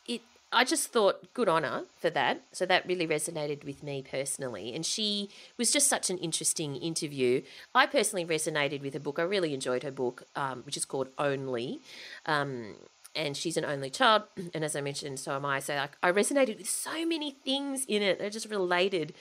I 0.55 0.63
just 0.63 0.87
thought 0.87 1.33
good 1.33 1.49
on 1.49 1.63
her 1.63 1.83
for 1.97 2.09
that. 2.09 2.41
So 2.53 2.65
that 2.65 2.87
really 2.87 3.05
resonated 3.05 3.65
with 3.65 3.83
me 3.83 4.03
personally. 4.09 4.73
And 4.73 4.85
she 4.85 5.29
was 5.57 5.69
just 5.69 5.87
such 5.89 6.09
an 6.09 6.17
interesting 6.17 6.77
interview. 6.77 7.41
I 7.75 7.85
personally 7.85 8.25
resonated 8.25 8.81
with 8.81 8.93
her 8.93 8.99
book. 9.01 9.19
I 9.19 9.23
really 9.23 9.53
enjoyed 9.53 9.83
her 9.83 9.91
book, 9.91 10.23
um, 10.35 10.63
which 10.63 10.77
is 10.77 10.85
called 10.85 11.09
Only. 11.17 11.81
Um, 12.25 12.75
and 13.13 13.35
she's 13.35 13.57
an 13.57 13.65
only 13.65 13.89
child. 13.89 14.23
And 14.53 14.63
as 14.63 14.75
I 14.77 14.81
mentioned, 14.81 15.19
so 15.19 15.35
am 15.35 15.45
I. 15.45 15.59
So 15.59 15.75
like, 15.75 15.97
I 16.01 16.11
resonated 16.11 16.57
with 16.57 16.69
so 16.69 17.05
many 17.05 17.31
things 17.31 17.85
in 17.85 18.01
it. 18.01 18.19
They're 18.19 18.29
just 18.29 18.49
related. 18.49 19.13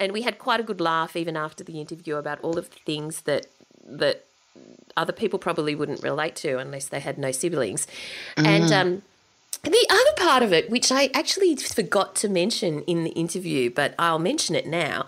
And 0.00 0.10
we 0.10 0.22
had 0.22 0.38
quite 0.38 0.58
a 0.58 0.64
good 0.64 0.80
laugh 0.80 1.14
even 1.14 1.36
after 1.36 1.62
the 1.62 1.80
interview 1.80 2.16
about 2.16 2.40
all 2.40 2.58
of 2.58 2.70
the 2.70 2.80
things 2.84 3.22
that 3.22 3.46
that 3.84 4.24
other 4.96 5.12
people 5.12 5.38
probably 5.38 5.74
wouldn't 5.74 6.02
relate 6.02 6.36
to 6.36 6.58
unless 6.58 6.86
they 6.88 7.00
had 7.00 7.18
no 7.18 7.32
siblings. 7.32 7.86
And 8.36 8.70
um, 8.72 9.02
the 9.62 9.86
other 9.90 10.12
part 10.16 10.42
of 10.42 10.52
it, 10.52 10.70
which 10.70 10.90
I 10.90 11.10
actually 11.14 11.54
forgot 11.56 12.16
to 12.16 12.28
mention 12.28 12.82
in 12.82 13.04
the 13.04 13.10
interview, 13.10 13.70
but 13.70 13.94
I'll 13.98 14.18
mention 14.18 14.54
it 14.54 14.66
now, 14.66 15.06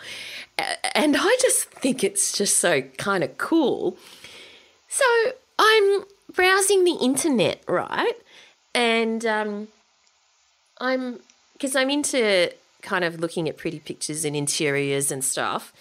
and 0.94 1.16
I 1.18 1.36
just 1.40 1.70
think 1.70 2.04
it's 2.04 2.32
just 2.32 2.58
so 2.58 2.82
kind 2.96 3.24
of 3.24 3.36
cool. 3.36 3.96
So 4.88 5.04
I'm 5.58 6.04
browsing 6.32 6.84
the 6.84 6.96
internet, 7.00 7.62
right? 7.66 8.14
And 8.74 9.26
um, 9.26 9.68
I'm, 10.80 11.20
because 11.54 11.74
I'm 11.74 11.90
into 11.90 12.52
kind 12.82 13.04
of 13.04 13.18
looking 13.18 13.48
at 13.48 13.56
pretty 13.56 13.80
pictures 13.80 14.24
and 14.24 14.36
interiors 14.36 15.10
and 15.10 15.24
stuff. 15.24 15.72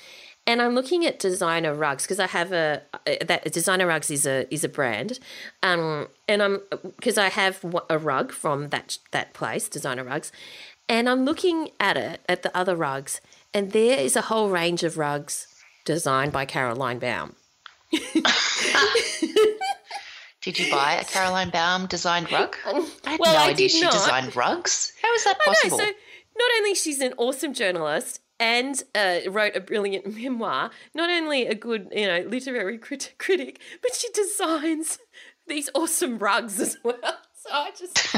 And 0.45 0.61
I'm 0.61 0.75
looking 0.75 1.05
at 1.05 1.19
designer 1.19 1.73
rugs 1.73 2.03
because 2.03 2.19
I 2.19 2.27
have 2.27 2.51
a 2.51 2.81
that 3.25 3.49
designer 3.53 3.87
rugs 3.87 4.11
is 4.11 4.25
a 4.27 4.45
is 4.53 4.63
a 4.65 4.69
brand, 4.69 5.19
um, 5.61 6.07
and 6.27 6.43
I'm 6.43 6.59
because 6.97 7.17
I 7.17 7.29
have 7.29 7.63
a 7.89 7.97
rug 7.97 8.33
from 8.33 8.67
that 8.69 8.97
that 9.11 9.33
place, 9.33 9.69
designer 9.69 10.03
rugs, 10.03 10.33
and 10.89 11.07
I'm 11.07 11.23
looking 11.23 11.69
at 11.79 11.95
it 11.95 12.19
at 12.27 12.43
the 12.43 12.55
other 12.57 12.75
rugs, 12.75 13.21
and 13.53 13.71
there 13.71 13.97
is 13.97 14.17
a 14.17 14.21
whole 14.23 14.49
range 14.49 14.83
of 14.83 14.97
rugs 14.97 15.47
designed 15.85 16.33
by 16.33 16.43
Caroline 16.45 16.99
Baum. 16.99 17.35
Did 20.41 20.59
you 20.59 20.69
buy 20.69 20.95
a 20.95 21.05
Caroline 21.05 21.51
Baum 21.51 21.85
designed 21.87 22.29
rug? 22.31 22.57
I 22.65 23.11
had 23.11 23.19
Well, 23.19 23.33
no 23.33 23.39
I 23.39 23.49
idea 23.51 23.69
she 23.69 23.81
not. 23.81 23.93
designed 23.93 24.35
rugs. 24.35 24.91
How 25.01 25.13
is 25.13 25.23
that 25.23 25.37
I 25.41 25.49
know. 25.49 25.53
possible? 25.53 25.77
So 25.77 25.85
not 25.85 26.51
only 26.57 26.75
she's 26.75 26.99
an 26.99 27.13
awesome 27.17 27.53
journalist 27.53 28.19
and 28.43 28.83
uh, 28.93 29.19
wrote 29.31 29.55
a 29.55 29.61
brilliant 29.61 30.15
memoir, 30.21 30.69
not 30.93 31.09
only 31.09 31.47
a 31.47 31.55
good 31.55 31.87
you 31.95 32.05
know 32.05 32.19
literary 32.27 32.77
crit- 32.77 33.15
critic, 33.17 33.59
but 33.81 33.95
she 33.95 34.09
designs 34.13 34.99
these 35.47 35.69
awesome 35.73 36.17
rugs 36.19 36.59
as 36.59 36.77
well. 36.83 36.95
So 37.35 37.49
I 37.51 37.71
just, 37.77 38.15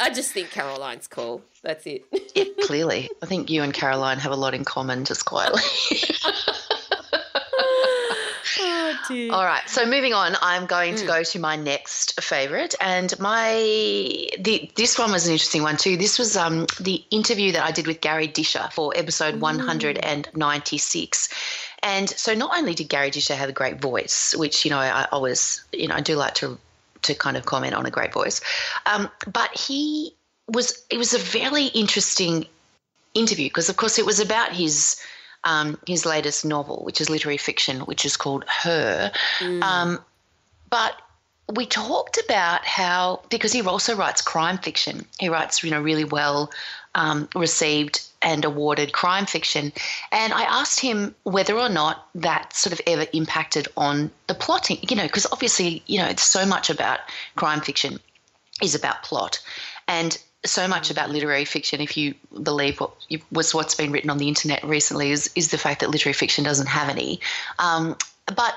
I 0.00 0.10
just 0.10 0.32
think 0.32 0.50
Caroline's 0.50 1.06
cool. 1.06 1.42
That's 1.62 1.86
it. 1.86 2.04
yeah, 2.34 2.44
clearly. 2.64 3.08
I 3.22 3.26
think 3.26 3.48
you 3.50 3.62
and 3.62 3.72
Caroline 3.72 4.18
have 4.18 4.32
a 4.32 4.36
lot 4.36 4.54
in 4.54 4.64
common, 4.64 5.04
just 5.04 5.24
quietly. 5.24 5.62
dear. 9.08 9.32
All 9.32 9.44
right. 9.44 9.62
So 9.68 9.84
moving 9.86 10.12
on, 10.14 10.36
I'm 10.42 10.66
going 10.66 10.94
Mm. 10.94 11.00
to 11.00 11.06
go 11.06 11.22
to 11.22 11.38
my 11.38 11.56
next 11.56 12.20
favorite, 12.22 12.74
and 12.80 13.18
my 13.18 13.54
the 14.38 14.70
this 14.76 14.98
one 14.98 15.12
was 15.12 15.26
an 15.26 15.32
interesting 15.32 15.62
one 15.62 15.76
too. 15.76 15.96
This 15.96 16.18
was 16.18 16.36
um 16.36 16.66
the 16.80 17.04
interview 17.10 17.52
that 17.52 17.64
I 17.64 17.70
did 17.70 17.86
with 17.86 18.00
Garry 18.00 18.26
Disher 18.26 18.68
for 18.72 18.92
episode 18.96 19.40
196. 19.40 21.28
And 21.82 22.08
so 22.08 22.34
not 22.34 22.56
only 22.56 22.74
did 22.74 22.88
Garry 22.88 23.10
Disher 23.10 23.34
have 23.34 23.48
a 23.48 23.52
great 23.52 23.80
voice, 23.80 24.34
which 24.36 24.64
you 24.64 24.70
know 24.70 24.78
I 24.78 25.06
always 25.12 25.64
you 25.72 25.88
know 25.88 25.94
I 25.94 26.00
do 26.00 26.16
like 26.16 26.34
to 26.36 26.58
to 27.02 27.14
kind 27.14 27.36
of 27.36 27.44
comment 27.44 27.74
on 27.74 27.86
a 27.86 27.90
great 27.90 28.12
voice, 28.12 28.40
um, 28.86 29.08
but 29.32 29.56
he 29.56 30.14
was 30.48 30.84
it 30.90 30.98
was 30.98 31.14
a 31.14 31.18
very 31.18 31.66
interesting 31.66 32.46
interview 33.14 33.48
because 33.48 33.68
of 33.68 33.76
course 33.76 33.98
it 33.98 34.06
was 34.06 34.20
about 34.20 34.52
his 34.52 34.96
um, 35.44 35.78
his 35.86 36.04
latest 36.06 36.44
novel, 36.44 36.82
which 36.84 37.00
is 37.00 37.10
literary 37.10 37.36
fiction, 37.36 37.80
which 37.80 38.04
is 38.04 38.16
called 38.16 38.44
Her. 38.48 39.12
Um, 39.62 39.98
but 40.70 41.00
we 41.54 41.66
talked 41.66 42.18
about 42.24 42.64
how 42.64 43.22
because 43.30 43.52
he 43.52 43.62
also 43.62 43.94
writes 43.94 44.20
crime 44.20 44.58
fiction. 44.58 45.04
He 45.18 45.28
writes 45.28 45.62
you 45.62 45.70
know 45.70 45.80
really 45.80 46.04
well 46.04 46.50
um, 46.94 47.28
received 47.34 48.02
and 48.22 48.44
awarded 48.44 48.92
crime 48.92 49.26
fiction, 49.26 49.72
and 50.10 50.32
I 50.32 50.42
asked 50.42 50.80
him 50.80 51.14
whether 51.22 51.56
or 51.56 51.68
not 51.68 52.08
that 52.14 52.54
sort 52.56 52.72
of 52.72 52.80
ever 52.86 53.06
impacted 53.12 53.68
on 53.76 54.10
the 54.26 54.34
plotting. 54.34 54.78
You 54.88 54.96
know, 54.96 55.06
because 55.06 55.26
obviously 55.30 55.82
you 55.86 55.98
know 55.98 56.06
it's 56.06 56.24
so 56.24 56.44
much 56.44 56.70
about 56.70 57.00
crime 57.36 57.60
fiction 57.60 58.00
is 58.62 58.74
about 58.74 59.02
plot 59.02 59.38
and 59.88 60.18
so 60.50 60.68
much 60.68 60.90
about 60.90 61.10
literary 61.10 61.44
fiction 61.44 61.80
if 61.80 61.96
you 61.96 62.14
believe 62.42 62.80
what 62.80 62.92
was 63.30 63.54
what's 63.54 63.74
been 63.74 63.92
written 63.92 64.10
on 64.10 64.18
the 64.18 64.28
internet 64.28 64.64
recently 64.64 65.10
is 65.10 65.30
is 65.34 65.50
the 65.50 65.58
fact 65.58 65.80
that 65.80 65.90
literary 65.90 66.14
fiction 66.14 66.44
doesn't 66.44 66.68
have 66.68 66.88
any. 66.88 67.20
Um, 67.58 67.96
but 68.26 68.54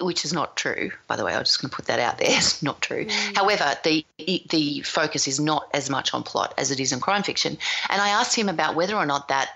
which 0.00 0.26
is 0.26 0.32
not 0.34 0.56
true 0.56 0.90
by 1.06 1.16
the 1.16 1.24
way 1.24 1.32
i'm 1.32 1.42
just 1.42 1.62
going 1.62 1.70
to 1.70 1.74
put 1.74 1.86
that 1.86 1.98
out 1.98 2.18
there 2.18 2.28
it's 2.30 2.62
not 2.62 2.80
true. 2.82 3.06
However 3.34 3.74
the 3.82 4.04
the 4.18 4.82
focus 4.82 5.26
is 5.26 5.40
not 5.40 5.68
as 5.72 5.88
much 5.88 6.12
on 6.12 6.22
plot 6.22 6.54
as 6.58 6.70
it 6.70 6.80
is 6.80 6.92
in 6.92 7.00
crime 7.00 7.22
fiction. 7.22 7.56
And 7.88 8.00
i 8.00 8.10
asked 8.10 8.36
him 8.36 8.48
about 8.48 8.74
whether 8.74 8.94
or 8.94 9.06
not 9.06 9.28
that 9.28 9.50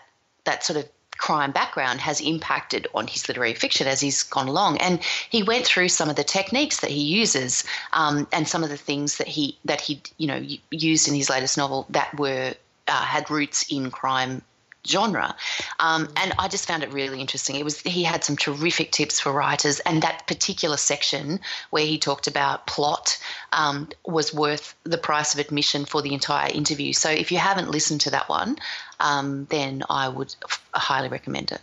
that 0.45 0.64
sort 0.64 0.79
of 0.79 0.88
crime 1.20 1.52
background 1.52 2.00
has 2.00 2.20
impacted 2.20 2.87
on 2.94 3.06
his 3.06 3.28
literary 3.28 3.52
fiction 3.52 3.87
as 3.87 4.00
he's 4.00 4.22
gone 4.22 4.48
along. 4.48 4.78
And 4.78 5.02
he 5.28 5.42
went 5.42 5.66
through 5.66 5.90
some 5.90 6.09
of 6.09 6.16
the 6.16 6.24
techniques 6.24 6.80
that 6.80 6.90
he 6.90 7.02
uses 7.02 7.62
um, 7.92 8.26
and 8.33 8.48
some 8.48 8.64
of 8.64 8.70
the 8.70 8.78
things 8.78 9.18
that 9.18 9.28
he 9.28 9.59
that 9.66 9.83
he 9.83 10.02
you 10.16 10.26
know 10.26 10.42
used 10.70 11.09
in 11.09 11.14
his 11.14 11.28
latest 11.28 11.59
novel 11.59 11.87
that 11.90 12.18
were 12.18 12.54
uh, 12.88 13.04
had 13.04 13.30
roots 13.30 13.70
in 13.70 13.90
crime 13.90 14.42
genre. 14.87 15.35
Um, 15.79 16.09
and 16.16 16.33
i 16.38 16.49
just 16.49 16.66
found 16.66 16.83
it 16.83 16.93
really 16.93 17.21
interesting. 17.21 17.57
It 17.57 17.64
was 17.64 17.81
he 17.81 18.03
had 18.03 18.25
some 18.25 18.37
terrific 18.37 18.93
tips 18.93 19.21
for 19.21 19.33
writers 19.33 19.81
and 19.81 20.03
that 20.03 20.27
particular 20.27 20.77
section 20.77 21.40
where 21.71 21.87
he 21.87 21.99
talked 21.99 22.27
about 22.27 22.66
plot 22.66 23.19
um, 23.53 23.88
was 24.07 24.33
worth 24.33 24.75
the 24.85 24.99
price 24.99 25.35
of 25.35 25.40
admission 25.40 25.85
for 25.85 26.03
the 26.03 26.14
entire 26.14 26.51
interview. 26.51 26.93
So 26.93 27.11
if 27.11 27.31
you 27.33 27.38
haven't 27.38 27.71
listened 27.71 28.01
to 28.03 28.11
that 28.11 28.29
one 28.29 28.57
um, 29.01 29.47
then 29.51 29.83
i 29.90 30.09
would 30.09 30.35
f- 30.45 30.64
highly 30.75 31.09
recommend 31.09 31.51
it 31.53 31.61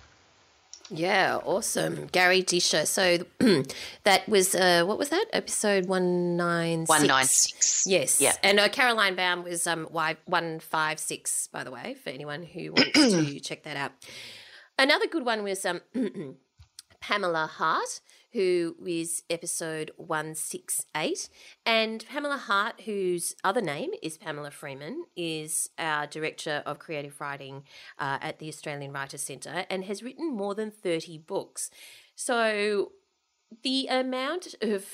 Yeah, 0.90 1.38
awesome. 1.44 2.08
Garry 2.12 2.42
Disher. 2.42 2.86
So 2.86 3.18
that 4.04 4.28
was, 4.30 4.56
uh, 4.56 4.84
what 4.86 4.98
was 4.98 5.10
that? 5.10 5.26
Episode 5.34 5.86
196. 5.86 6.90
196 6.90 7.88
Yes. 7.88 8.22
yeah 8.22 8.34
And 8.44 8.60
uh, 8.60 8.70
Caroline 8.70 9.16
Baum 9.16 9.44
was 9.44 9.68
um, 9.68 9.88
Y- 9.92 10.16
156, 10.26 11.50
by 11.52 11.64
the 11.64 11.72
way, 11.72 11.96
for 12.02 12.10
anyone 12.10 12.44
who 12.44 12.72
wants 12.72 12.92
to 12.94 13.40
check 13.42 13.64
that 13.64 13.76
out. 13.78 13.92
Another 14.80 15.08
good 15.08 15.26
one 15.26 15.44
was 15.44 15.66
um, 15.66 15.82
Pamela 17.02 17.48
Hart, 17.52 18.00
who 18.38 18.76
is 18.86 19.24
episode 19.32 19.90
168. 19.98 21.28
And 21.66 22.06
Pamela 22.08 22.38
Hart, 22.38 22.82
whose 22.82 23.36
other 23.44 23.62
name 23.62 23.90
is 24.04 24.16
Pamela 24.20 24.52
Freeman, 24.52 25.06
is 25.16 25.72
our 25.80 26.06
Director 26.06 26.62
of 26.64 26.78
Creative 26.78 27.20
Writing 27.20 27.64
uh, 27.98 28.20
at 28.22 28.38
the 28.38 28.48
Australian 28.48 28.94
Writers 28.94 29.24
Centre 29.24 29.66
and 29.72 29.86
has 29.86 30.04
written 30.04 30.32
more 30.32 30.54
than 30.54 30.70
30 30.70 31.18
books. 31.18 31.72
So 32.14 32.92
the 33.64 33.88
amount 33.88 34.54
of 34.62 34.86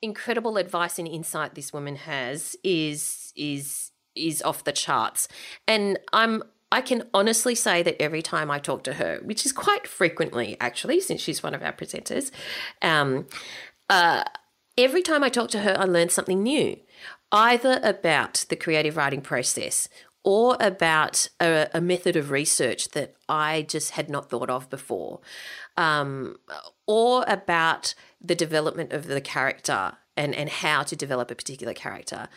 incredible 0.00 0.56
advice 0.56 0.98
and 0.98 1.06
insight 1.06 1.54
this 1.54 1.74
woman 1.74 1.96
has 1.96 2.56
is 2.64 3.34
is 3.36 3.90
is 4.14 4.40
off 4.40 4.64
the 4.64 4.72
charts 4.72 5.28
and 5.68 5.98
i'm 6.14 6.42
i 6.72 6.80
can 6.80 7.02
honestly 7.12 7.54
say 7.54 7.82
that 7.82 8.00
every 8.00 8.22
time 8.22 8.50
i 8.50 8.58
talk 8.58 8.82
to 8.82 8.94
her 8.94 9.20
which 9.24 9.44
is 9.44 9.52
quite 9.52 9.86
frequently 9.86 10.56
actually 10.60 11.00
since 11.00 11.20
she's 11.20 11.42
one 11.42 11.54
of 11.54 11.62
our 11.62 11.72
presenters 11.72 12.30
um 12.82 13.26
uh 13.88 14.22
every 14.76 15.02
time 15.02 15.22
i 15.24 15.28
talk 15.28 15.50
to 15.50 15.60
her 15.60 15.76
i 15.78 15.84
learn 15.84 16.08
something 16.08 16.42
new 16.42 16.76
either 17.32 17.80
about 17.82 18.44
the 18.48 18.56
creative 18.56 18.96
writing 18.96 19.20
process 19.20 19.88
or 20.22 20.56
about 20.60 21.28
a, 21.40 21.68
a 21.72 21.80
method 21.80 22.16
of 22.16 22.30
research 22.30 22.88
that 22.90 23.14
i 23.28 23.62
just 23.62 23.92
had 23.92 24.08
not 24.08 24.28
thought 24.28 24.50
of 24.50 24.68
before 24.68 25.20
um, 25.76 26.36
or 26.86 27.24
about 27.26 27.94
the 28.20 28.34
development 28.34 28.92
of 28.92 29.06
the 29.06 29.20
character 29.20 29.96
and, 30.16 30.34
and 30.34 30.50
how 30.50 30.82
to 30.82 30.94
develop 30.94 31.30
a 31.30 31.34
particular 31.34 31.72
character, 31.72 32.28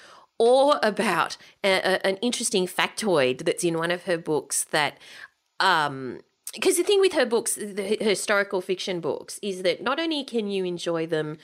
or 0.44 0.80
about 0.84 1.38
a, 1.64 1.74
a- 1.91 2.06
an 2.06 2.18
interesting 2.18 2.68
factoid 2.68 3.46
that's 3.46 3.64
in 3.64 3.78
one 3.78 3.91
of 3.91 4.04
her 4.04 4.18
books 4.18 4.66
that. 4.72 4.98
Um, 5.60 6.20
because 6.54 6.78
the 6.78 6.84
thing 6.84 7.02
with 7.02 7.14
her 7.14 7.26
books, 7.26 7.56
the 7.56 7.98
her 8.00 8.10
historical 8.10 8.62
fiction 8.62 9.00
books, 9.00 9.39
is 9.41 9.64
that 9.64 9.82
not 9.82 10.00
only 10.00 10.24
can 10.24 10.48
you 10.48 10.66
enjoy 10.66 11.08
them, 11.08 11.38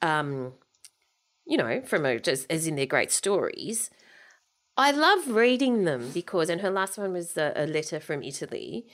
um, 0.00 0.54
you 1.46 1.58
know, 1.58 1.82
from 1.82 2.06
a, 2.06 2.18
just 2.18 2.46
as 2.50 2.66
in 2.66 2.76
their 2.76 2.86
great 2.86 3.10
stories, 3.12 3.90
I 4.76 4.90
love 4.90 5.28
reading 5.28 5.84
them 5.84 6.10
because, 6.14 6.48
and 6.48 6.60
her 6.62 6.70
last 6.70 6.96
one 6.98 7.12
was 7.12 7.36
a, 7.36 7.52
a 7.54 7.66
letter 7.66 8.00
from 8.00 8.22
Italy. 8.22 8.86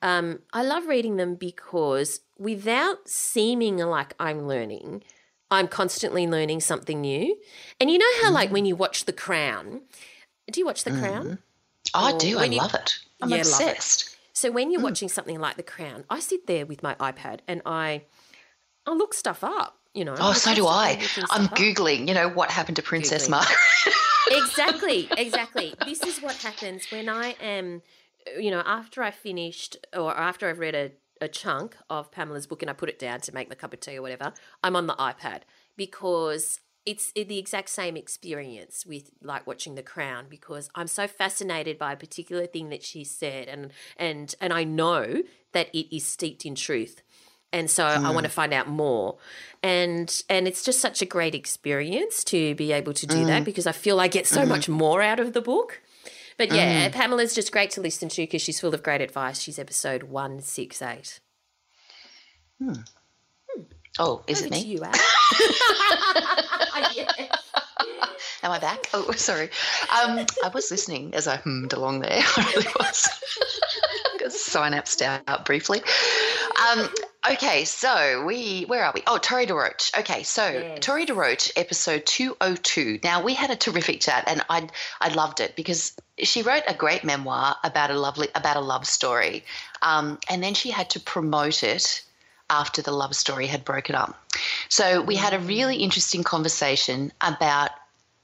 Um, 0.00 0.40
I 0.52 0.62
love 0.62 0.86
reading 0.86 1.16
them 1.16 1.34
because 1.34 2.20
without 2.38 3.08
seeming 3.08 3.78
like 3.78 4.14
I'm 4.20 4.46
learning, 4.46 5.02
I'm 5.50 5.68
constantly 5.68 6.26
learning 6.26 6.60
something 6.60 7.00
new. 7.00 7.36
And 7.80 7.90
you 7.90 7.98
know 7.98 8.22
how, 8.22 8.30
mm. 8.30 8.34
like, 8.34 8.50
when 8.50 8.66
you 8.66 8.76
watch 8.76 9.04
The 9.04 9.12
Crown, 9.12 9.82
do 10.50 10.60
you 10.60 10.66
watch 10.66 10.84
The 10.84 10.90
Crown? 10.90 11.26
Mm. 11.26 11.38
Oh, 11.94 12.04
I 12.04 12.18
do. 12.18 12.38
I 12.38 12.44
you, 12.44 12.58
love 12.58 12.74
it. 12.74 12.98
I'm 13.22 13.30
yeah, 13.30 13.38
obsessed. 13.38 14.16
So 14.32 14.50
when 14.50 14.70
you're 14.70 14.80
mm. 14.80 14.84
watching 14.84 15.08
something 15.08 15.38
like 15.38 15.56
The 15.56 15.62
Crown, 15.62 16.04
I 16.10 16.20
sit 16.20 16.46
there 16.46 16.66
with 16.66 16.82
my 16.82 16.94
iPad 16.96 17.40
and 17.46 17.62
I, 17.64 18.02
I 18.86 18.92
look 18.92 19.14
stuff 19.14 19.44
up. 19.44 19.78
You 19.94 20.04
know. 20.04 20.14
Oh, 20.18 20.34
so 20.34 20.54
do 20.54 20.66
I. 20.66 21.00
I'm 21.30 21.48
googling. 21.48 22.02
Up. 22.02 22.08
You 22.08 22.14
know 22.14 22.28
what 22.28 22.50
happened 22.50 22.76
to 22.76 22.82
Princess 22.82 23.30
Margaret. 23.30 23.56
exactly, 24.30 25.08
exactly. 25.16 25.74
This 25.86 26.02
is 26.02 26.20
what 26.20 26.36
happens 26.36 26.90
when 26.90 27.08
I 27.08 27.34
am, 27.40 27.80
you 28.38 28.50
know, 28.50 28.62
after 28.66 29.02
I 29.02 29.10
finished 29.10 29.78
or 29.94 30.14
after 30.14 30.50
I've 30.50 30.58
read 30.58 30.74
a, 30.74 30.90
a 31.20 31.28
chunk 31.28 31.76
of 31.88 32.10
Pamela's 32.10 32.46
book 32.46 32.62
and 32.62 32.70
I 32.70 32.74
put 32.74 32.88
it 32.88 32.98
down 32.98 33.20
to 33.20 33.34
make 33.34 33.48
my 33.48 33.54
cup 33.54 33.72
of 33.72 33.80
tea 33.80 33.98
or 33.98 34.02
whatever, 34.02 34.32
I'm 34.62 34.76
on 34.76 34.86
the 34.86 34.94
iPad 34.94 35.42
because 35.76 36.60
it's 36.86 37.12
the 37.12 37.38
exact 37.38 37.68
same 37.68 37.96
experience 37.96 38.86
with 38.86 39.10
like 39.20 39.46
watching 39.46 39.74
The 39.74 39.82
Crown 39.82 40.26
because 40.30 40.70
I'm 40.74 40.86
so 40.86 41.08
fascinated 41.08 41.78
by 41.78 41.92
a 41.92 41.96
particular 41.96 42.46
thing 42.46 42.68
that 42.70 42.84
she 42.84 43.02
said 43.02 43.48
and 43.48 43.72
and 43.96 44.34
and 44.40 44.52
I 44.52 44.64
know 44.64 45.22
that 45.52 45.68
it 45.74 45.94
is 45.94 46.06
steeped 46.06 46.46
in 46.46 46.54
truth. 46.54 47.02
And 47.52 47.70
so 47.70 47.84
mm. 47.84 48.04
I 48.04 48.10
want 48.10 48.24
to 48.24 48.30
find 48.30 48.52
out 48.52 48.68
more. 48.68 49.16
And 49.62 50.22
and 50.28 50.46
it's 50.46 50.62
just 50.62 50.80
such 50.80 51.02
a 51.02 51.06
great 51.06 51.34
experience 51.34 52.22
to 52.24 52.54
be 52.54 52.72
able 52.72 52.92
to 52.94 53.06
do 53.06 53.16
mm. 53.16 53.26
that 53.26 53.44
because 53.44 53.66
I 53.66 53.72
feel 53.72 53.98
I 53.98 54.08
get 54.08 54.26
so 54.26 54.42
mm. 54.44 54.48
much 54.48 54.68
more 54.68 55.02
out 55.02 55.18
of 55.18 55.32
the 55.32 55.40
book. 55.40 55.82
But 56.38 56.52
yeah, 56.52 56.88
mm. 56.88 56.92
Pamela's 56.92 57.34
just 57.34 57.50
great 57.50 57.70
to 57.72 57.80
listen 57.80 58.08
to 58.10 58.22
because 58.22 58.42
she's 58.42 58.60
full 58.60 58.74
of 58.74 58.82
great 58.82 59.00
advice. 59.00 59.40
She's 59.40 59.58
episode 59.58 60.04
168. 60.04 61.20
Hmm. 62.58 62.72
Oh, 63.98 64.22
is 64.26 64.42
Over 64.42 64.46
it 64.46 64.50
me? 64.52 64.60
you, 64.60 64.78
Am 68.42 68.50
I 68.52 68.58
back? 68.58 68.88
Oh, 68.92 69.10
sorry. 69.12 69.48
Um, 69.90 70.26
I 70.44 70.48
was 70.52 70.70
listening 70.70 71.14
as 71.14 71.26
I 71.26 71.36
hummed 71.36 71.72
along 71.72 72.00
there. 72.00 72.10
I 72.36 72.52
really 72.54 72.68
was. 72.78 73.08
synapsed 74.28 75.02
out 75.02 75.44
briefly. 75.46 75.80
Um, 76.70 76.88
okay, 77.32 77.64
so 77.64 78.24
we 78.24 78.64
where 78.64 78.84
are 78.84 78.92
we? 78.94 79.02
Oh, 79.06 79.18
Torre 79.18 79.46
De 79.46 79.52
DeRoche. 79.52 79.98
Okay, 79.98 80.22
so 80.22 80.48
yes. 80.48 80.78
Torre 80.80 81.04
DeRoche, 81.04 81.52
episode 81.56 82.06
two 82.06 82.36
oh 82.40 82.56
two. 82.56 82.98
Now 83.02 83.22
we 83.22 83.34
had 83.34 83.50
a 83.50 83.56
terrific 83.56 84.00
chat, 84.00 84.24
and 84.26 84.42
I 84.48 84.68
I 85.00 85.08
loved 85.08 85.40
it 85.40 85.56
because 85.56 85.96
she 86.18 86.42
wrote 86.42 86.62
a 86.66 86.74
great 86.74 87.04
memoir 87.04 87.56
about 87.62 87.90
a 87.90 87.98
lovely 87.98 88.28
about 88.34 88.56
a 88.56 88.60
love 88.60 88.86
story, 88.86 89.44
um, 89.82 90.18
and 90.28 90.42
then 90.42 90.54
she 90.54 90.70
had 90.70 90.90
to 90.90 91.00
promote 91.00 91.62
it 91.62 92.02
after 92.48 92.82
the 92.82 92.92
love 92.92 93.14
story 93.16 93.46
had 93.46 93.64
broken 93.64 93.94
up. 93.94 94.16
So 94.68 95.02
we 95.02 95.16
had 95.16 95.34
a 95.34 95.38
really 95.38 95.78
interesting 95.78 96.22
conversation 96.22 97.12
about 97.20 97.70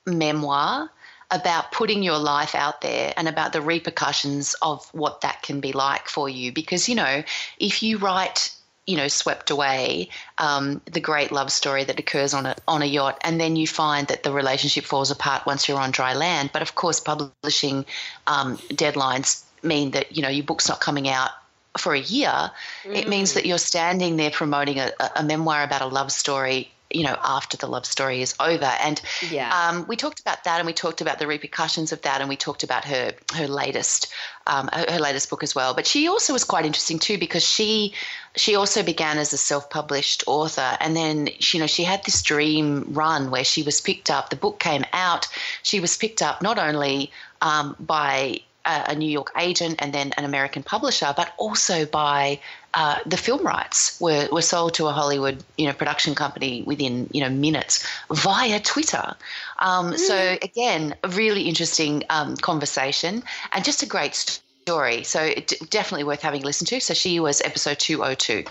memoir, 0.07 0.91
about 1.31 1.73
putting 1.73 2.03
your 2.03 2.19
life 2.19 2.55
out 2.55 2.83
there 2.83 3.13
and 3.17 3.27
about 3.27 3.53
the 3.53 3.61
repercussions 3.61 4.55
of 4.63 4.87
what 4.93 5.23
that 5.23 5.43
can 5.43 5.61
be 5.61 5.73
like 5.73 6.09
for 6.09 6.29
you. 6.29 6.53
Because, 6.53 6.89
you 6.89 6.95
know, 6.95 7.25
if 7.59 7.83
you 7.83 7.99
write 7.99 8.55
you 8.87 8.97
know, 8.97 9.09
swept 9.09 9.51
away, 9.51 10.09
um, 10.39 10.81
the 10.87 11.01
great 11.01 11.31
love 11.31 11.53
story 11.53 11.85
that 11.85 11.99
occurs 11.99 12.35
on 12.35 12.47
a 12.47 12.57
on 12.67 12.83
a 12.83 12.87
yacht, 12.87 13.19
and 13.23 13.41
then 13.41 13.55
you 13.55 13.67
find 13.67 14.09
that 14.09 14.25
the 14.25 14.33
relationship 14.33 14.85
falls 14.85 15.11
apart 15.11 15.47
once 15.47 15.69
you're 15.69 15.79
on 15.79 15.93
dry 15.93 16.15
land. 16.15 16.51
But 16.53 16.63
of 16.63 16.75
course, 16.75 16.99
publishing 16.99 17.85
um, 18.27 18.59
deadlines 18.71 19.45
mean 19.63 19.93
that 19.93 20.17
you 20.17 20.23
know 20.23 20.29
your 20.29 20.45
book's 20.45 20.69
not 20.69 20.81
coming 20.81 21.09
out 21.09 21.31
for 21.79 21.95
a 21.95 22.01
year, 22.01 22.51
mm. 22.85 22.97
it 22.97 23.09
means 23.09 23.31
mm. 23.31 23.35
that 23.35 23.47
you're 23.47 23.59
standing 23.59 24.17
there 24.17 24.31
promoting 24.31 24.79
a, 24.79 24.91
a, 25.17 25.23
memoir 25.23 25.63
about 25.63 25.81
a 25.81 25.87
love 25.87 26.13
story. 26.13 26.72
You 26.95 27.05
know, 27.05 27.17
after 27.23 27.57
the 27.57 27.67
love 27.67 27.87
story 27.87 28.23
is 28.23 28.35
over, 28.41 28.73
and 28.83 29.01
yeah. 29.31 29.51
um, 29.69 29.87
we 29.89 29.97
talked 29.97 30.21
about 30.21 30.45
that, 30.45 30.59
and 30.59 30.67
we 30.67 30.73
talked 30.73 31.01
about 31.01 31.19
the 31.19 31.27
repercussions 31.27 31.93
of 31.93 32.03
that, 32.03 32.21
and 32.21 32.29
we 32.29 32.37
talked 32.37 32.63
about 32.63 32.85
her 32.85 33.13
her 33.35 33.49
latest 33.49 34.13
um, 34.47 34.69
her, 34.73 34.87
her 34.93 34.99
latest 34.99 35.31
book 35.31 35.43
as 35.43 35.55
well. 35.55 35.75
But 35.75 35.87
she 35.87 36.09
also 36.09 36.33
was 36.33 36.45
quite 36.45 36.65
interesting 36.65 36.99
too 36.99 37.19
because 37.19 37.45
she 37.45 37.95
she 38.37 38.55
also 38.55 38.83
began 38.83 39.19
as 39.19 39.33
a 39.33 39.39
self-published 39.39 40.25
author 40.27 40.77
and 40.81 40.97
then 40.97 41.29
you 41.39 41.61
know 41.61 41.67
she 41.67 41.85
had 41.85 42.03
this 42.05 42.23
dream 42.23 42.87
run 42.89 43.31
where 43.31 43.45
she 43.45 43.63
was 43.63 43.79
picked 43.79 44.09
up 44.09 44.31
the 44.31 44.37
book 44.37 44.59
came 44.59 44.85
out 44.95 45.29
she 45.63 45.81
was 45.81 45.99
picked 45.99 46.23
up 46.23 46.41
not 46.41 46.59
only 46.59 47.11
um, 47.43 47.77
by 47.79 48.41
a, 48.65 48.95
New 48.95 49.11
York 49.11 49.33
agent 49.39 49.77
and 49.79 49.93
then 49.93 50.13
an 50.17 50.25
American 50.25 50.63
publisher, 50.63 51.13
but 51.17 51.33
also 51.37 51.87
by 51.87 52.41
uh, 52.75 52.99
the 53.05 53.17
film 53.17 53.45
rights 53.47 54.01
were, 54.01 54.29
were 54.33 54.43
sold 54.43 54.75
to 54.75 54.87
a 54.87 54.93
Hollywood 54.93 55.43
you 55.59 55.67
know 55.67 55.73
production 55.73 56.15
company 56.15 56.63
within 56.63 57.09
you 57.13 57.23
know 57.23 57.31
minutes 57.31 57.87
via 58.11 58.61
Twitter. 58.61 59.15
Um, 59.59 59.93
mm. 59.93 59.99
So 59.99 60.37
again, 60.43 60.95
a 61.03 61.09
really 61.09 61.43
interesting 61.43 62.05
um, 62.11 62.37
conversation 62.37 63.23
and 63.53 63.65
just 63.65 63.83
a 63.83 63.87
great 63.87 64.15
story. 64.15 65.05
So 65.05 65.23
it, 65.23 65.53
definitely 65.71 66.05
worth 66.05 66.23
having 66.23 66.43
a 66.43 66.47
listen 66.47 66.67
to. 66.69 66.81
So 66.81 66.95
she 66.95 67.21
was 67.21 67.41
episode 67.43 67.79
two 67.79 68.03
oh 68.05 68.15
two. 68.15 68.45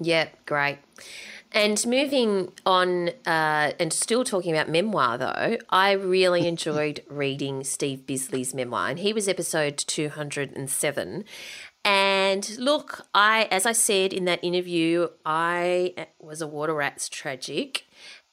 Yep, 0.00 0.46
great. 0.46 0.78
And 1.52 1.84
moving 1.86 2.52
on, 2.66 3.08
uh, 3.24 3.72
and 3.78 3.92
still 3.92 4.24
talking 4.24 4.52
about 4.52 4.68
memoir, 4.68 5.16
though, 5.16 5.56
I 5.70 5.92
really 5.92 6.46
enjoyed 6.54 7.02
reading 7.08 7.64
Steve 7.64 8.00
Bisley's 8.06 8.52
memoir, 8.52 8.88
and 8.88 8.98
he 8.98 9.12
was 9.12 9.28
episode 9.28 9.78
207. 9.78 11.24
And 11.86 12.58
look, 12.58 13.06
I, 13.14 13.46
as 13.52 13.64
I 13.64 13.70
said 13.70 14.12
in 14.12 14.24
that 14.24 14.42
interview, 14.42 15.06
I 15.24 15.94
was 16.18 16.42
a 16.42 16.46
water 16.48 16.74
rat's 16.74 17.08
tragic. 17.08 17.86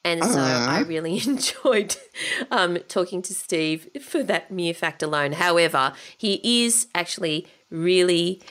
And 0.03 0.23
so 0.23 0.39
uh-huh. 0.39 0.71
I 0.71 0.79
really 0.79 1.21
enjoyed 1.27 1.95
um, 2.49 2.79
talking 2.87 3.21
to 3.21 3.33
Steve 3.35 3.89
for 4.01 4.23
that 4.23 4.49
mere 4.49 4.73
fact 4.73 5.03
alone. 5.03 5.33
However, 5.33 5.93
he 6.17 6.65
is 6.65 6.87
actually 6.95 7.45
really 7.69 8.41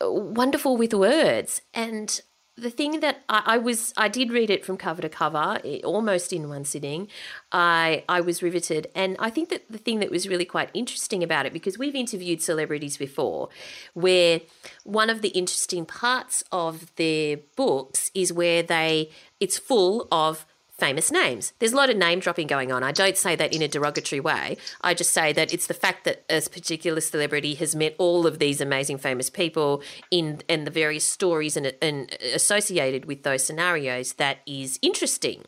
uh, 0.00 0.08
wonderful 0.08 0.76
with 0.76 0.94
words. 0.94 1.60
And 1.74 2.20
the 2.62 2.70
thing 2.70 3.00
that 3.00 3.22
I, 3.28 3.42
I, 3.46 3.58
was 3.58 3.92
I 3.96 4.08
did 4.08 4.30
read 4.30 4.48
it 4.48 4.64
from 4.64 4.76
cover 4.76 5.02
to 5.02 5.08
cover 5.08 5.60
almost 5.84 6.32
in 6.32 6.48
one 6.48 6.64
sitting. 6.64 7.08
I 7.50 8.04
I 8.08 8.20
was 8.20 8.42
riveted, 8.42 8.86
and 8.94 9.16
I 9.18 9.28
think 9.30 9.50
that 9.50 9.70
the 9.70 9.78
thing 9.78 9.98
that 9.98 10.10
was 10.10 10.28
really 10.28 10.44
quite 10.44 10.70
interesting 10.72 11.22
about 11.22 11.44
it 11.44 11.52
because 11.52 11.78
we've 11.78 11.94
interviewed 11.94 12.40
celebrities 12.40 12.96
before, 12.96 13.48
where 13.94 14.40
one 14.84 15.10
of 15.10 15.20
the 15.22 15.28
interesting 15.30 15.84
parts 15.84 16.44
of 16.52 16.94
their 16.96 17.38
books 17.56 18.10
is 18.14 18.32
where 18.32 18.62
they 18.62 19.10
it's 19.40 19.58
full 19.58 20.06
of 20.12 20.46
famous 20.82 21.12
names. 21.12 21.52
There's 21.60 21.72
a 21.72 21.76
lot 21.76 21.90
of 21.90 21.96
name 21.96 22.18
dropping 22.18 22.48
going 22.48 22.72
on. 22.72 22.82
I 22.82 22.90
don't 22.90 23.16
say 23.16 23.36
that 23.36 23.54
in 23.54 23.62
a 23.62 23.68
derogatory 23.68 24.18
way. 24.18 24.56
I 24.80 24.94
just 24.94 25.10
say 25.10 25.32
that 25.32 25.54
it's 25.54 25.68
the 25.68 25.74
fact 25.74 26.02
that 26.06 26.24
a 26.28 26.40
particular 26.40 27.00
celebrity 27.00 27.54
has 27.54 27.76
met 27.76 27.94
all 27.98 28.26
of 28.26 28.40
these 28.40 28.60
amazing 28.60 28.98
famous 28.98 29.30
people 29.30 29.80
in 30.10 30.40
and 30.48 30.66
the 30.66 30.72
various 30.72 31.06
stories 31.06 31.56
and, 31.56 31.72
and 31.80 32.12
associated 32.34 33.04
with 33.04 33.22
those 33.22 33.44
scenarios 33.44 34.14
that 34.14 34.38
is 34.44 34.80
interesting. 34.82 35.44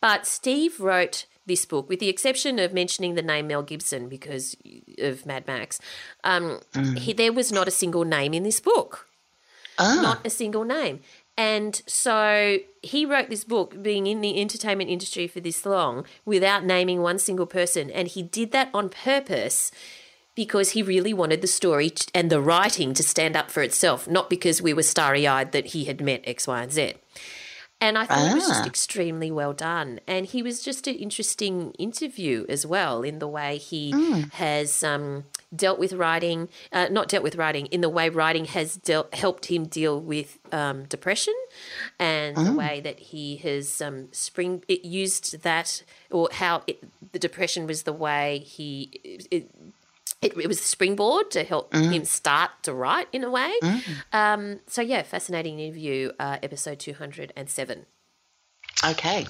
But 0.00 0.26
Steve 0.26 0.80
wrote 0.80 1.26
this 1.46 1.64
book, 1.64 1.88
with 1.88 2.00
the 2.00 2.08
exception 2.08 2.58
of 2.58 2.74
mentioning 2.74 3.14
the 3.14 3.22
name 3.22 3.46
Mel 3.46 3.62
Gibson 3.62 4.08
because 4.08 4.56
of 4.98 5.24
Mad 5.24 5.46
Max, 5.46 5.80
um, 6.24 6.58
mm. 6.74 6.98
he, 6.98 7.12
there 7.12 7.32
was 7.32 7.52
not 7.52 7.68
a 7.68 7.72
single 7.72 8.04
name 8.04 8.34
in 8.34 8.42
this 8.42 8.58
book. 8.58 9.08
Ah. 9.78 10.00
Not 10.02 10.26
a 10.26 10.30
single 10.30 10.64
name. 10.64 11.00
And 11.38 11.80
so 11.86 12.58
he 12.82 13.06
wrote 13.06 13.30
this 13.30 13.44
book, 13.44 13.80
being 13.80 14.08
in 14.08 14.20
the 14.20 14.40
entertainment 14.40 14.90
industry 14.90 15.28
for 15.28 15.38
this 15.38 15.64
long, 15.64 16.04
without 16.24 16.64
naming 16.64 17.00
one 17.00 17.20
single 17.20 17.46
person. 17.46 17.90
And 17.92 18.08
he 18.08 18.24
did 18.24 18.50
that 18.50 18.70
on 18.74 18.88
purpose 18.88 19.70
because 20.34 20.70
he 20.70 20.82
really 20.82 21.14
wanted 21.14 21.40
the 21.40 21.46
story 21.46 21.92
and 22.12 22.28
the 22.28 22.40
writing 22.40 22.92
to 22.94 23.04
stand 23.04 23.36
up 23.36 23.52
for 23.52 23.62
itself, 23.62 24.08
not 24.08 24.28
because 24.28 24.60
we 24.60 24.74
were 24.74 24.82
starry 24.82 25.28
eyed 25.28 25.52
that 25.52 25.66
he 25.66 25.84
had 25.84 26.00
met 26.00 26.24
X, 26.26 26.48
Y, 26.48 26.60
and 26.60 26.72
Z. 26.72 26.94
And 27.80 27.96
I 27.96 28.06
thought 28.06 28.18
ah. 28.18 28.30
it 28.32 28.34
was 28.34 28.48
just 28.48 28.64
ah. 28.64 28.66
extremely 28.66 29.30
well 29.30 29.52
done. 29.52 30.00
And 30.08 30.26
he 30.26 30.42
was 30.42 30.60
just 30.60 30.88
an 30.88 30.96
interesting 30.96 31.70
interview 31.78 32.46
as 32.48 32.66
well 32.66 33.02
in 33.02 33.20
the 33.20 33.28
way 33.28 33.58
he 33.58 33.92
mm. 33.92 34.32
has 34.32 34.82
um, 34.82 35.24
dealt 35.54 35.78
with 35.78 35.92
writing, 35.92 36.48
uh, 36.72 36.88
not 36.90 37.08
dealt 37.08 37.22
with 37.22 37.36
writing, 37.36 37.66
in 37.66 37.80
the 37.80 37.88
way 37.88 38.08
writing 38.08 38.44
has 38.46 38.76
dealt, 38.76 39.12
helped 39.14 39.46
him 39.46 39.64
deal 39.64 40.00
with 40.00 40.38
um, 40.52 40.84
depression 40.84 41.34
and 41.98 42.36
mm. 42.36 42.44
the 42.44 42.52
way 42.52 42.80
that 42.80 42.98
he 42.98 43.36
has 43.36 43.80
um, 43.80 44.08
spring 44.12 44.62
it 44.68 44.84
used 44.84 45.42
that 45.42 45.82
or 46.10 46.28
how 46.32 46.62
it, 46.66 46.82
the 47.12 47.18
depression 47.18 47.66
was 47.66 47.84
the 47.84 47.92
way 47.92 48.38
he 48.38 48.90
it, 49.30 49.50
it, 50.20 50.36
it, 50.36 50.48
was 50.48 50.58
a 50.58 50.64
springboard 50.64 51.30
to 51.30 51.44
help 51.44 51.72
mm. 51.72 51.92
him 51.92 52.04
start 52.04 52.50
to 52.62 52.74
write 52.74 53.08
in 53.12 53.22
a 53.24 53.30
way. 53.30 53.52
Mm. 53.62 53.82
Um, 54.12 54.60
so 54.66 54.82
yeah, 54.82 55.02
fascinating 55.02 55.58
interview, 55.60 56.12
uh, 56.18 56.38
episode 56.42 56.78
two 56.78 56.94
hundred 56.94 57.32
and 57.36 57.48
seven. 57.48 57.86
Okay. 58.84 59.26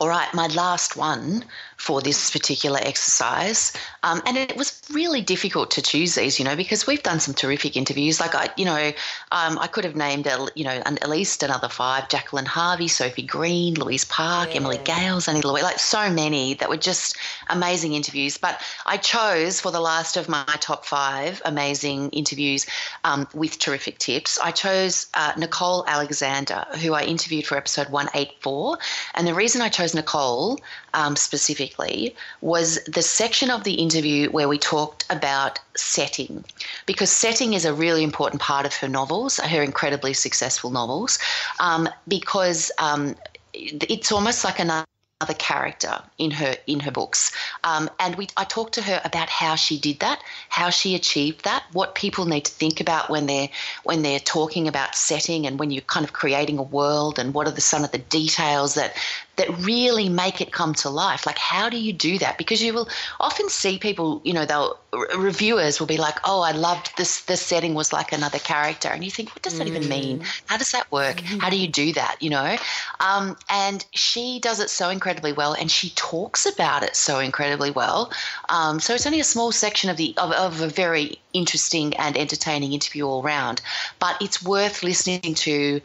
All 0.00 0.08
right, 0.08 0.32
my 0.34 0.46
last 0.48 0.96
one 0.96 1.44
for 1.82 2.00
this 2.00 2.30
particular 2.30 2.78
exercise. 2.80 3.72
Um, 4.04 4.22
and 4.24 4.36
it 4.36 4.56
was 4.56 4.80
really 4.92 5.20
difficult 5.20 5.72
to 5.72 5.82
choose 5.82 6.14
these, 6.14 6.38
you 6.38 6.44
know, 6.44 6.54
because 6.54 6.86
we've 6.86 7.02
done 7.02 7.18
some 7.18 7.34
terrific 7.34 7.76
interviews. 7.76 8.20
Like 8.20 8.36
I, 8.36 8.50
you 8.56 8.64
know, 8.64 8.92
um, 9.32 9.58
I 9.58 9.66
could 9.66 9.84
have 9.84 9.96
named, 9.96 10.28
you 10.54 10.62
know, 10.62 10.80
at 10.86 11.08
least 11.08 11.42
another 11.42 11.68
five: 11.68 12.08
Jacqueline 12.08 12.46
Harvey, 12.46 12.86
Sophie 12.86 13.22
Green, 13.22 13.74
Louise 13.74 14.04
Park, 14.04 14.50
yeah. 14.50 14.60
Emily 14.60 14.78
Gales, 14.84 15.26
Annie 15.26 15.42
Louise, 15.42 15.64
like 15.64 15.80
so 15.80 16.08
many 16.08 16.54
that 16.54 16.68
were 16.68 16.76
just 16.76 17.16
amazing 17.50 17.94
interviews. 17.94 18.38
But 18.38 18.60
I 18.86 18.96
chose 18.96 19.60
for 19.60 19.72
the 19.72 19.80
last 19.80 20.16
of 20.16 20.28
my 20.28 20.44
top 20.60 20.86
five 20.86 21.42
amazing 21.44 22.10
interviews 22.10 22.64
um, 23.02 23.26
with 23.34 23.58
terrific 23.58 23.98
tips. 23.98 24.38
I 24.38 24.52
chose 24.52 25.08
uh, 25.14 25.32
Nicole 25.36 25.84
Alexander, 25.88 26.64
who 26.80 26.94
I 26.94 27.02
interviewed 27.02 27.46
for 27.46 27.56
episode 27.56 27.88
184. 27.88 28.78
And 29.14 29.26
the 29.26 29.34
reason 29.42 29.60
I 29.60 29.68
chose 29.68 29.92
Nicole 29.92 30.60
um, 30.94 31.16
specifically 31.16 32.14
was 32.42 32.68
the 32.84 33.02
section 33.02 33.50
of 33.50 33.64
the 33.64 33.74
interview 33.74 34.30
where 34.30 34.48
we 34.48 34.56
talked 34.56 35.04
about 35.10 35.58
setting, 35.74 36.44
because 36.86 37.10
setting 37.10 37.54
is 37.54 37.64
a 37.64 37.74
really 37.74 38.04
important 38.04 38.40
part 38.40 38.66
of 38.66 38.74
her 38.76 38.88
novels, 38.88 39.38
her 39.38 39.62
incredibly 39.62 40.12
successful 40.12 40.70
novels, 40.70 41.18
um, 41.58 41.88
because 42.06 42.70
um, 42.78 43.16
it's 43.52 44.12
almost 44.12 44.44
like 44.44 44.60
another 44.60 44.86
other 45.22 45.34
character 45.34 46.02
in 46.18 46.32
her 46.32 46.56
in 46.66 46.80
her 46.80 46.90
books. 46.90 47.32
Um, 47.64 47.88
and 48.00 48.16
we 48.16 48.26
I 48.36 48.44
talked 48.44 48.74
to 48.74 48.82
her 48.82 49.00
about 49.04 49.28
how 49.28 49.54
she 49.54 49.78
did 49.78 50.00
that, 50.00 50.20
how 50.48 50.70
she 50.70 50.94
achieved 50.96 51.44
that, 51.44 51.62
what 51.72 51.94
people 51.94 52.24
need 52.26 52.44
to 52.46 52.52
think 52.52 52.80
about 52.80 53.08
when 53.08 53.26
they're 53.26 53.48
when 53.84 54.02
they're 54.02 54.18
talking 54.18 54.66
about 54.66 54.96
setting 54.96 55.46
and 55.46 55.58
when 55.58 55.70
you're 55.70 55.82
kind 55.96 56.04
of 56.04 56.12
creating 56.12 56.58
a 56.58 56.62
world 56.78 57.18
and 57.18 57.32
what 57.34 57.46
are 57.46 57.52
the 57.52 57.60
some 57.60 57.84
of 57.84 57.92
the 57.92 57.98
details 57.98 58.74
that 58.74 58.96
that 59.36 59.48
really 59.58 60.08
make 60.08 60.40
it 60.40 60.52
come 60.52 60.74
to 60.74 60.90
life. 60.90 61.26
Like, 61.26 61.38
how 61.38 61.68
do 61.68 61.78
you 61.78 61.92
do 61.92 62.18
that? 62.18 62.36
Because 62.38 62.62
you 62.62 62.74
will 62.74 62.88
often 63.18 63.48
see 63.48 63.78
people, 63.78 64.20
you 64.24 64.32
know, 64.32 64.44
they'll 64.44 64.78
reviewers 65.16 65.80
will 65.80 65.86
be 65.86 65.96
like, 65.96 66.18
"Oh, 66.24 66.42
I 66.42 66.52
loved 66.52 66.96
this. 66.98 67.22
This 67.22 67.40
setting 67.40 67.74
was 67.74 67.92
like 67.92 68.12
another 68.12 68.38
character," 68.38 68.88
and 68.88 69.02
you 69.02 69.10
think, 69.10 69.30
"What 69.34 69.42
does 69.42 69.56
that 69.56 69.66
mm. 69.66 69.70
even 69.70 69.88
mean? 69.88 70.20
Mm. 70.20 70.42
How 70.46 70.56
does 70.58 70.72
that 70.72 70.90
work? 70.92 71.16
Mm-hmm. 71.16 71.38
How 71.38 71.48
do 71.48 71.56
you 71.56 71.68
do 71.68 71.92
that?" 71.94 72.16
You 72.20 72.30
know, 72.30 72.56
um, 73.00 73.36
and 73.48 73.84
she 73.92 74.38
does 74.38 74.60
it 74.60 74.68
so 74.68 74.90
incredibly 74.90 75.32
well, 75.32 75.54
and 75.54 75.70
she 75.70 75.90
talks 75.90 76.44
about 76.44 76.82
it 76.82 76.94
so 76.94 77.20
incredibly 77.20 77.70
well. 77.70 78.12
Um, 78.50 78.80
so 78.80 78.94
it's 78.94 79.06
only 79.06 79.20
a 79.20 79.24
small 79.24 79.50
section 79.50 79.88
of 79.88 79.96
the 79.96 80.14
of, 80.18 80.30
of 80.32 80.60
a 80.60 80.68
very 80.68 81.18
interesting 81.32 81.96
and 81.96 82.16
entertaining 82.16 82.74
interview 82.74 83.06
all 83.06 83.22
round, 83.22 83.62
but 83.98 84.20
it's 84.20 84.42
worth 84.42 84.82
listening 84.82 85.34
to 85.34 85.80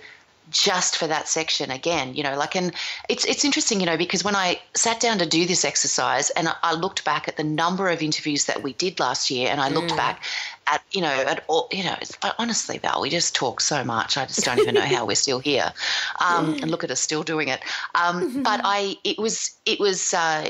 just 0.49 0.97
for 0.97 1.07
that 1.07 1.27
section 1.27 1.69
again 1.71 2.13
you 2.13 2.23
know 2.23 2.37
like 2.37 2.55
and 2.55 2.73
it's 3.09 3.25
it's 3.25 3.43
interesting 3.43 3.79
you 3.79 3.85
know 3.85 3.97
because 3.97 4.23
when 4.23 4.35
i 4.35 4.59
sat 4.73 4.99
down 4.99 5.17
to 5.17 5.25
do 5.25 5.45
this 5.45 5.65
exercise 5.65 6.29
and 6.31 6.47
i 6.63 6.73
looked 6.73 7.03
back 7.03 7.27
at 7.27 7.35
the 7.35 7.43
number 7.43 7.89
of 7.89 8.01
interviews 8.01 8.45
that 8.45 8.63
we 8.63 8.73
did 8.73 8.99
last 8.99 9.29
year 9.29 9.49
and 9.49 9.59
i 9.59 9.67
looked 9.67 9.91
mm. 9.91 9.97
back 9.97 10.23
at 10.67 10.81
you 10.91 11.01
know 11.01 11.07
at 11.07 11.43
all 11.47 11.67
you 11.71 11.83
know 11.83 11.95
honestly 12.39 12.77
val 12.77 13.01
we 13.01 13.09
just 13.09 13.35
talk 13.35 13.59
so 13.59 13.83
much 13.83 14.17
i 14.17 14.25
just 14.25 14.43
don't 14.43 14.59
even 14.59 14.75
know 14.75 14.81
how 14.81 15.05
we're 15.05 15.15
still 15.15 15.39
here 15.39 15.71
um, 16.19 16.53
and 16.61 16.71
look 16.71 16.83
at 16.83 16.91
us 16.91 16.99
still 16.99 17.23
doing 17.23 17.49
it 17.49 17.61
um, 17.95 18.43
but 18.43 18.61
i 18.63 18.95
it 19.03 19.17
was 19.17 19.51
it 19.65 19.79
was 19.79 20.13
uh, 20.13 20.49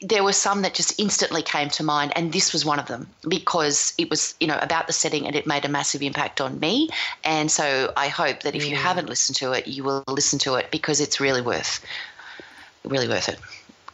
there 0.00 0.24
were 0.24 0.32
some 0.32 0.62
that 0.62 0.74
just 0.74 0.98
instantly 0.98 1.42
came 1.42 1.68
to 1.70 1.82
mind, 1.82 2.12
and 2.16 2.32
this 2.32 2.52
was 2.52 2.64
one 2.64 2.78
of 2.78 2.86
them 2.86 3.08
because 3.28 3.94
it 3.98 4.10
was, 4.10 4.34
you 4.40 4.46
know, 4.46 4.58
about 4.62 4.86
the 4.86 4.92
setting 4.92 5.26
and 5.26 5.36
it 5.36 5.46
made 5.46 5.64
a 5.64 5.68
massive 5.68 6.02
impact 6.02 6.40
on 6.40 6.58
me. 6.60 6.88
And 7.24 7.50
so 7.50 7.92
I 7.96 8.08
hope 8.08 8.42
that 8.42 8.54
if 8.54 8.68
you 8.68 8.76
mm. 8.76 8.80
haven't 8.80 9.08
listened 9.08 9.36
to 9.36 9.52
it, 9.52 9.66
you 9.66 9.84
will 9.84 10.04
listen 10.08 10.38
to 10.40 10.54
it 10.54 10.70
because 10.70 11.00
it's 11.00 11.20
really 11.20 11.42
worth, 11.42 11.84
really 12.84 13.08
worth 13.08 13.28
it. 13.28 13.38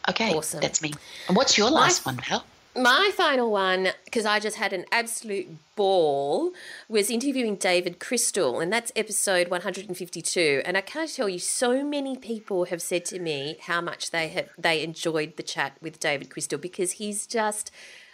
Okay, 0.09 0.35
awesome. 0.35 0.61
That's 0.61 0.83
me. 0.83 0.93
And 1.29 1.37
what's 1.37 1.57
your 1.57 1.71
last 1.71 2.05
My, 2.05 2.13
one, 2.13 2.23
Val? 2.29 2.45
My 2.75 3.11
final 3.15 3.51
one, 3.51 3.89
because 4.07 4.25
I 4.25 4.41
just 4.41 4.57
had 4.57 4.73
an 4.73 4.87
absolute 4.91 5.47
ball, 5.77 6.53
was 6.89 7.11
interviewing 7.11 7.57
David 7.57 8.01
Crystal, 8.01 8.61
and 8.61 8.73
that's 8.73 8.91
episode 8.97 9.49
152. 9.49 10.63
And 10.65 10.79
I 10.79 10.81
can't 10.81 11.15
tell 11.15 11.29
you, 11.29 11.39
so 11.39 11.85
many 11.85 12.17
people 12.17 12.65
have 12.67 12.81
said 12.81 13.05
to 13.07 13.19
me 13.19 13.59
how 13.63 13.83
much 13.83 14.11
they 14.11 14.29
have 14.29 14.49
they 14.57 14.83
enjoyed 14.83 15.37
the 15.37 15.43
chat 15.43 15.77
with 15.83 16.01
David 16.01 16.31
Crystal 16.31 16.59
because 16.59 16.93
he's 16.93 17.27
just 17.27 17.71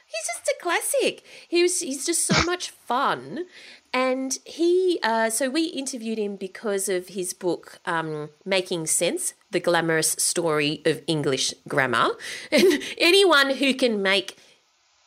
he's 0.06 0.26
just 0.26 0.48
a 0.48 0.56
classic. 0.60 1.22
He 1.46 1.62
was 1.62 1.78
he's 1.78 2.04
just 2.04 2.26
so 2.26 2.42
much 2.44 2.70
fun. 2.70 3.46
And 3.94 4.38
he, 4.44 4.98
uh, 5.02 5.30
so 5.30 5.48
we 5.48 5.66
interviewed 5.66 6.18
him 6.18 6.36
because 6.36 6.90
of 6.90 7.08
his 7.08 7.32
book, 7.32 7.80
um, 7.86 8.28
Making 8.44 8.86
Sense 8.86 9.32
The 9.50 9.60
Glamorous 9.60 10.10
Story 10.18 10.82
of 10.84 11.00
English 11.06 11.54
Grammar. 11.66 12.10
And 12.52 12.82
anyone 12.98 13.54
who 13.54 13.72
can 13.72 14.02
make 14.02 14.36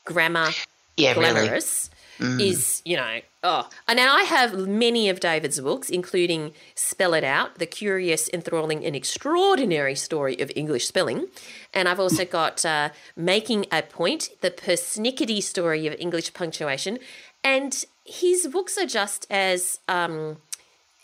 grammar 0.05 0.49
yeah, 0.97 1.13
glamorous 1.13 1.89
really. 2.19 2.33
mm. 2.33 2.41
is, 2.41 2.81
you 2.85 2.97
know, 2.97 3.19
oh. 3.43 3.69
And 3.87 3.97
now 3.97 4.15
I 4.15 4.23
have 4.23 4.67
many 4.67 5.09
of 5.09 5.19
David's 5.19 5.59
books, 5.59 5.89
including 5.89 6.53
Spell 6.75 7.13
It 7.13 7.23
Out, 7.23 7.59
The 7.59 7.65
Curious, 7.65 8.29
Enthralling, 8.33 8.85
and 8.85 8.95
Extraordinary 8.95 9.95
Story 9.95 10.39
of 10.39 10.51
English 10.55 10.87
Spelling. 10.87 11.27
And 11.73 11.87
I've 11.87 11.99
also 11.99 12.25
got 12.39 12.65
uh, 12.65 12.89
Making 13.15 13.65
a 13.71 13.81
Point, 13.81 14.29
The 14.41 14.51
Persnickety 14.51 15.41
Story 15.41 15.87
of 15.87 15.95
English 15.99 16.33
Punctuation. 16.33 16.99
And 17.43 17.85
his 18.05 18.47
books 18.47 18.77
are 18.77 18.85
just 18.85 19.25
as 19.29 19.79
um, 19.87 20.37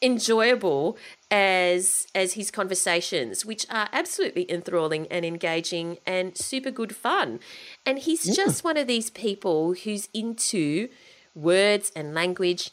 enjoyable 0.02 0.98
as 1.32 2.08
as 2.14 2.34
his 2.34 2.52
conversations, 2.52 3.46
which 3.46 3.66
are 3.70 3.90
absolutely 3.92 4.50
enthralling 4.52 5.08
and 5.08 5.26
engaging 5.26 5.98
and 6.06 6.38
super 6.38 6.72
good 6.72 6.96
fun. 6.96 7.40
And 7.86 8.00
he's 8.00 8.28
yeah. 8.28 8.34
just 8.34 8.64
one 8.64 8.78
of 8.78 8.88
these 8.88 9.10
people 9.10 9.74
who's 9.74 10.10
into 10.14 10.90
words 11.36 11.92
and 11.96 12.14
language 12.14 12.72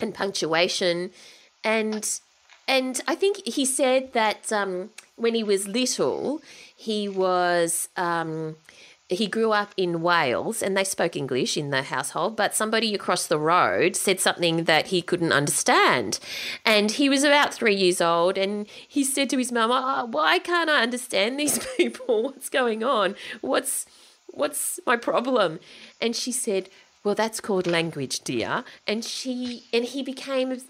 and 0.00 0.14
punctuation 0.14 1.10
and 1.64 2.20
and 2.68 3.00
I 3.08 3.14
think 3.14 3.46
he 3.46 3.64
said 3.64 4.12
that 4.12 4.52
um, 4.52 4.90
when 5.16 5.34
he 5.34 5.42
was 5.42 5.66
little, 5.66 6.42
he 6.76 7.08
was 7.08 7.88
um, 7.96 8.56
he 9.08 9.26
grew 9.26 9.52
up 9.52 9.72
in 9.76 10.02
Wales 10.02 10.62
and 10.62 10.76
they 10.76 10.84
spoke 10.84 11.16
English 11.16 11.56
in 11.56 11.70
the 11.70 11.82
household, 11.82 12.36
but 12.36 12.54
somebody 12.54 12.94
across 12.94 13.26
the 13.26 13.38
road 13.38 13.96
said 13.96 14.20
something 14.20 14.64
that 14.64 14.88
he 14.88 15.00
couldn't 15.00 15.32
understand. 15.32 16.18
And 16.64 16.90
he 16.90 17.08
was 17.08 17.24
about 17.24 17.54
three 17.54 17.74
years 17.74 18.00
old 18.00 18.36
and 18.36 18.66
he 18.86 19.02
said 19.04 19.30
to 19.30 19.38
his 19.38 19.50
mum, 19.50 19.70
oh, 19.72 20.06
Why 20.10 20.38
can't 20.38 20.68
I 20.68 20.82
understand 20.82 21.38
these 21.38 21.58
people? 21.76 22.24
What's 22.24 22.50
going 22.50 22.84
on? 22.84 23.16
What's 23.40 23.86
what's 24.26 24.78
my 24.86 24.96
problem? 24.96 25.58
And 26.00 26.14
she 26.14 26.32
said, 26.32 26.68
well 27.04 27.14
that's 27.14 27.40
called 27.40 27.66
language 27.66 28.20
dear 28.20 28.64
and 28.86 29.04
she 29.04 29.62
and 29.72 29.84
he 29.84 30.02
became 30.02 30.60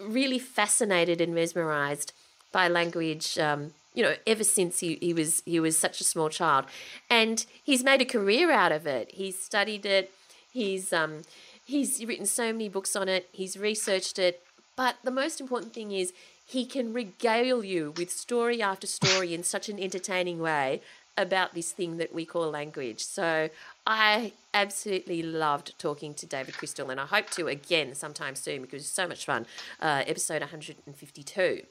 really 0.00 0.38
fascinated 0.38 1.20
and 1.20 1.34
mesmerized 1.34 2.12
by 2.52 2.68
language 2.68 3.38
um, 3.38 3.72
you 3.94 4.02
know, 4.02 4.14
ever 4.26 4.44
since 4.44 4.80
he, 4.80 4.98
he 5.00 5.12
was 5.12 5.42
he 5.44 5.60
was 5.60 5.78
such 5.78 6.00
a 6.00 6.04
small 6.04 6.28
child, 6.28 6.64
and 7.10 7.44
he's 7.62 7.84
made 7.84 8.00
a 8.00 8.06
career 8.06 8.50
out 8.50 8.72
of 8.72 8.86
it. 8.86 9.10
He's 9.12 9.38
studied 9.38 9.84
it. 9.84 10.12
He's 10.50 10.92
um, 10.92 11.22
he's 11.64 12.04
written 12.04 12.26
so 12.26 12.52
many 12.52 12.68
books 12.68 12.96
on 12.96 13.08
it. 13.08 13.28
He's 13.32 13.56
researched 13.56 14.18
it. 14.18 14.42
But 14.76 14.96
the 15.04 15.10
most 15.10 15.40
important 15.40 15.74
thing 15.74 15.92
is 15.92 16.12
he 16.46 16.64
can 16.64 16.92
regale 16.92 17.62
you 17.64 17.92
with 17.96 18.10
story 18.10 18.62
after 18.62 18.86
story 18.86 19.34
in 19.34 19.42
such 19.42 19.68
an 19.68 19.78
entertaining 19.78 20.38
way 20.38 20.80
about 21.16 21.54
this 21.54 21.72
thing 21.72 21.98
that 21.98 22.14
we 22.14 22.24
call 22.24 22.50
language. 22.50 23.04
So 23.04 23.50
I 23.86 24.32
absolutely 24.54 25.22
loved 25.22 25.78
talking 25.78 26.14
to 26.14 26.26
David 26.26 26.56
Crystal, 26.56 26.88
and 26.90 26.98
I 26.98 27.06
hope 27.06 27.28
to 27.30 27.48
again 27.48 27.94
sometime 27.94 28.34
soon 28.34 28.62
because 28.62 28.82
it's 28.82 28.90
so 28.90 29.06
much 29.06 29.26
fun. 29.26 29.46
Uh, 29.80 30.04
episode 30.06 30.40
152. 30.40 31.62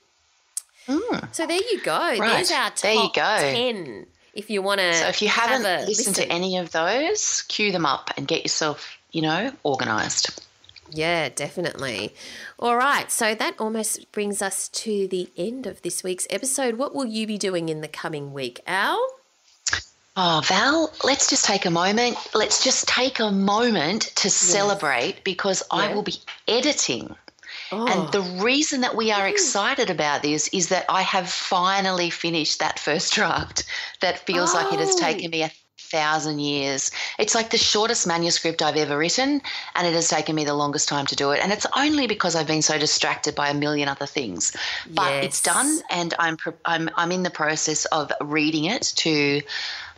Mm. 0.87 1.33
So 1.33 1.45
there 1.47 1.57
you 1.57 1.81
go. 1.81 1.97
Right. 1.97 2.19
There's 2.19 2.51
our 2.51 2.69
top 2.69 2.79
there 2.79 2.93
you 2.93 3.09
go. 3.13 3.37
10. 3.37 4.05
If 4.33 4.49
you 4.49 4.61
want 4.61 4.79
to. 4.79 4.93
So 4.93 5.07
if 5.07 5.21
you 5.21 5.27
haven't 5.27 5.63
listened 5.63 5.87
listen. 5.87 6.13
to 6.13 6.31
any 6.31 6.57
of 6.57 6.71
those, 6.71 7.43
cue 7.47 7.71
them 7.71 7.85
up 7.85 8.11
and 8.17 8.27
get 8.27 8.43
yourself, 8.43 8.97
you 9.11 9.21
know, 9.21 9.51
organised. 9.65 10.41
Yeah, 10.93 11.29
definitely. 11.29 12.13
All 12.59 12.75
right. 12.75 13.11
So 13.11 13.33
that 13.35 13.55
almost 13.59 14.11
brings 14.11 14.41
us 14.41 14.67
to 14.69 15.07
the 15.07 15.29
end 15.37 15.65
of 15.67 15.81
this 15.81 16.03
week's 16.03 16.27
episode. 16.29 16.75
What 16.75 16.93
will 16.93 17.05
you 17.05 17.27
be 17.27 17.37
doing 17.37 17.69
in 17.69 17.81
the 17.81 17.87
coming 17.87 18.33
week, 18.33 18.61
Al? 18.67 19.01
Oh, 20.17 20.41
Val, 20.45 20.91
let's 21.05 21.29
just 21.29 21.45
take 21.45 21.65
a 21.65 21.71
moment. 21.71 22.17
Let's 22.33 22.63
just 22.63 22.87
take 22.87 23.19
a 23.19 23.31
moment 23.31 24.11
to 24.17 24.27
yes. 24.27 24.35
celebrate 24.35 25.23
because 25.23 25.63
yeah. 25.71 25.79
I 25.79 25.93
will 25.93 26.03
be 26.03 26.15
editing 26.49 27.15
Oh. 27.71 27.87
And 27.87 28.11
the 28.11 28.19
oh. 28.19 28.43
reason 28.43 28.81
that 28.81 28.95
we 28.95 29.11
are 29.11 29.27
excited 29.27 29.89
about 29.89 30.21
this 30.21 30.47
is 30.49 30.69
that 30.69 30.85
I 30.89 31.01
have 31.01 31.29
finally 31.29 32.09
finished 32.09 32.59
that 32.59 32.79
first 32.79 33.13
draft 33.17 33.63
that 34.01 34.19
feels 34.19 34.53
oh. 34.53 34.57
like 34.57 34.73
it 34.73 34.79
has 34.79 34.95
oh. 34.95 34.99
taken 34.99 35.31
me 35.31 35.43
a 35.43 35.51
thousand 35.91 36.39
years. 36.39 36.89
It's 37.19 37.35
like 37.35 37.49
the 37.49 37.57
shortest 37.57 38.07
manuscript 38.07 38.61
I've 38.61 38.77
ever 38.77 38.97
written, 38.97 39.41
and 39.75 39.87
it 39.87 39.93
has 39.93 40.07
taken 40.07 40.35
me 40.35 40.45
the 40.45 40.53
longest 40.53 40.87
time 40.87 41.05
to 41.07 41.15
do 41.15 41.31
it. 41.31 41.41
And 41.43 41.51
it's 41.51 41.67
only 41.75 42.07
because 42.07 42.35
I've 42.35 42.47
been 42.47 42.61
so 42.61 42.77
distracted 42.77 43.35
by 43.35 43.49
a 43.49 43.53
million 43.53 43.89
other 43.89 44.05
things. 44.05 44.55
But 44.89 45.11
Yes. 45.11 45.25
it's 45.25 45.41
done, 45.41 45.81
and 45.89 46.13
I'm 46.17 46.37
I'm 46.65 46.89
I'm 46.95 47.11
in 47.11 47.23
the 47.23 47.29
process 47.29 47.85
of 47.85 48.11
reading 48.21 48.65
it 48.65 48.93
to 48.97 49.41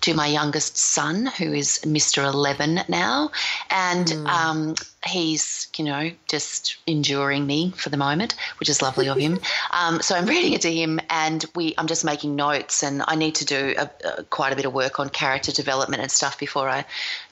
to 0.04 0.14
my 0.14 0.28
youngest 0.28 0.78
son, 0.78 1.28
who 1.38 1.54
is 1.54 1.80
Mr. 1.86 2.26
Eleven 2.26 2.82
now, 2.90 3.32
and 3.70 4.12
um, 4.28 4.76
he's 5.06 5.70
you 5.78 5.86
know 5.86 6.12
just 6.28 6.76
enduring 6.86 7.48
me 7.48 7.72
for 7.78 7.90
the 7.90 7.96
moment, 7.96 8.36
which 8.60 8.68
is 8.68 8.82
lovely 8.82 9.08
of 9.08 9.18
him. 9.18 9.40
Um, 9.72 10.02
so 10.02 10.16
I'm 10.16 10.28
reading 10.28 10.54
it 10.54 10.62
to 10.62 10.72
him, 10.72 11.00
and 11.10 11.44
we 11.56 11.74
I'm 11.78 11.88
just 11.88 12.06
making 12.06 12.36
notes, 12.36 12.84
and 12.84 13.02
I 13.08 13.16
need 13.16 13.34
to 13.36 13.46
do 13.46 13.74
a, 13.78 13.90
a, 14.06 14.24
quite 14.24 14.54
a 14.54 14.56
bit 14.56 14.66
of 14.66 14.74
work 14.74 15.00
on 15.00 15.10
character 15.10 15.52
development 15.52 16.02
and 16.02 16.12
stuff 16.12 16.38
before 16.38 16.70
I 16.70 16.86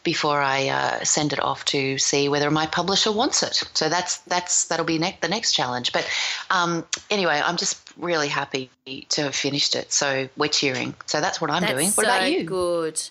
before 0.04 0.42
I 0.42 0.70
uh, 0.70 1.04
send 1.04 1.34
it 1.34 1.40
off 1.40 1.66
to 1.66 1.98
see 1.98 2.28
whether 2.30 2.50
my 2.50 2.66
publisher 2.66 3.12
wants 3.12 3.44
it. 3.44 3.64
So 3.74 3.90
that's 3.90 4.18
that's 4.20 4.66
that'll 4.66 4.86
be 4.86 4.98
ne- 4.98 5.18
the 5.22 5.28
next 5.28 5.54
challenge. 5.54 5.94
But 5.94 6.10
um, 6.50 6.86
anyway, 7.10 7.42
I'm 7.44 7.58
just 7.58 7.92
really 7.98 8.28
happy 8.28 8.70
to 9.10 9.24
have 9.24 9.36
finished 9.36 9.76
it. 9.76 9.92
So 9.92 10.28
we're 10.38 10.48
cheering. 10.48 10.96
So 11.06 11.22
that's 11.22 11.40
what 11.40 11.52
I'm 11.52 11.62
That's 11.62 11.74
doing. 11.74 11.88
What 11.88 12.06
so 12.06 12.16
about 12.16 12.32
you? 12.32 12.44
Good. 12.44 13.02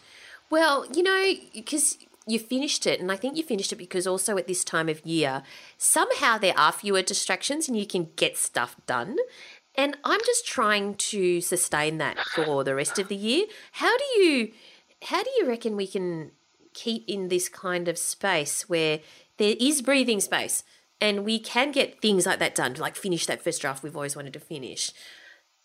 Well, 0.51 0.85
you 0.93 1.03
know, 1.03 1.35
because 1.55 1.97
you 2.27 2.39
finished 2.39 2.87
it, 2.87 3.01
and 3.01 3.11
I 3.13 3.17
think 3.17 3.37
you 3.37 3.43
finished 3.43 3.73
it 3.73 3.77
because 3.77 4.07
also 4.07 4.37
at 4.37 4.47
this 4.47 4.65
time 4.65 4.89
of 4.89 5.05
year, 5.07 5.43
somehow 5.79 6.39
there 6.39 6.59
are 6.59 6.73
fewer 6.73 7.03
distractions 7.03 7.69
and 7.69 7.79
you 7.79 7.87
can 7.87 8.09
get 8.17 8.37
stuff 8.37 8.77
done. 8.87 9.17
And 9.77 9.97
I'm 10.05 10.21
just 10.27 10.47
trying 10.47 10.97
to 10.97 11.41
sustain 11.41 11.99
that 11.99 12.19
for 12.35 12.65
the 12.65 12.75
rest 12.75 12.99
of 12.99 13.09
the 13.09 13.17
year. 13.17 13.47
How 13.73 13.97
do 13.97 14.05
you, 14.21 14.53
how 15.05 15.23
do 15.23 15.31
you 15.39 15.47
reckon 15.47 15.77
we 15.77 15.87
can 15.87 16.33
keep 16.75 17.05
in 17.09 17.29
this 17.29 17.49
kind 17.49 17.89
of 17.89 17.99
space 17.99 18.69
where 18.69 19.01
there 19.37 19.55
is 19.59 19.83
breathing 19.83 20.21
space 20.21 20.63
and 21.01 21.25
we 21.25 21.39
can 21.39 21.73
get 21.73 22.01
things 22.01 22.27
like 22.27 22.39
that 22.39 22.55
done, 22.55 22.75
like 22.75 22.97
finish 22.97 23.27
that 23.27 23.43
first 23.43 23.61
draft 23.61 23.83
we've 23.83 23.97
always 23.97 24.17
wanted 24.17 24.33
to 24.35 24.41
finish? 24.41 24.93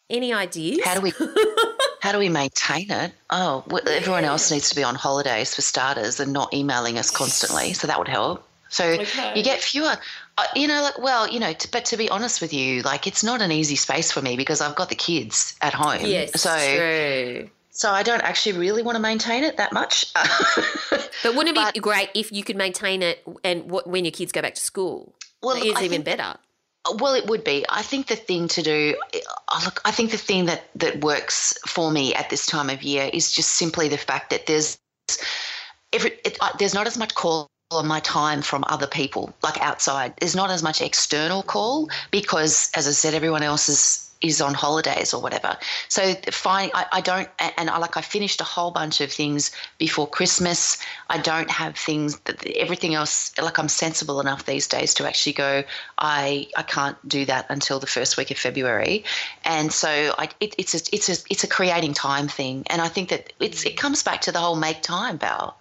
Any 0.10 0.34
ideas? 0.34 0.82
How 0.84 0.96
do 0.96 1.02
we 1.02 1.12
how 2.02 2.12
do 2.12 2.20
we 2.20 2.30
maintain 2.30 2.92
it? 2.92 3.12
Oh, 3.30 3.64
well, 3.68 3.82
everyone 3.88 4.24
else 4.24 4.52
needs 4.52 4.70
to 4.70 4.76
be 4.76 4.84
on 4.84 4.96
holidays 4.96 5.56
for 5.56 5.62
starters 5.62 6.20
and 6.20 6.32
not 6.32 6.54
emailing 6.54 6.98
us 6.98 7.10
constantly. 7.10 7.74
So 7.74 7.88
that 7.88 7.98
would 7.98 8.08
help. 8.08 8.48
So 8.70 8.92
you 9.36 9.44
get 9.44 9.62
fewer. 9.62 9.96
Uh, 10.38 10.44
you 10.56 10.68
know, 10.68 10.82
like 10.82 11.00
well, 11.00 11.28
you 11.28 11.40
know, 11.40 11.54
t- 11.54 11.70
but 11.72 11.86
to 11.86 11.98
be 11.98 12.10
honest 12.10 12.42
with 12.42 12.54
you, 12.54 12.82
like 12.82 13.08
it's 13.08 13.24
not 13.24 13.42
an 13.42 13.52
easy 13.52 13.76
space 13.76 14.12
for 14.12 14.22
me 14.22 14.36
because 14.36 14.60
I've 14.62 14.76
got 14.76 14.90
the 14.90 14.96
kids 14.96 15.56
at 15.62 15.74
home. 15.74 16.02
Yes, 16.02 16.40
So 16.42 16.50
true. 16.50 17.50
So 17.76 17.92
I 17.92 18.04
don't 18.04 18.22
actually 18.22 18.58
really 18.58 18.82
want 18.82 18.96
to 18.96 19.02
maintain 19.02 19.44
it 19.44 19.58
that 19.58 19.74
much. 19.74 20.06
But 21.24 21.34
wouldn't 21.36 21.58
it 21.58 21.62
But- 21.62 21.74
be 21.74 21.80
great 21.80 22.10
if 22.14 22.32
you 22.32 22.44
could 22.44 22.56
maintain 22.56 23.02
it 23.02 23.24
and 23.44 23.72
when 23.72 24.06
your 24.06 24.12
kids 24.12 24.32
go 24.32 24.42
back 24.44 24.56
to 24.56 24.62
school? 24.62 25.16
Well, 25.42 25.56
it's 25.58 25.82
even 25.82 26.04
think- 26.04 26.06
better. 26.06 26.38
Well, 27.00 27.16
it 27.16 27.26
would 27.26 27.44
be. 27.44 27.66
I 27.68 27.82
think 27.82 28.06
the 28.08 28.16
thing 28.16 28.48
to 28.50 28.62
do, 28.62 28.96
uh, 29.16 29.60
look, 29.66 29.82
I 29.86 29.90
think 29.92 30.12
the 30.12 30.18
thing 30.18 30.46
that 30.46 30.66
that 30.76 31.02
works 31.04 31.58
for 31.66 31.90
me 31.90 32.14
at 32.14 32.30
this 32.30 32.46
time 32.46 32.70
of 32.70 32.84
year 32.84 33.10
is 33.12 33.32
just 33.32 33.52
simply 33.56 33.88
the 33.88 33.98
fact 33.98 34.30
that 34.30 34.46
there's 34.46 34.78
every 35.92 36.12
it, 36.24 36.38
there's 36.60 36.76
not 36.76 36.86
as 36.86 36.96
much 36.96 37.16
call 37.16 37.48
on 37.72 37.88
my 37.88 38.02
time 38.02 38.44
from 38.44 38.64
other 38.68 38.86
people, 38.86 39.34
like 39.42 39.60
outside. 39.62 40.14
There's 40.20 40.36
not 40.36 40.52
as 40.52 40.62
much 40.62 40.80
external 40.80 41.42
call 41.42 41.90
because, 42.12 42.70
as 42.76 42.88
I 42.88 42.92
said, 42.92 43.16
everyone 43.16 43.42
else 43.42 43.68
is 43.68 44.05
is 44.22 44.42
on 44.42 44.54
holidays 44.54 45.14
or 45.14 45.22
whatever. 45.22 45.58
So 45.90 46.14
fine, 46.32 46.72
I, 46.74 46.86
I 46.94 47.02
don't, 47.02 47.30
and 47.58 47.70
I 47.70 47.78
like 47.78 47.98
I 47.98 48.02
finished 48.02 48.42
a 48.42 48.44
whole 48.44 48.72
bunch 48.72 49.02
of 49.02 49.12
things 49.12 49.52
before 49.78 50.08
Christmas. 50.08 50.78
I 51.10 51.18
don't 51.18 51.52
have 51.52 51.76
things 51.76 52.18
that 52.22 52.46
everything 52.48 52.96
else. 52.96 53.38
Like 53.42 53.60
I'm 53.60 53.70
sensible 53.70 54.20
enough 54.20 54.46
these 54.46 54.68
days 54.68 54.94
to 54.96 55.08
actually 55.08 55.34
go. 55.34 55.64
I 55.98 56.48
I 56.58 56.64
can't 56.64 56.98
do 57.08 57.26
that 57.26 57.46
until 57.50 57.80
the 57.80 57.88
first 57.88 58.18
week 58.18 58.32
of 58.32 58.38
February, 58.38 59.04
and 59.44 59.72
so 59.72 60.14
I 60.18 60.30
it, 60.40 60.56
it's 60.58 60.74
a 60.74 60.96
it's 60.96 61.10
a 61.10 61.26
it's 61.30 61.44
a 61.44 61.48
creating 61.48 61.94
time 61.94 62.28
thing, 62.28 62.64
and 62.68 62.82
I 62.82 62.88
think 62.88 63.10
that 63.10 63.34
it's 63.40 63.66
it 63.66 63.78
comes 63.78 64.04
back 64.04 64.22
to 64.22 64.32
the 64.32 64.40
whole 64.40 64.56
make 64.56 64.82
time, 64.82 65.18
Val. 65.18 65.58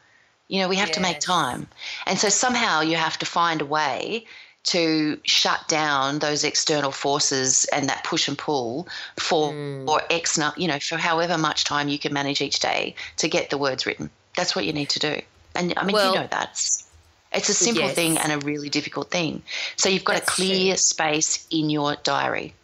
You 0.48 0.60
know, 0.60 0.68
we 0.68 0.76
have 0.76 0.92
to 0.92 1.00
make 1.00 1.20
time. 1.20 1.66
And 2.06 2.18
so 2.18 2.28
somehow 2.28 2.82
you 2.82 2.96
have 2.96 3.18
to 3.18 3.26
find 3.26 3.62
a 3.62 3.64
way 3.64 4.26
to 4.64 5.20
shut 5.24 5.66
down 5.68 6.18
those 6.18 6.42
external 6.42 6.90
forces 6.90 7.64
and 7.66 7.88
that 7.88 8.02
push 8.04 8.28
and 8.28 8.38
pull 8.38 8.88
for 9.18 9.52
Hmm. 9.52 9.88
or 9.88 10.02
X 10.10 10.38
you 10.56 10.66
know, 10.68 10.78
for 10.78 10.96
however 10.96 11.36
much 11.38 11.64
time 11.64 11.88
you 11.88 11.98
can 11.98 12.12
manage 12.12 12.40
each 12.40 12.60
day 12.60 12.94
to 13.18 13.28
get 13.28 13.50
the 13.50 13.58
words 13.58 13.86
written. 13.86 14.10
That's 14.36 14.56
what 14.56 14.64
you 14.64 14.72
need 14.72 14.88
to 14.90 14.98
do. 14.98 15.20
And 15.54 15.74
I 15.76 15.84
mean 15.84 15.94
Well- 15.94 16.14
you 16.14 16.20
know 16.20 16.28
that's 16.30 16.84
it's 17.32 17.48
a 17.48 17.54
simple 17.54 17.84
Yes. 17.86 17.94
thing 17.96 18.16
and 18.18 18.30
a 18.32 18.38
really 18.38 18.68
difficult 18.68 19.10
thing. 19.10 19.42
So 19.76 19.88
you've 19.88 20.04
got 20.04 20.14
That's 20.14 20.26
to 20.36 20.42
clear 20.42 20.74
true. 20.74 20.76
space 20.78 21.46
in 21.50 21.68
your 21.68 21.96
diary. 21.96 22.54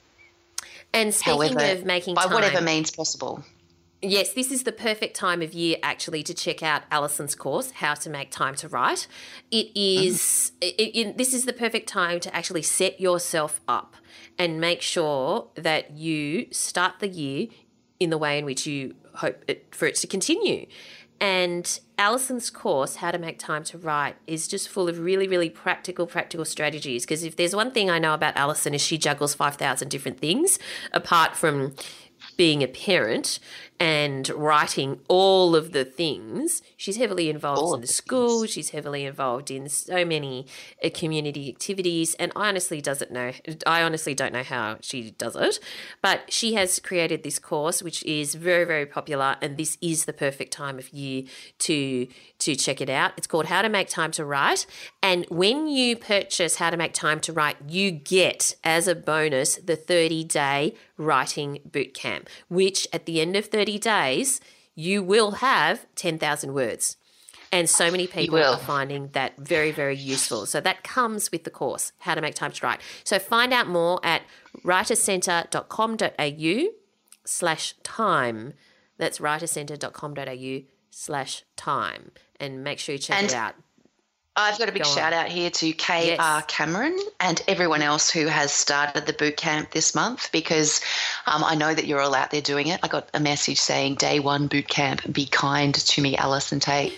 And 0.93 1.15
speaking 1.15 1.33
However, 1.35 1.65
of 1.65 1.85
making 1.85 2.15
by 2.15 2.25
time, 2.25 2.33
whatever 2.33 2.61
means 2.61 2.91
possible. 2.91 3.45
Yes, 4.03 4.33
this 4.33 4.51
is 4.51 4.63
the 4.63 4.73
perfect 4.73 5.15
time 5.15 5.43
of 5.43 5.53
year 5.53 5.77
actually 5.83 6.23
to 6.23 6.33
check 6.33 6.63
out 6.63 6.83
Allison's 6.91 7.35
course, 7.35 7.71
How 7.73 7.93
to 7.95 8.09
Make 8.09 8.31
Time 8.31 8.55
to 8.57 8.69
Write. 8.69 9.07
It 9.51 9.71
is- 9.75 10.53
it, 10.63 10.75
it- 10.79 11.19
this 11.19 11.35
is 11.35 11.45
the 11.45 11.53
perfect 11.53 11.87
time 11.87 12.19
to 12.21 12.35
actually 12.35 12.63
set 12.63 12.99
yourself 12.99 13.61
up 13.69 13.97
and 14.39 14.59
make 14.59 14.81
sure 14.81 15.49
that 15.55 15.91
you 15.91 16.47
start 16.51 16.95
the 17.01 17.09
year 17.09 17.49
in 17.99 18.09
the 18.09 18.17
way 18.17 18.39
in 18.39 18.47
which 18.47 18.67
you 18.67 18.95
hope 19.17 19.45
it, 19.47 19.67
for 19.75 19.85
it 19.87 19.97
to 19.97 20.07
continue. 20.07 20.67
And 21.21 21.79
Allison's 21.99 22.49
course, 22.49 22.97
How 22.97 23.11
to 23.11 23.19
Make 23.19 23.39
Time 23.39 23.65
to 23.65 23.77
Write, 23.77 24.17
is 24.27 24.49
just 24.49 24.71
full 24.71 24.89
of 24.89 24.99
really, 24.99 25.29
really 25.29 25.51
practical, 25.51 26.07
practical 26.07 26.47
strategies. 26.47 27.05
Because 27.05 27.23
if 27.23 27.37
there's 27.37 27.55
one 27.55 27.71
thing 27.71 27.91
I 27.91 27.99
know 27.99 28.15
about 28.15 28.35
Allison 28.39 28.73
is 28.73 28.81
she 28.81 28.97
juggles 28.97 29.35
5,000 29.35 29.91
different 29.91 30.19
things 30.19 30.59
apart 30.95 31.37
from 31.37 31.75
being 32.39 32.63
a 32.63 32.69
parent 32.69 33.39
and 33.81 34.29
writing 34.31 35.01
all 35.09 35.57
of 35.57 35.73
the 35.73 35.87
things. 35.87 36.61
She's 36.77 36.99
heavily 36.99 37.31
involved 37.31 37.63
All 37.63 37.75
in 37.75 37.81
the 37.81 37.87
the 37.87 37.93
school. 37.93 38.45
She's 38.45 38.71
heavily 38.71 39.07
involved 39.07 39.51
in 39.51 39.71
so 39.71 40.05
many 40.05 40.47
uh, 40.85 40.91
community 40.93 41.49
activities, 41.49 42.15
and 42.17 42.31
I 42.37 42.49
honestly 42.49 42.83
doesn't 42.83 43.11
know. 43.11 43.33
I 43.67 43.83
honestly 43.83 44.15
don't 44.15 44.35
know 44.35 44.43
how 44.43 44.77
she 44.83 45.13
does 45.13 45.35
it, 45.35 45.59
but 46.03 46.31
she 46.31 46.55
has 46.55 46.79
created 46.79 47.23
this 47.23 47.39
course, 47.39 47.83
which 47.83 48.03
is 48.05 48.35
very, 48.35 48.67
very 48.67 48.85
popular, 48.85 49.37
and 49.41 49.57
this 49.57 49.79
is 49.81 50.05
the 50.05 50.13
perfect 50.13 50.53
time 50.53 50.79
of 50.79 50.93
year 50.93 51.25
to 51.61 52.07
to 52.41 52.55
check 52.55 52.81
it 52.83 52.91
out. 52.91 53.13
It's 53.17 53.27
called 53.27 53.47
How 53.47 53.63
to 53.63 53.71
Make 53.71 53.89
Time 53.89 54.11
to 54.13 54.25
Write, 54.25 54.67
and 55.03 55.25
when 55.31 55.69
you 55.69 55.97
purchase 55.97 56.57
How 56.57 56.69
to 56.69 56.77
Make 56.77 56.93
Time 56.93 57.21
to 57.21 57.33
Write, 57.33 57.57
you 57.67 57.91
get 57.91 58.57
as 58.63 58.87
a 58.87 58.95
bonus 58.95 59.57
the 59.57 59.77
thirty 59.77 60.23
day 60.23 60.75
writing 61.01 61.61
boot 61.65 61.95
camp, 61.95 62.29
which 62.49 62.87
at 62.93 63.07
the 63.07 63.21
end 63.21 63.35
of 63.35 63.47
30 63.47 63.70
days, 63.79 64.41
you 64.75 65.03
will 65.03 65.33
have 65.33 65.85
10,000 65.95 66.55
words. 66.55 66.97
And 67.53 67.69
so 67.69 67.91
many 67.91 68.07
people 68.07 68.43
are 68.43 68.57
finding 68.57 69.09
that 69.09 69.37
very, 69.37 69.73
very 69.73 69.97
useful. 69.97 70.47
So 70.47 70.61
that 70.61 70.85
comes 70.85 71.33
with 71.33 71.43
the 71.43 71.51
course, 71.51 71.91
How 71.99 72.15
to 72.15 72.21
Make 72.21 72.37
Time 72.37 72.53
to 72.53 72.67
Write. 72.67 72.81
So 73.03 73.19
find 73.19 73.53
out 73.53 73.67
more 73.67 73.99
at 74.05 74.23
writerscentre.com.au 74.65 76.71
slash 77.25 77.75
time. 77.83 78.53
That's 78.99 79.19
writerscentre.com.au 79.19 80.61
slash 80.91 81.43
time. 81.57 82.13
And 82.39 82.63
make 82.63 82.79
sure 82.79 82.93
you 82.95 83.01
check 83.01 83.19
And 83.19 83.27
it 83.27 83.35
out. 83.35 83.57
I've 84.37 84.59
got 84.59 84.69
a 84.69 84.73
big 84.73 84.85
Go 84.85 84.89
on. 84.89 84.97
shout 84.97 85.13
out 85.13 85.29
here 85.29 85.51
to 85.51 85.73
KR 85.73 85.93
Yes. 85.93 86.45
Cameron 86.47 86.97
and 87.19 87.43
everyone 87.49 87.83
else 87.83 88.11
who 88.11 88.27
has 88.27 88.53
started 88.53 89.05
the 89.07 89.13
boot 89.13 89.37
camp 89.37 89.73
this 89.73 89.95
month 89.95 90.31
because 90.33 90.81
um, 91.27 91.43
I 91.45 91.55
know 91.57 91.75
that 91.75 91.87
you're 91.87 92.01
all 92.01 92.15
out 92.15 92.31
there 92.31 92.41
doing 92.41 92.69
it. 92.69 92.81
I 92.83 92.89
got 92.89 93.09
a 93.13 93.21
message 93.21 93.59
saying, 93.61 93.97
Day 93.97 94.21
one 94.21 94.47
boot 94.47 94.69
camp, 94.69 95.03
be 95.13 95.27
kind 95.27 95.75
to 95.75 96.01
me, 96.01 96.17
Allison 96.17 96.61
Tait. 96.61 96.97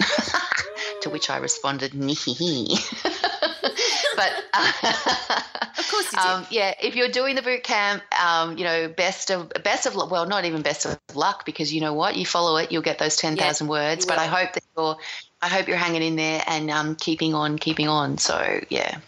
to 1.02 1.10
which 1.10 1.30
I 1.30 1.38
responded, 1.38 1.92
Nihihi. 1.92 2.78
but 4.16 4.32
Of 4.54 5.44
course 5.92 6.14
um, 6.14 6.46
yeah, 6.50 6.74
if 6.80 6.96
you're 6.96 7.08
doing 7.08 7.36
the 7.36 7.42
boot 7.42 7.62
camp, 7.62 8.02
um, 8.20 8.58
you 8.58 8.64
know, 8.64 8.88
best 8.88 9.30
of 9.30 9.52
best 9.62 9.86
of 9.86 9.94
well, 9.94 10.26
not 10.26 10.44
even 10.44 10.62
best 10.62 10.86
of 10.86 10.98
luck 11.14 11.44
because 11.44 11.72
you 11.72 11.80
know 11.80 11.94
what, 11.94 12.16
you 12.16 12.26
follow 12.26 12.56
it, 12.56 12.72
you'll 12.72 12.82
get 12.82 12.98
those 12.98 13.16
ten 13.16 13.36
thousand 13.36 13.68
words. 13.68 14.06
But 14.06 14.18
I 14.18 14.26
hope 14.26 14.52
that 14.54 14.64
you're, 14.76 14.96
I 15.40 15.48
hope 15.48 15.68
you're 15.68 15.76
hanging 15.76 16.02
in 16.02 16.16
there 16.16 16.42
and 16.46 16.70
um, 16.70 16.96
keeping 16.96 17.34
on, 17.34 17.58
keeping 17.58 17.88
on. 17.88 18.18
So 18.18 18.60
yeah, 18.68 18.98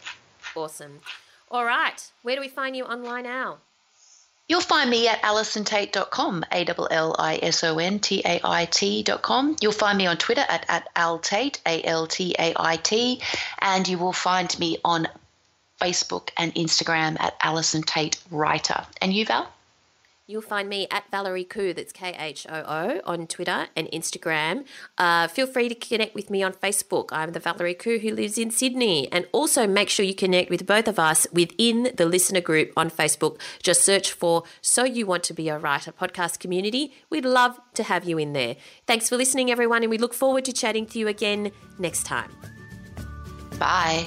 awesome. 0.54 1.00
All 1.50 1.64
right. 1.64 2.10
Where 2.22 2.36
do 2.36 2.40
we 2.40 2.48
find 2.48 2.76
you 2.76 2.84
online 2.84 3.24
now? 3.24 3.58
you'll 4.48 4.60
find 4.60 4.90
me 4.90 5.08
at 5.08 5.22
allisontait.com, 5.22 6.44
a 6.52 6.64
l 6.68 6.88
l 6.90 7.16
i 7.18 7.38
s 7.42 7.64
o 7.64 7.78
n 7.78 7.98
t 7.98 8.22
a 8.24 8.40
i 8.44 8.64
t.com. 8.66 9.56
You'll 9.60 9.72
find 9.72 9.96
me 9.96 10.06
on 10.06 10.16
Twitter 10.18 10.44
at 10.48 10.64
at 10.68 10.94
altait, 10.94 11.58
a 11.66 11.82
l 11.84 12.06
t 12.06 12.34
a 12.38 12.52
i 12.56 12.76
t, 12.76 13.22
and 13.60 13.88
you 13.88 13.98
will 13.98 14.12
find 14.12 14.58
me 14.58 14.78
on 14.84 15.08
Facebook 15.80 16.30
and 16.36 16.54
Instagram 16.54 17.20
at 17.20 17.34
Allison 17.42 17.82
Tait 17.82 18.18
Writer. 18.30 18.86
And 19.00 19.12
you, 19.12 19.26
Val? 19.26 19.50
You'll 20.26 20.40
find 20.40 20.70
me 20.70 20.86
at 20.90 21.04
Valerie 21.10 21.44
Khoo, 21.44 21.76
that's 21.76 21.92
K 21.92 22.16
H 22.18 22.46
O 22.48 22.54
O, 22.56 23.00
on 23.04 23.26
Twitter 23.26 23.66
and 23.76 23.88
Instagram. 23.88 24.64
Uh, 24.96 25.28
feel 25.28 25.46
free 25.46 25.68
to 25.68 25.74
connect 25.74 26.14
with 26.14 26.30
me 26.30 26.42
on 26.42 26.54
Facebook. 26.54 27.10
I'm 27.12 27.32
the 27.32 27.40
Valerie 27.40 27.74
Khoo 27.74 28.00
who 28.00 28.10
lives 28.10 28.38
in 28.38 28.50
Sydney. 28.50 29.12
And 29.12 29.26
also 29.32 29.66
make 29.66 29.90
sure 29.90 30.06
you 30.06 30.14
connect 30.14 30.48
with 30.48 30.66
both 30.66 30.88
of 30.88 30.98
us 30.98 31.26
within 31.30 31.92
the 31.94 32.06
listener 32.06 32.40
group 32.40 32.72
on 32.74 32.90
Facebook. 32.90 33.38
Just 33.62 33.82
search 33.82 34.12
for 34.12 34.44
So 34.62 34.84
You 34.84 35.04
Want 35.04 35.24
to 35.24 35.34
Be 35.34 35.50
a 35.50 35.58
Writer 35.58 35.92
podcast 35.92 36.38
community. 36.38 36.94
We'd 37.10 37.26
love 37.26 37.60
to 37.74 37.82
have 37.82 38.04
you 38.04 38.16
in 38.16 38.32
there. 38.32 38.56
Thanks 38.86 39.10
for 39.10 39.18
listening, 39.18 39.50
everyone, 39.50 39.82
and 39.82 39.90
we 39.90 39.98
look 39.98 40.14
forward 40.14 40.46
to 40.46 40.54
chatting 40.54 40.86
to 40.86 40.98
you 40.98 41.06
again 41.06 41.52
next 41.78 42.06
time. 42.06 42.30
Bye. 43.58 44.06